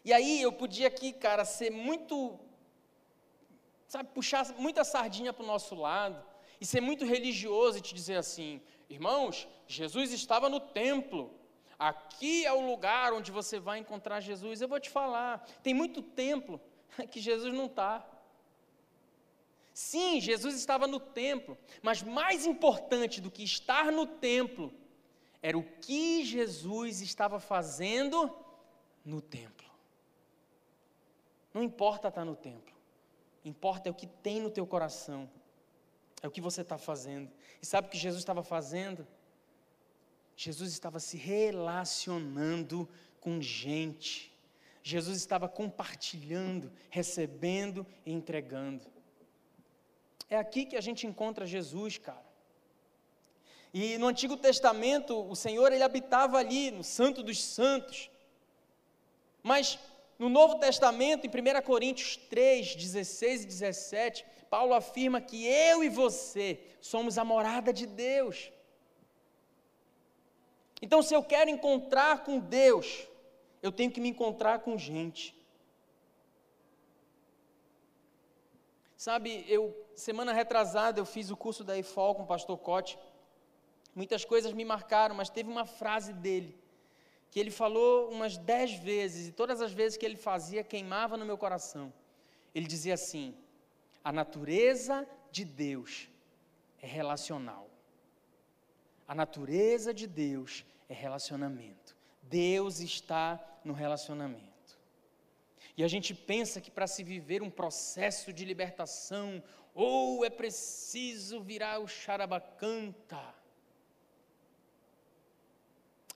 E 0.05 0.13
aí 0.13 0.43
eu 0.43 0.53
podia 0.53 0.89
aqui, 0.89 1.13
cara, 1.13 1.45
ser 1.45 1.71
muito, 1.71 2.39
sabe, 3.87 4.09
puxar 4.13 4.53
muita 4.59 4.83
sardinha 4.83 5.33
para 5.33 5.45
o 5.45 5.47
nosso 5.47 5.75
lado 5.75 6.23
e 6.61 6.67
ser 6.67 6.81
muito 6.81 7.05
religioso 7.05 7.79
e 7.79 7.81
te 7.81 7.95
dizer 7.95 8.17
assim: 8.17 8.61
irmãos, 8.89 9.49
Jesus 9.67 10.13
estava 10.13 10.49
no 10.49 10.61
templo. 10.61 11.39
Aqui 11.79 12.47
é 12.47 12.53
o 12.53 12.65
lugar 12.65 13.13
onde 13.13 13.33
você 13.33 13.59
vai 13.59 13.79
encontrar 13.79 14.21
Jesus. 14.21 14.61
Eu 14.61 14.69
vou 14.69 14.79
te 14.79 14.91
falar, 14.91 15.45
tem 15.63 15.75
muito 15.75 16.01
templo 16.01 16.61
que 17.11 17.21
Jesus 17.21 17.53
não 17.53 17.67
está. 17.67 18.07
Sim, 19.73 20.21
Jesus 20.21 20.55
estava 20.55 20.87
no 20.87 21.01
templo, 21.01 21.57
mas 21.81 22.03
mais 22.03 22.45
importante 22.45 23.21
do 23.21 23.31
que 23.31 23.43
estar 23.43 23.91
no 23.91 24.07
templo 24.07 24.73
era 25.41 25.57
o 25.57 25.65
que 25.65 26.25
Jesus 26.25 27.01
estava 27.01 27.41
fazendo 27.41 28.31
no 29.05 29.21
templo. 29.21 29.62
Não 31.53 31.63
importa 31.63 32.09
estar 32.09 32.25
no 32.25 32.35
templo, 32.35 32.75
importa 33.45 33.89
é 33.89 33.93
o 33.93 33.95
que 33.95 34.07
tem 34.07 34.41
no 34.41 34.51
teu 34.51 34.67
coração, 34.67 35.29
é 36.23 36.29
o 36.29 36.31
que 36.31 36.41
você 36.41 36.63
está 36.63 36.79
fazendo. 36.79 37.31
E 37.61 37.67
sabe 37.67 37.89
o 37.89 37.91
que 37.91 37.99
Jesus 37.99 38.23
estava 38.23 38.43
fazendo? 38.43 39.07
Jesus 40.37 40.73
estava 40.73 40.99
se 40.99 41.17
relacionando 41.17 42.89
com 43.21 43.41
gente. 43.41 44.33
Jesus 44.83 45.17
estava 45.19 45.49
compartilhando, 45.49 46.73
recebendo 46.91 47.87
e 48.05 48.13
entregando. 48.13 48.85
É 50.29 50.37
aqui 50.37 50.65
que 50.65 50.77
a 50.77 50.81
gente 50.81 51.07
encontra 51.07 51.47
Jesus, 51.47 51.99
cara. 51.99 52.33
E 53.73 53.97
no 53.99 54.07
Antigo 54.07 54.37
Testamento, 54.37 55.19
o 55.29 55.37
Senhor 55.37 55.73
ele 55.73 55.83
habitava 55.83 56.39
ali, 56.39 56.71
no 56.71 56.83
Santo 56.83 57.23
dos 57.23 57.43
Santos. 57.43 58.11
Mas 59.43 59.79
no 60.19 60.29
Novo 60.29 60.59
Testamento, 60.59 61.27
em 61.27 61.31
1 61.31 61.63
Coríntios 61.63 62.17
3, 62.17 62.77
16 62.77 63.45
e 63.45 63.47
17, 63.47 64.27
Paulo 64.49 64.75
afirma 64.75 65.21
que 65.21 65.47
eu 65.47 65.83
e 65.83 65.89
você 65.89 66.61
somos 66.81 67.19
a 67.19 67.25
morada 67.25 67.73
de 67.73 67.87
Deus. 67.87 68.53
Então, 70.81 71.03
se 71.03 71.15
eu 71.15 71.23
quero 71.23 71.49
encontrar 71.49 72.25
com 72.25 72.39
Deus, 72.39 73.09
eu 73.63 73.73
tenho 73.73 73.91
que 73.91 74.01
me 74.01 74.09
encontrar 74.09 74.59
com 74.61 74.77
gente. 74.77 75.35
Sabe, 78.97 79.45
eu 79.49 79.75
semana 79.95 80.33
retrasada 80.33 81.01
eu 81.01 81.05
fiz 81.05 81.31
o 81.31 81.37
curso 81.37 81.65
da 81.65 81.77
EFOL 81.79 82.15
com 82.15 82.23
o 82.23 82.27
pastor 82.27 82.59
Cote. 82.59 82.99
Muitas 83.95 84.25
coisas 84.25 84.53
me 84.53 84.65
marcaram, 84.65 85.15
mas 85.15 85.29
teve 85.29 85.51
uma 85.51 85.67
frase 85.67 86.13
dele 86.13 86.62
que 87.33 87.41
ele 87.41 87.51
falou 87.51 88.11
umas 88.11 88.37
dez 88.37 88.75
vezes, 88.75 89.29
e 89.29 89.33
todas 89.33 89.63
as 89.63 89.73
vezes 89.73 89.97
que 89.97 90.05
ele 90.05 90.19
fazia 90.19 90.63
queimava 90.63 91.17
no 91.17 91.25
meu 91.25 91.39
coração. 91.39 91.91
Ele 92.55 92.67
dizia 92.67 92.93
assim: 92.93 93.35
a 94.05 94.13
natureza 94.13 95.09
de 95.31 95.43
Deus 95.43 96.11
é 96.79 96.87
relacional. 96.87 97.71
A 99.09 99.15
natureza 99.15 99.95
de 99.95 100.07
Deus 100.07 100.63
é 100.91 100.93
relacionamento. 100.93 101.97
Deus 102.21 102.81
está 102.81 103.43
no 103.65 103.73
relacionamento. 103.73 104.79
E 105.75 105.83
a 105.83 105.89
gente 105.89 106.15
pensa 106.15 106.61
que 106.61 106.71
para 106.71 106.87
se 106.87 107.03
viver 107.03 107.43
um 107.43 107.49
processo 107.49 108.31
de 108.31 108.45
libertação, 108.45 109.43
ou 109.75 110.23
é 110.23 110.29
preciso 110.29 111.41
virar 111.41 111.79
o 111.79 111.89
charabacanta. 111.89 113.42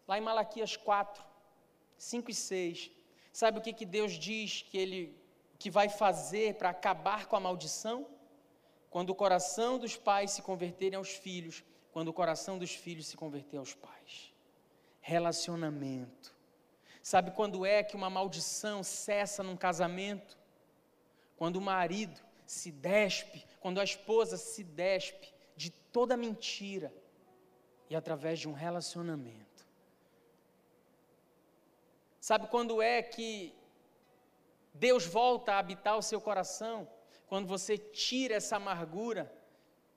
Lá 0.06 0.18
em 0.18 0.20
Malaquias 0.20 0.76
4, 0.76 1.24
5 1.98 2.30
e 2.30 2.34
6, 2.34 2.90
sabe 3.32 3.58
o 3.58 3.62
que, 3.62 3.72
que 3.72 3.84
Deus 3.84 4.12
diz 4.12 4.62
que 4.62 4.78
Ele 4.78 5.16
que 5.58 5.70
vai 5.70 5.88
fazer 5.88 6.54
para 6.54 6.70
acabar 6.70 7.26
com 7.26 7.36
a 7.36 7.40
maldição? 7.40 8.06
Quando 8.90 9.10
o 9.10 9.14
coração 9.14 9.78
dos 9.78 9.96
pais 9.96 10.30
se 10.32 10.42
converterem 10.42 10.96
aos 10.96 11.10
filhos, 11.10 11.64
quando 11.92 12.08
o 12.08 12.12
coração 12.12 12.58
dos 12.58 12.72
filhos 12.72 13.06
se 13.06 13.16
converter 13.16 13.56
aos 13.56 13.74
pais. 13.74 14.32
Relacionamento 15.00 16.36
Sabe 17.06 17.30
quando 17.30 17.64
é 17.64 17.84
que 17.84 17.94
uma 17.94 18.10
maldição 18.10 18.82
cessa 18.82 19.40
num 19.40 19.56
casamento? 19.56 20.36
Quando 21.36 21.54
o 21.54 21.60
marido 21.60 22.20
se 22.44 22.72
despe, 22.72 23.46
quando 23.60 23.80
a 23.80 23.84
esposa 23.84 24.36
se 24.36 24.64
despe 24.64 25.32
de 25.54 25.70
toda 25.70 26.16
mentira 26.16 26.92
e 27.88 27.94
através 27.94 28.40
de 28.40 28.48
um 28.48 28.52
relacionamento. 28.52 29.45
Sabe 32.28 32.48
quando 32.48 32.82
é 32.82 33.02
que 33.02 33.54
Deus 34.74 35.06
volta 35.06 35.52
a 35.52 35.58
habitar 35.60 35.96
o 35.96 36.02
seu 36.02 36.20
coração? 36.20 36.88
Quando 37.28 37.46
você 37.46 37.78
tira 37.78 38.34
essa 38.34 38.56
amargura 38.56 39.32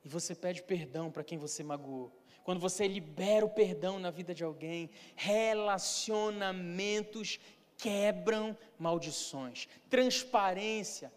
e 0.05 0.09
você 0.09 0.35
pede 0.35 0.61
perdão 0.61 1.11
para 1.11 1.23
quem 1.23 1.39
você 1.39 1.63
magoou 1.63 2.13
quando 2.49 2.59
você 2.59 2.87
libera 2.87 3.45
o 3.45 3.49
perdão 3.49 3.99
na 3.99 4.09
vida 4.09 4.33
de 4.33 4.43
alguém, 4.43 4.89
relacionamentos 5.15 7.39
quebram 7.77 8.57
maldições, 8.79 9.67
transparência 9.87 11.13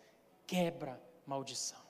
quebra 0.47 1.01
maldição. 1.27 1.81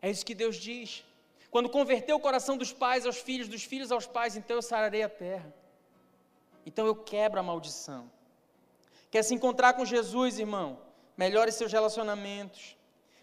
É 0.00 0.10
isso 0.10 0.24
que 0.24 0.34
Deus 0.34 0.56
diz. 0.56 1.04
Quando 1.50 1.68
converteu 1.68 2.16
o 2.16 2.20
coração 2.20 2.56
dos 2.56 2.72
pais 2.72 3.04
aos 3.04 3.18
filhos, 3.18 3.46
dos 3.46 3.62
filhos 3.62 3.92
aos 3.92 4.06
pais, 4.06 4.36
então 4.36 4.56
eu 4.56 4.62
sararei 4.62 5.02
a 5.02 5.08
terra. 5.08 5.54
Então 6.64 6.86
eu 6.86 6.94
quebro 6.94 7.38
a 7.38 7.42
maldição. 7.42 8.10
Quer 9.12 9.22
se 9.22 9.34
encontrar 9.34 9.74
com 9.74 9.84
Jesus, 9.84 10.40
irmão? 10.40 10.80
Melhore 11.16 11.52
seus 11.52 11.72
relacionamentos. 11.72 12.76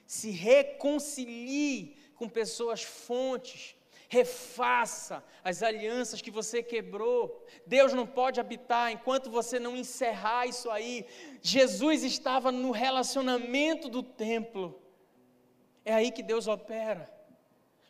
Se 0.06 0.30
reconcilie 0.32 1.98
com 2.16 2.30
pessoas 2.30 2.82
fontes 2.84 3.76
refaça 4.10 5.24
as 5.44 5.62
alianças 5.62 6.20
que 6.20 6.32
você 6.32 6.64
quebrou. 6.64 7.46
Deus 7.66 7.94
não 7.94 8.08
pode 8.08 8.40
habitar 8.40 8.92
enquanto 8.92 9.30
você 9.30 9.60
não 9.60 9.78
encerrar 9.78 10.48
isso 10.48 10.70
aí. 10.72 11.06
Jesus 11.42 12.04
estava 12.04 12.52
no 12.52 12.72
relacionamento 12.72 13.88
do 13.88 14.02
templo. 14.02 14.82
É 15.86 15.94
aí 15.94 16.12
que 16.12 16.24
Deus 16.24 16.48
opera. 16.48 17.10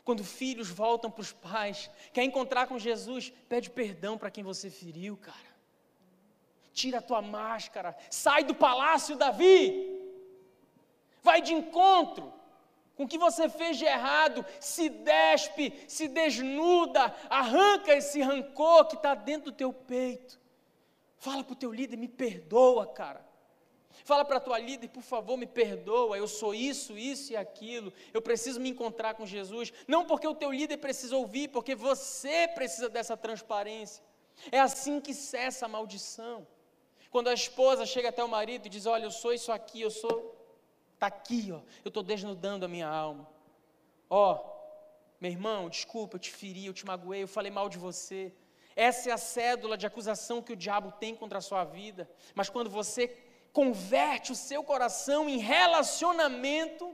Quando 0.03 0.23
filhos 0.23 0.69
voltam 0.69 1.09
para 1.09 1.21
os 1.21 1.31
pais, 1.31 1.89
quer 2.11 2.23
encontrar 2.23 2.67
com 2.67 2.77
Jesus, 2.77 3.31
pede 3.47 3.69
perdão 3.69 4.17
para 4.17 4.31
quem 4.31 4.43
você 4.43 4.69
feriu, 4.69 5.15
cara. 5.15 5.48
Tira 6.79 6.99
a 6.99 7.07
tua 7.09 7.21
máscara, 7.21 7.95
sai 8.09 8.41
do 8.49 8.55
palácio, 8.55 9.17
Davi. 9.23 9.59
Vai 11.21 11.41
de 11.41 11.53
encontro 11.53 12.31
com 12.95 13.03
o 13.03 13.07
que 13.07 13.17
você 13.17 13.49
fez 13.49 13.77
de 13.77 13.85
errado, 13.85 14.45
se 14.61 14.87
despe, 14.87 15.65
se 15.87 16.07
desnuda, 16.07 17.13
arranca 17.29 17.93
esse 17.93 18.21
rancor 18.21 18.85
que 18.87 18.95
está 18.95 19.13
dentro 19.13 19.51
do 19.51 19.57
teu 19.57 19.73
peito. 19.73 20.39
Fala 21.17 21.43
para 21.43 21.53
o 21.53 21.61
teu 21.63 21.71
líder, 21.73 21.97
me 21.97 22.07
perdoa, 22.07 22.85
cara. 22.87 23.21
Fala 24.05 24.23
para 24.23 24.37
a 24.37 24.45
tua 24.47 24.57
líder, 24.57 24.87
por 24.87 25.03
favor, 25.03 25.35
me 25.35 25.45
perdoa, 25.45 26.17
eu 26.17 26.29
sou 26.29 26.53
isso, 26.53 26.97
isso 26.97 27.33
e 27.33 27.35
aquilo, 27.35 27.91
eu 28.13 28.21
preciso 28.21 28.59
me 28.61 28.69
encontrar 28.69 29.15
com 29.15 29.25
Jesus. 29.25 29.73
Não 29.85 30.05
porque 30.05 30.27
o 30.27 30.35
teu 30.35 30.51
líder 30.51 30.77
precisa 30.77 31.17
ouvir, 31.17 31.49
porque 31.49 31.75
você 31.75 32.47
precisa 32.47 32.87
dessa 32.87 33.17
transparência. 33.17 34.01
É 34.49 34.59
assim 34.61 35.01
que 35.01 35.13
cessa 35.13 35.65
a 35.65 35.69
maldição. 35.69 36.47
Quando 37.09 37.27
a 37.29 37.33
esposa 37.33 37.85
chega 37.85 38.09
até 38.09 38.23
o 38.23 38.27
marido 38.27 38.65
e 38.65 38.69
diz: 38.69 38.85
Olha, 38.85 39.05
eu 39.05 39.11
sou 39.11 39.33
isso 39.33 39.51
aqui, 39.51 39.81
eu 39.81 39.91
sou 39.91 40.39
Está 40.99 41.07
aqui, 41.07 41.49
ó. 41.49 41.61
Eu 41.85 41.87
estou 41.87 42.03
desnudando 42.03 42.65
a 42.65 42.67
minha 42.67 42.89
alma. 42.89 43.25
Ó, 44.09 44.37
meu 45.21 45.31
irmão, 45.31 45.69
desculpa, 45.69 46.17
eu 46.17 46.19
te 46.19 46.29
feri, 46.29 46.65
eu 46.65 46.73
te 46.73 46.85
magoei, 46.85 47.23
eu 47.23 47.27
falei 47.27 47.49
mal 47.49 47.69
de 47.69 47.77
você. 47.77 48.33
Essa 48.75 49.09
é 49.09 49.13
a 49.13 49.17
cédula 49.17 49.77
de 49.77 49.87
acusação 49.87 50.41
que 50.41 50.51
o 50.51 50.57
diabo 50.57 50.91
tem 50.91 51.15
contra 51.15 51.37
a 51.37 51.41
sua 51.41 51.63
vida. 51.63 52.09
Mas 52.35 52.49
quando 52.49 52.69
você 52.69 53.07
converte 53.53 54.33
o 54.33 54.35
seu 54.35 54.61
coração 54.61 55.29
em 55.29 55.37
relacionamento, 55.37 56.93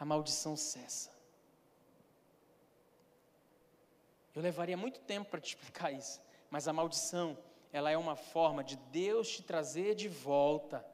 a 0.00 0.04
maldição 0.04 0.56
cessa. 0.56 1.12
Eu 4.34 4.42
levaria 4.42 4.76
muito 4.76 4.98
tempo 4.98 5.30
para 5.30 5.40
te 5.40 5.54
explicar 5.54 5.92
isso, 5.92 6.20
mas 6.50 6.66
a 6.66 6.72
maldição, 6.72 7.38
ela 7.72 7.90
é 7.90 7.96
uma 7.96 8.16
forma 8.16 8.64
de 8.64 8.76
Deus 8.76 9.28
te 9.28 9.42
trazer 9.42 9.94
de 9.94 10.08
volta 10.08 10.84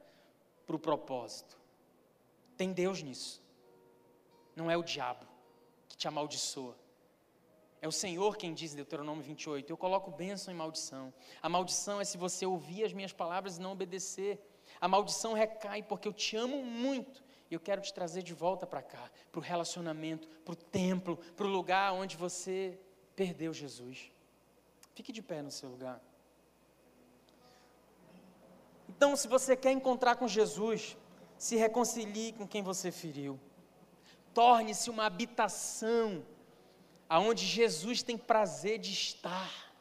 para 0.66 0.76
o 0.76 0.78
propósito. 0.78 1.58
Tem 2.56 2.72
Deus 2.72 3.02
nisso. 3.02 3.42
Não 4.56 4.70
é 4.70 4.76
o 4.76 4.82
diabo 4.82 5.26
que 5.88 5.96
te 5.96 6.08
amaldiçoa. 6.08 6.76
É 7.80 7.88
o 7.88 7.92
Senhor 7.92 8.36
quem 8.36 8.54
diz 8.54 8.72
em 8.72 8.76
Deuteronômio 8.76 9.22
28: 9.22 9.70
Eu 9.70 9.76
coloco 9.76 10.10
bênção 10.10 10.52
e 10.52 10.56
maldição. 10.56 11.12
A 11.42 11.48
maldição 11.48 12.00
é 12.00 12.04
se 12.04 12.16
você 12.16 12.46
ouvir 12.46 12.84
as 12.84 12.92
minhas 12.92 13.12
palavras 13.12 13.58
e 13.58 13.60
não 13.60 13.72
obedecer. 13.72 14.40
A 14.80 14.88
maldição 14.88 15.34
recai 15.34 15.82
porque 15.82 16.08
eu 16.08 16.12
te 16.12 16.36
amo 16.36 16.64
muito 16.64 17.22
e 17.50 17.54
eu 17.54 17.60
quero 17.60 17.82
te 17.82 17.92
trazer 17.92 18.22
de 18.22 18.32
volta 18.32 18.66
para 18.66 18.82
cá, 18.82 19.10
para 19.30 19.38
o 19.38 19.42
relacionamento, 19.42 20.26
para 20.44 20.52
o 20.52 20.56
templo, 20.56 21.18
para 21.36 21.46
o 21.46 21.50
lugar 21.50 21.92
onde 21.92 22.16
você 22.16 22.78
perdeu 23.14 23.52
Jesus. 23.52 24.10
Fique 24.94 25.12
de 25.12 25.20
pé 25.20 25.42
no 25.42 25.50
seu 25.50 25.68
lugar. 25.68 26.00
Então, 28.89 29.16
se 29.16 29.26
você 29.28 29.57
quer 29.57 29.72
encontrar 29.72 30.16
com 30.16 30.28
Jesus, 30.28 30.97
se 31.39 31.57
reconcilie 31.57 32.32
com 32.32 32.47
quem 32.47 32.62
você 32.62 32.91
feriu. 32.91 33.39
Torne-se 34.32 34.91
uma 34.91 35.07
habitação 35.07 36.24
aonde 37.09 37.45
Jesus 37.47 38.03
tem 38.03 38.16
prazer 38.16 38.78
de 38.78 38.93
estar. 38.93 39.72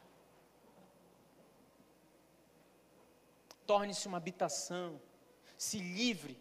Torne-se 3.65 4.07
uma 4.07 4.17
habitação, 4.17 4.99
se 5.57 5.79
livre 5.79 6.37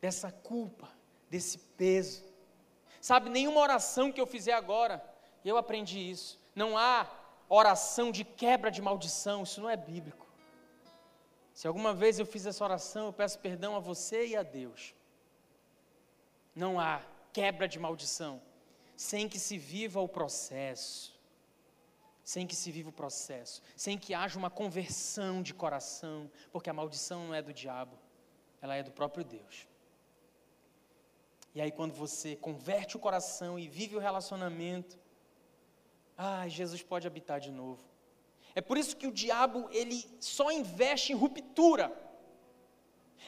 dessa 0.00 0.32
culpa, 0.32 0.88
desse 1.28 1.58
peso. 1.58 2.24
Sabe, 3.00 3.30
nenhuma 3.30 3.60
oração 3.60 4.10
que 4.10 4.20
eu 4.20 4.26
fizer 4.26 4.54
agora, 4.54 5.04
eu 5.44 5.56
aprendi 5.56 6.10
isso. 6.10 6.40
Não 6.54 6.76
há 6.76 7.06
oração 7.48 8.10
de 8.10 8.24
quebra 8.24 8.70
de 8.70 8.82
maldição, 8.82 9.42
isso 9.42 9.60
não 9.60 9.70
é 9.70 9.76
bíblico. 9.76 10.25
Se 11.56 11.66
alguma 11.66 11.94
vez 11.94 12.18
eu 12.18 12.26
fiz 12.26 12.44
essa 12.44 12.62
oração, 12.62 13.06
eu 13.06 13.12
peço 13.14 13.38
perdão 13.38 13.74
a 13.74 13.78
você 13.80 14.26
e 14.26 14.36
a 14.36 14.42
Deus. 14.42 14.94
Não 16.54 16.78
há 16.78 17.02
quebra 17.32 17.66
de 17.66 17.78
maldição 17.78 18.42
sem 18.94 19.26
que 19.26 19.38
se 19.38 19.56
viva 19.56 19.98
o 19.98 20.06
processo, 20.06 21.18
sem 22.22 22.46
que 22.46 22.54
se 22.54 22.70
viva 22.70 22.90
o 22.90 22.92
processo, 22.92 23.62
sem 23.74 23.96
que 23.96 24.12
haja 24.12 24.38
uma 24.38 24.50
conversão 24.50 25.42
de 25.42 25.54
coração, 25.54 26.30
porque 26.52 26.68
a 26.68 26.74
maldição 26.74 27.28
não 27.28 27.34
é 27.34 27.40
do 27.40 27.54
diabo, 27.54 27.96
ela 28.60 28.76
é 28.76 28.82
do 28.82 28.90
próprio 28.90 29.24
Deus. 29.24 29.66
E 31.54 31.60
aí, 31.62 31.72
quando 31.72 31.94
você 31.94 32.36
converte 32.36 32.98
o 32.98 33.00
coração 33.00 33.58
e 33.58 33.66
vive 33.66 33.96
o 33.96 33.98
relacionamento, 33.98 34.98
ah, 36.18 36.46
Jesus 36.48 36.82
pode 36.82 37.06
habitar 37.06 37.40
de 37.40 37.50
novo. 37.50 37.95
É 38.56 38.62
por 38.62 38.78
isso 38.78 38.96
que 38.96 39.06
o 39.06 39.12
diabo 39.12 39.68
ele 39.70 39.98
só 40.18 40.50
investe 40.50 41.12
em 41.12 41.14
ruptura. 41.14 41.92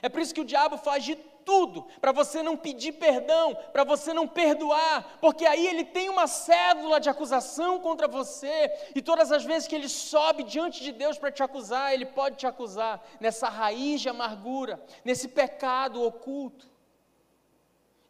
É 0.00 0.08
por 0.08 0.22
isso 0.22 0.34
que 0.34 0.40
o 0.40 0.44
diabo 0.52 0.78
faz 0.78 1.04
de 1.04 1.16
tudo 1.44 1.86
para 2.00 2.12
você 2.12 2.42
não 2.42 2.56
pedir 2.56 2.92
perdão, 2.92 3.54
para 3.72 3.84
você 3.84 4.14
não 4.14 4.26
perdoar, 4.26 5.18
porque 5.20 5.44
aí 5.46 5.66
ele 5.66 5.84
tem 5.84 6.08
uma 6.08 6.26
cédula 6.26 6.98
de 6.98 7.10
acusação 7.10 7.78
contra 7.78 8.08
você, 8.08 8.70
e 8.94 9.00
todas 9.00 9.30
as 9.32 9.44
vezes 9.44 9.68
que 9.68 9.74
ele 9.74 9.88
sobe 9.88 10.44
diante 10.44 10.82
de 10.82 10.92
Deus 10.92 11.18
para 11.18 11.32
te 11.32 11.42
acusar, 11.42 11.92
ele 11.92 12.04
pode 12.04 12.36
te 12.36 12.46
acusar 12.46 13.02
nessa 13.18 13.48
raiz 13.48 14.02
de 14.02 14.10
amargura, 14.10 14.82
nesse 15.04 15.28
pecado 15.28 16.02
oculto. 16.02 16.66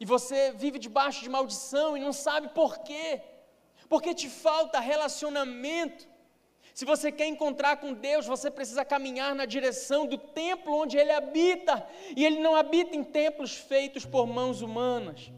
E 0.00 0.04
você 0.04 0.52
vive 0.52 0.78
debaixo 0.78 1.22
de 1.22 1.28
maldição 1.28 1.96
e 1.96 2.00
não 2.00 2.12
sabe 2.12 2.48
por 2.48 2.78
quê, 2.78 3.22
porque 3.88 4.14
te 4.14 4.28
falta 4.28 4.80
relacionamento 4.80 6.07
se 6.78 6.84
você 6.84 7.10
quer 7.10 7.26
encontrar 7.26 7.78
com 7.78 7.92
Deus, 7.92 8.24
você 8.24 8.48
precisa 8.48 8.84
caminhar 8.84 9.34
na 9.34 9.44
direção 9.44 10.06
do 10.06 10.16
templo 10.16 10.72
onde 10.72 10.96
Ele 10.96 11.10
habita. 11.10 11.84
E 12.16 12.24
Ele 12.24 12.38
não 12.38 12.54
habita 12.54 12.94
em 12.94 13.02
templos 13.02 13.56
feitos 13.56 14.06
por 14.06 14.28
mãos 14.28 14.62
humanas. 14.62 15.32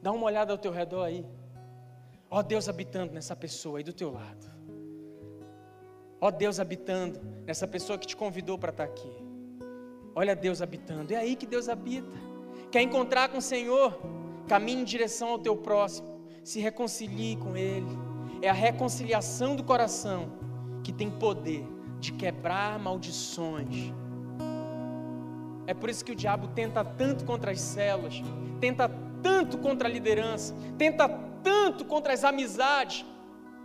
Dá 0.00 0.12
uma 0.12 0.26
olhada 0.26 0.52
ao 0.52 0.56
teu 0.56 0.70
redor 0.70 1.02
aí. 1.02 1.26
Ó 2.30 2.44
Deus 2.44 2.68
habitando 2.68 3.12
nessa 3.12 3.34
pessoa 3.34 3.78
aí 3.78 3.82
do 3.82 3.92
teu 3.92 4.12
lado. 4.12 4.46
Ó 6.20 6.30
Deus 6.30 6.60
habitando 6.60 7.20
nessa 7.44 7.66
pessoa 7.66 7.98
que 7.98 8.06
te 8.06 8.14
convidou 8.14 8.56
para 8.56 8.70
estar 8.70 8.84
aqui. 8.84 9.10
Olha 10.14 10.36
Deus 10.36 10.62
habitando. 10.62 11.12
É 11.12 11.16
aí 11.16 11.34
que 11.34 11.44
Deus 11.44 11.68
habita. 11.68 12.06
Quer 12.70 12.82
encontrar 12.82 13.30
com 13.30 13.38
o 13.38 13.42
Senhor? 13.42 14.00
Caminhe 14.46 14.82
em 14.82 14.84
direção 14.84 15.30
ao 15.30 15.40
teu 15.40 15.56
próximo. 15.56 16.20
Se 16.44 16.60
reconcilie 16.60 17.34
com 17.34 17.56
Ele 17.56 18.09
é 18.42 18.48
a 18.48 18.52
reconciliação 18.52 19.54
do 19.54 19.62
coração 19.62 20.32
que 20.82 20.92
tem 20.92 21.10
poder 21.10 21.66
de 21.98 22.12
quebrar 22.12 22.78
maldições. 22.78 23.92
É 25.66 25.74
por 25.74 25.88
isso 25.90 26.04
que 26.04 26.12
o 26.12 26.16
diabo 26.16 26.48
tenta 26.48 26.84
tanto 26.84 27.24
contra 27.24 27.50
as 27.52 27.60
células, 27.60 28.22
tenta 28.60 28.90
tanto 29.22 29.58
contra 29.58 29.86
a 29.88 29.90
liderança, 29.90 30.54
tenta 30.78 31.08
tanto 31.42 31.84
contra 31.84 32.12
as 32.12 32.24
amizades. 32.24 33.04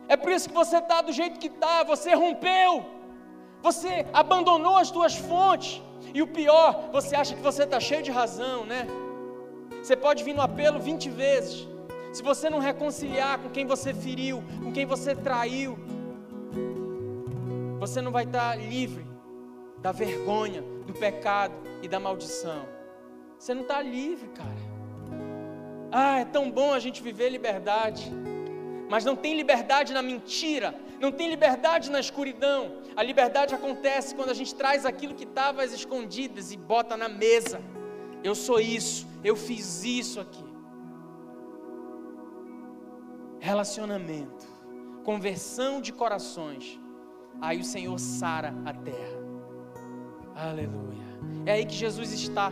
É 0.07 0.15
por 0.15 0.31
isso 0.31 0.49
que 0.49 0.55
você 0.55 0.77
está 0.77 1.01
do 1.01 1.11
jeito 1.11 1.39
que 1.39 1.47
está, 1.47 1.83
você 1.83 2.13
rompeu, 2.13 2.85
você 3.61 4.05
abandonou 4.13 4.77
as 4.77 4.89
suas 4.89 5.15
fontes. 5.15 5.81
E 6.13 6.21
o 6.21 6.27
pior, 6.27 6.89
você 6.91 7.15
acha 7.15 7.33
que 7.33 7.41
você 7.41 7.63
está 7.63 7.79
cheio 7.79 8.03
de 8.03 8.11
razão, 8.11 8.65
né? 8.65 8.85
Você 9.81 9.95
pode 9.95 10.23
vir 10.23 10.35
no 10.35 10.41
apelo 10.41 10.79
20 10.79 11.09
vezes, 11.09 11.67
se 12.15 12.23
você 12.23 12.49
não 12.49 12.59
reconciliar 12.59 13.37
com 13.39 13.49
quem 13.49 13.65
você 13.65 13.93
feriu, 13.93 14.41
com 14.63 14.71
quem 14.71 14.85
você 14.85 15.13
traiu, 15.13 15.77
você 17.77 18.01
não 18.01 18.09
vai 18.09 18.23
estar 18.23 18.55
livre 18.55 19.05
da 19.79 19.91
vergonha, 19.91 20.61
do 20.87 20.93
pecado 20.93 21.53
e 21.83 21.89
da 21.89 21.99
maldição. 21.99 22.65
Você 23.37 23.53
não 23.53 23.63
está 23.63 23.81
livre, 23.81 24.29
cara. 24.29 24.55
Ah, 25.91 26.19
é 26.19 26.25
tão 26.25 26.49
bom 26.49 26.71
a 26.71 26.79
gente 26.79 27.03
viver 27.03 27.27
liberdade. 27.29 28.09
Mas 28.89 29.03
não 29.03 29.17
tem 29.17 29.35
liberdade 29.35 29.91
na 29.91 30.01
mentira, 30.01 30.73
não 31.01 31.11
tem 31.11 31.27
liberdade 31.27 31.91
na 31.91 31.99
escuridão. 31.99 32.77
A 32.95 33.03
liberdade 33.03 33.53
acontece 33.53 34.15
quando 34.15 34.29
a 34.29 34.33
gente 34.33 34.55
traz 34.55 34.85
aquilo 34.85 35.15
que 35.15 35.25
estava 35.25 35.63
às 35.63 35.73
escondidas 35.73 36.53
e 36.53 36.55
bota 36.55 36.95
na 36.95 37.09
mesa. 37.09 37.59
Eu 38.23 38.35
sou 38.35 38.61
isso, 38.61 39.05
eu 39.21 39.35
fiz 39.35 39.83
isso 39.83 40.21
aqui. 40.21 40.44
Relacionamento, 43.45 44.47
conversão 45.03 45.79
de 45.79 45.93
corações, 45.93 46.79
aí 47.39 47.59
o 47.59 47.63
Senhor 47.63 47.97
sara 47.99 48.51
a 48.65 48.73
terra. 48.73 49.19
Aleluia. 50.35 51.05
É 51.45 51.51
aí 51.51 51.65
que 51.65 51.75
Jesus 51.75 52.11
está. 52.11 52.51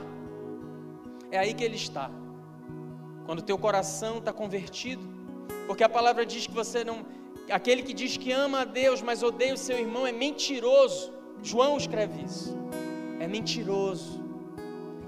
É 1.31 1.39
aí 1.39 1.55
que 1.55 1.63
Ele 1.63 1.77
está. 1.77 2.11
Quando 3.25 3.41
teu 3.41 3.57
coração 3.57 4.19
está 4.19 4.31
convertido, 4.31 5.03
porque 5.65 5.83
a 5.83 5.89
palavra 5.89 6.27
diz 6.27 6.45
que 6.45 6.53
você 6.53 6.83
não. 6.83 6.97
Aquele 7.49 7.81
que 7.81 7.93
diz 8.01 8.15
que 8.15 8.31
ama 8.31 8.61
a 8.61 8.65
Deus, 8.65 9.01
mas 9.01 9.23
odeia 9.23 9.55
o 9.55 9.57
seu 9.57 9.79
irmão, 9.79 10.05
é 10.05 10.11
mentiroso. 10.11 11.11
João 11.41 11.75
escreve 11.75 12.23
isso. 12.23 12.55
É 13.19 13.27
mentiroso. 13.27 14.23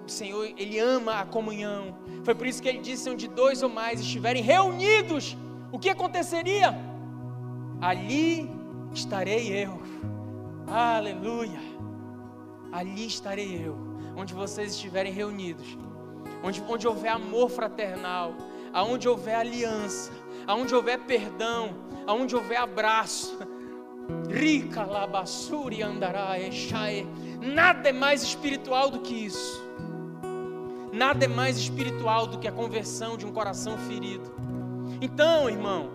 O 0.07 0.09
Senhor, 0.09 0.45
Ele 0.57 0.79
ama 0.79 1.19
a 1.21 1.25
comunhão. 1.25 1.95
Foi 2.23 2.33
por 2.33 2.47
isso 2.47 2.59
que 2.59 2.69
Ele 2.69 2.79
disse: 2.79 3.07
onde 3.07 3.27
dois 3.27 3.61
ou 3.61 3.69
mais 3.69 4.01
estiverem 4.01 4.41
reunidos 4.41 5.37
o 5.75 5.79
que 5.79 5.89
aconteceria? 5.89 6.73
Ali 7.81 8.49
estarei 8.93 9.51
eu. 9.51 9.77
Aleluia. 10.65 11.59
Ali 12.71 13.05
estarei 13.05 13.61
eu. 13.67 13.75
Onde 14.15 14.33
vocês 14.33 14.71
estiverem 14.71 15.11
reunidos. 15.11 15.77
Onde, 16.41 16.63
onde 16.69 16.87
houver 16.87 17.09
amor 17.09 17.49
fraternal. 17.49 18.33
Aonde 18.71 19.09
houver 19.09 19.35
aliança. 19.35 20.13
Aonde 20.47 20.73
houver 20.73 20.99
perdão. 20.99 21.75
Aonde 22.07 22.33
houver 22.37 22.57
abraço. 22.57 23.37
Rica 24.29 24.85
labassuri 24.85 25.83
andará 25.83 26.39
exae. 26.39 27.05
Nada 27.41 27.89
é 27.89 27.91
mais 27.91 28.23
espiritual 28.23 28.89
do 28.89 28.99
que 28.99 29.25
isso. 29.25 29.61
Nada 30.93 31.25
é 31.25 31.27
mais 31.27 31.57
espiritual 31.57 32.27
do 32.27 32.39
que 32.39 32.47
a 32.47 32.51
conversão 32.53 33.17
de 33.17 33.25
um 33.25 33.33
coração 33.33 33.77
ferido. 33.77 34.33
Então, 35.01 35.49
irmão, 35.49 35.89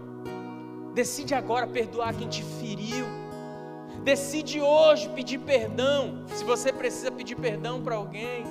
decide 0.94 1.34
agora 1.34 1.66
perdoar 1.66 2.14
quem 2.14 2.28
te 2.28 2.42
feriu. 2.42 3.06
Decide 4.02 4.60
hoje 4.60 5.08
pedir 5.10 5.38
perdão, 5.38 6.24
se 6.28 6.42
você 6.44 6.72
precisa 6.72 7.10
pedir 7.10 7.36
perdão 7.36 7.82
para 7.82 7.96
alguém. 7.96 8.44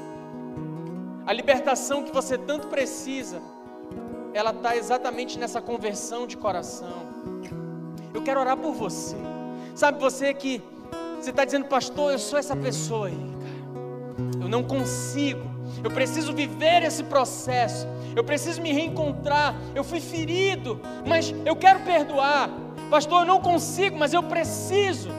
A 1.26 1.34
libertação 1.34 2.04
que 2.04 2.12
você 2.12 2.38
tanto 2.38 2.68
precisa, 2.68 3.42
ela 4.34 4.52
está 4.52 4.76
exatamente 4.76 5.38
nessa 5.40 5.62
conversão 5.62 6.28
de 6.28 6.38
coração. 6.38 7.10
Eu 8.14 8.22
quero 8.22 8.40
orar 8.40 8.58
por 8.58 8.74
você. 8.74 9.16
Sabe 9.76 10.00
você 10.00 10.34
que 10.34 10.62
você 11.20 11.32
está 11.32 11.46
dizendo, 11.46 11.66
pastor, 11.66 12.12
eu 12.12 12.20
sou 12.20 12.40
essa 12.40 12.56
pessoa 12.56 13.08
aí, 13.08 13.18
cara. 13.18 14.48
não 14.50 14.64
consigo. 14.64 15.59
Eu 15.84 15.92
preciso 15.92 16.34
viver 16.34 16.84
esse 16.84 17.04
processo. 17.04 17.88
Eu 18.16 18.24
preciso 18.24 18.62
me 18.62 18.72
reencontrar. 18.72 19.56
Eu 19.74 19.84
fui 19.84 20.00
ferido, 20.00 20.80
mas 21.06 21.34
eu 21.46 21.56
quero 21.56 21.80
perdoar. 21.82 22.50
Pastor, 22.90 23.22
eu 23.22 23.28
não 23.28 23.40
consigo, 23.40 23.98
mas 23.98 24.14
eu 24.14 24.24
preciso. 24.24 25.10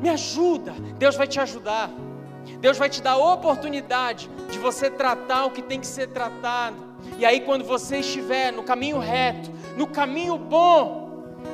Me 0.00 0.08
ajuda. 0.08 0.72
Deus 0.98 1.16
vai 1.16 1.26
te 1.26 1.40
ajudar. 1.40 1.90
Deus 2.60 2.78
vai 2.78 2.88
te 2.88 3.02
dar 3.02 3.12
a 3.12 3.32
oportunidade 3.32 4.30
de 4.50 4.58
você 4.58 4.90
tratar 4.90 5.44
o 5.44 5.50
que 5.50 5.62
tem 5.62 5.80
que 5.80 5.86
ser 5.86 6.08
tratado. 6.08 6.76
E 7.18 7.24
aí, 7.24 7.40
quando 7.40 7.64
você 7.64 7.98
estiver 7.98 8.52
no 8.52 8.62
caminho 8.62 8.98
reto, 8.98 9.50
no 9.76 9.86
caminho 9.86 10.36
bom, 10.36 11.10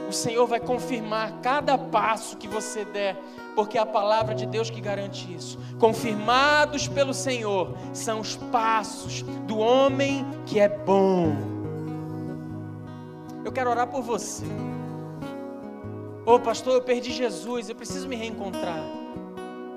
o 0.09 0.13
Senhor 0.13 0.47
vai 0.47 0.61
confirmar 0.61 1.41
cada 1.43 1.77
passo 1.77 2.37
que 2.37 2.49
você 2.49 2.85
der, 2.85 3.17
porque 3.57 3.79
é 3.79 3.81
a 3.81 3.87
palavra 3.87 4.35
de 4.35 4.45
Deus 4.45 4.69
que 4.69 4.83
garante 4.83 5.35
isso. 5.35 5.59
Confirmados 5.79 6.87
pelo 6.87 7.15
Senhor 7.15 7.75
são 7.95 8.21
os 8.21 8.37
passos 8.37 9.23
do 9.47 9.57
homem 9.59 10.27
que 10.45 10.61
é 10.61 10.69
bom. 10.69 11.35
Eu 13.43 13.51
quero 13.51 13.71
orar 13.71 13.87
por 13.87 14.03
você. 14.03 14.45
Ô 16.27 16.35
oh, 16.35 16.41
pastor, 16.41 16.75
eu 16.75 16.83
perdi 16.83 17.13
Jesus, 17.13 17.71
eu 17.71 17.75
preciso 17.75 18.07
me 18.07 18.15
reencontrar. 18.15 18.85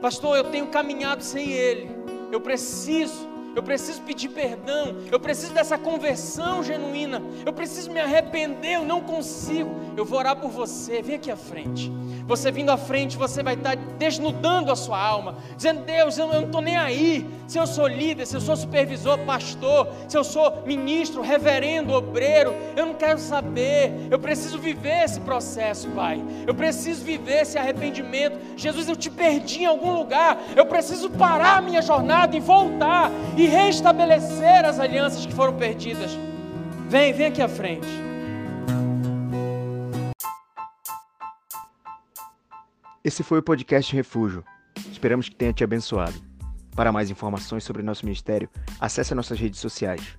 Pastor, 0.01 0.35
eu 0.35 0.45
tenho 0.45 0.67
caminhado 0.67 1.23
sem 1.23 1.51
Ele, 1.51 1.89
eu 2.31 2.41
preciso 2.41 3.29
eu 3.59 3.63
preciso 3.63 4.01
pedir 4.03 4.29
perdão, 4.29 4.95
eu 5.11 5.19
preciso 5.19 5.51
dessa 5.51 5.77
conversão 5.77 6.63
genuína, 6.63 7.21
eu 7.45 7.51
preciso 7.51 7.91
me 7.91 7.99
arrepender, 7.99 8.75
eu 8.75 8.85
não 8.85 9.01
consigo. 9.01 9.69
Eu 9.97 10.05
vou 10.05 10.17
orar 10.17 10.37
por 10.37 10.49
você, 10.49 11.01
vem 11.01 11.17
aqui 11.17 11.29
à 11.29 11.35
frente. 11.35 11.91
Você 12.25 12.51
vindo 12.51 12.69
à 12.69 12.77
frente, 12.77 13.17
você 13.17 13.41
vai 13.41 13.55
estar 13.55 13.75
desnudando 13.75 14.71
a 14.71 14.75
sua 14.75 14.97
alma, 14.97 15.35
dizendo: 15.57 15.81
Deus, 15.81 16.15
eu 16.17 16.27
não 16.27 16.43
estou 16.43 16.61
nem 16.61 16.77
aí. 16.77 17.27
Se 17.47 17.57
eu 17.57 17.65
sou 17.65 17.87
líder, 17.87 18.27
se 18.27 18.37
eu 18.37 18.39
sou 18.39 18.55
supervisor, 18.55 19.17
pastor, 19.25 19.87
se 20.07 20.15
eu 20.15 20.23
sou 20.23 20.61
ministro, 20.63 21.23
reverendo, 21.23 21.91
obreiro, 21.91 22.53
eu 22.77 22.85
não 22.85 22.93
quero 22.93 23.17
saber. 23.17 24.07
Eu 24.11 24.19
preciso 24.19 24.59
viver 24.59 25.03
esse 25.03 25.19
processo, 25.21 25.89
Pai. 25.89 26.23
Eu 26.45 26.53
preciso 26.53 27.03
viver 27.03 27.41
esse 27.41 27.57
arrependimento. 27.57 28.37
Jesus, 28.55 28.87
eu 28.87 28.95
te 28.95 29.09
perdi 29.09 29.63
em 29.63 29.65
algum 29.65 29.95
lugar. 29.95 30.37
Eu 30.55 30.67
preciso 30.67 31.09
parar 31.09 31.57
a 31.57 31.61
minha 31.61 31.81
jornada 31.81 32.37
e 32.37 32.39
voltar 32.39 33.11
e 33.35 33.47
restabelecer 33.49 34.65
as 34.65 34.79
alianças 34.79 35.25
que 35.25 35.33
foram 35.33 35.55
perdidas. 35.55 36.11
Vem, 36.87 37.13
vem 37.13 37.27
aqui 37.27 37.41
à 37.41 37.49
frente. 37.49 37.87
Esse 43.03 43.23
foi 43.23 43.39
o 43.39 43.43
podcast 43.43 43.95
Refúgio. 43.95 44.43
Esperamos 44.91 45.29
que 45.29 45.35
tenha 45.35 45.53
te 45.53 45.63
abençoado. 45.63 46.13
Para 46.75 46.91
mais 46.91 47.09
informações 47.09 47.63
sobre 47.63 47.81
nosso 47.81 48.05
ministério, 48.05 48.49
acesse 48.79 49.15
nossas 49.15 49.39
redes 49.39 49.59
sociais. 49.59 50.18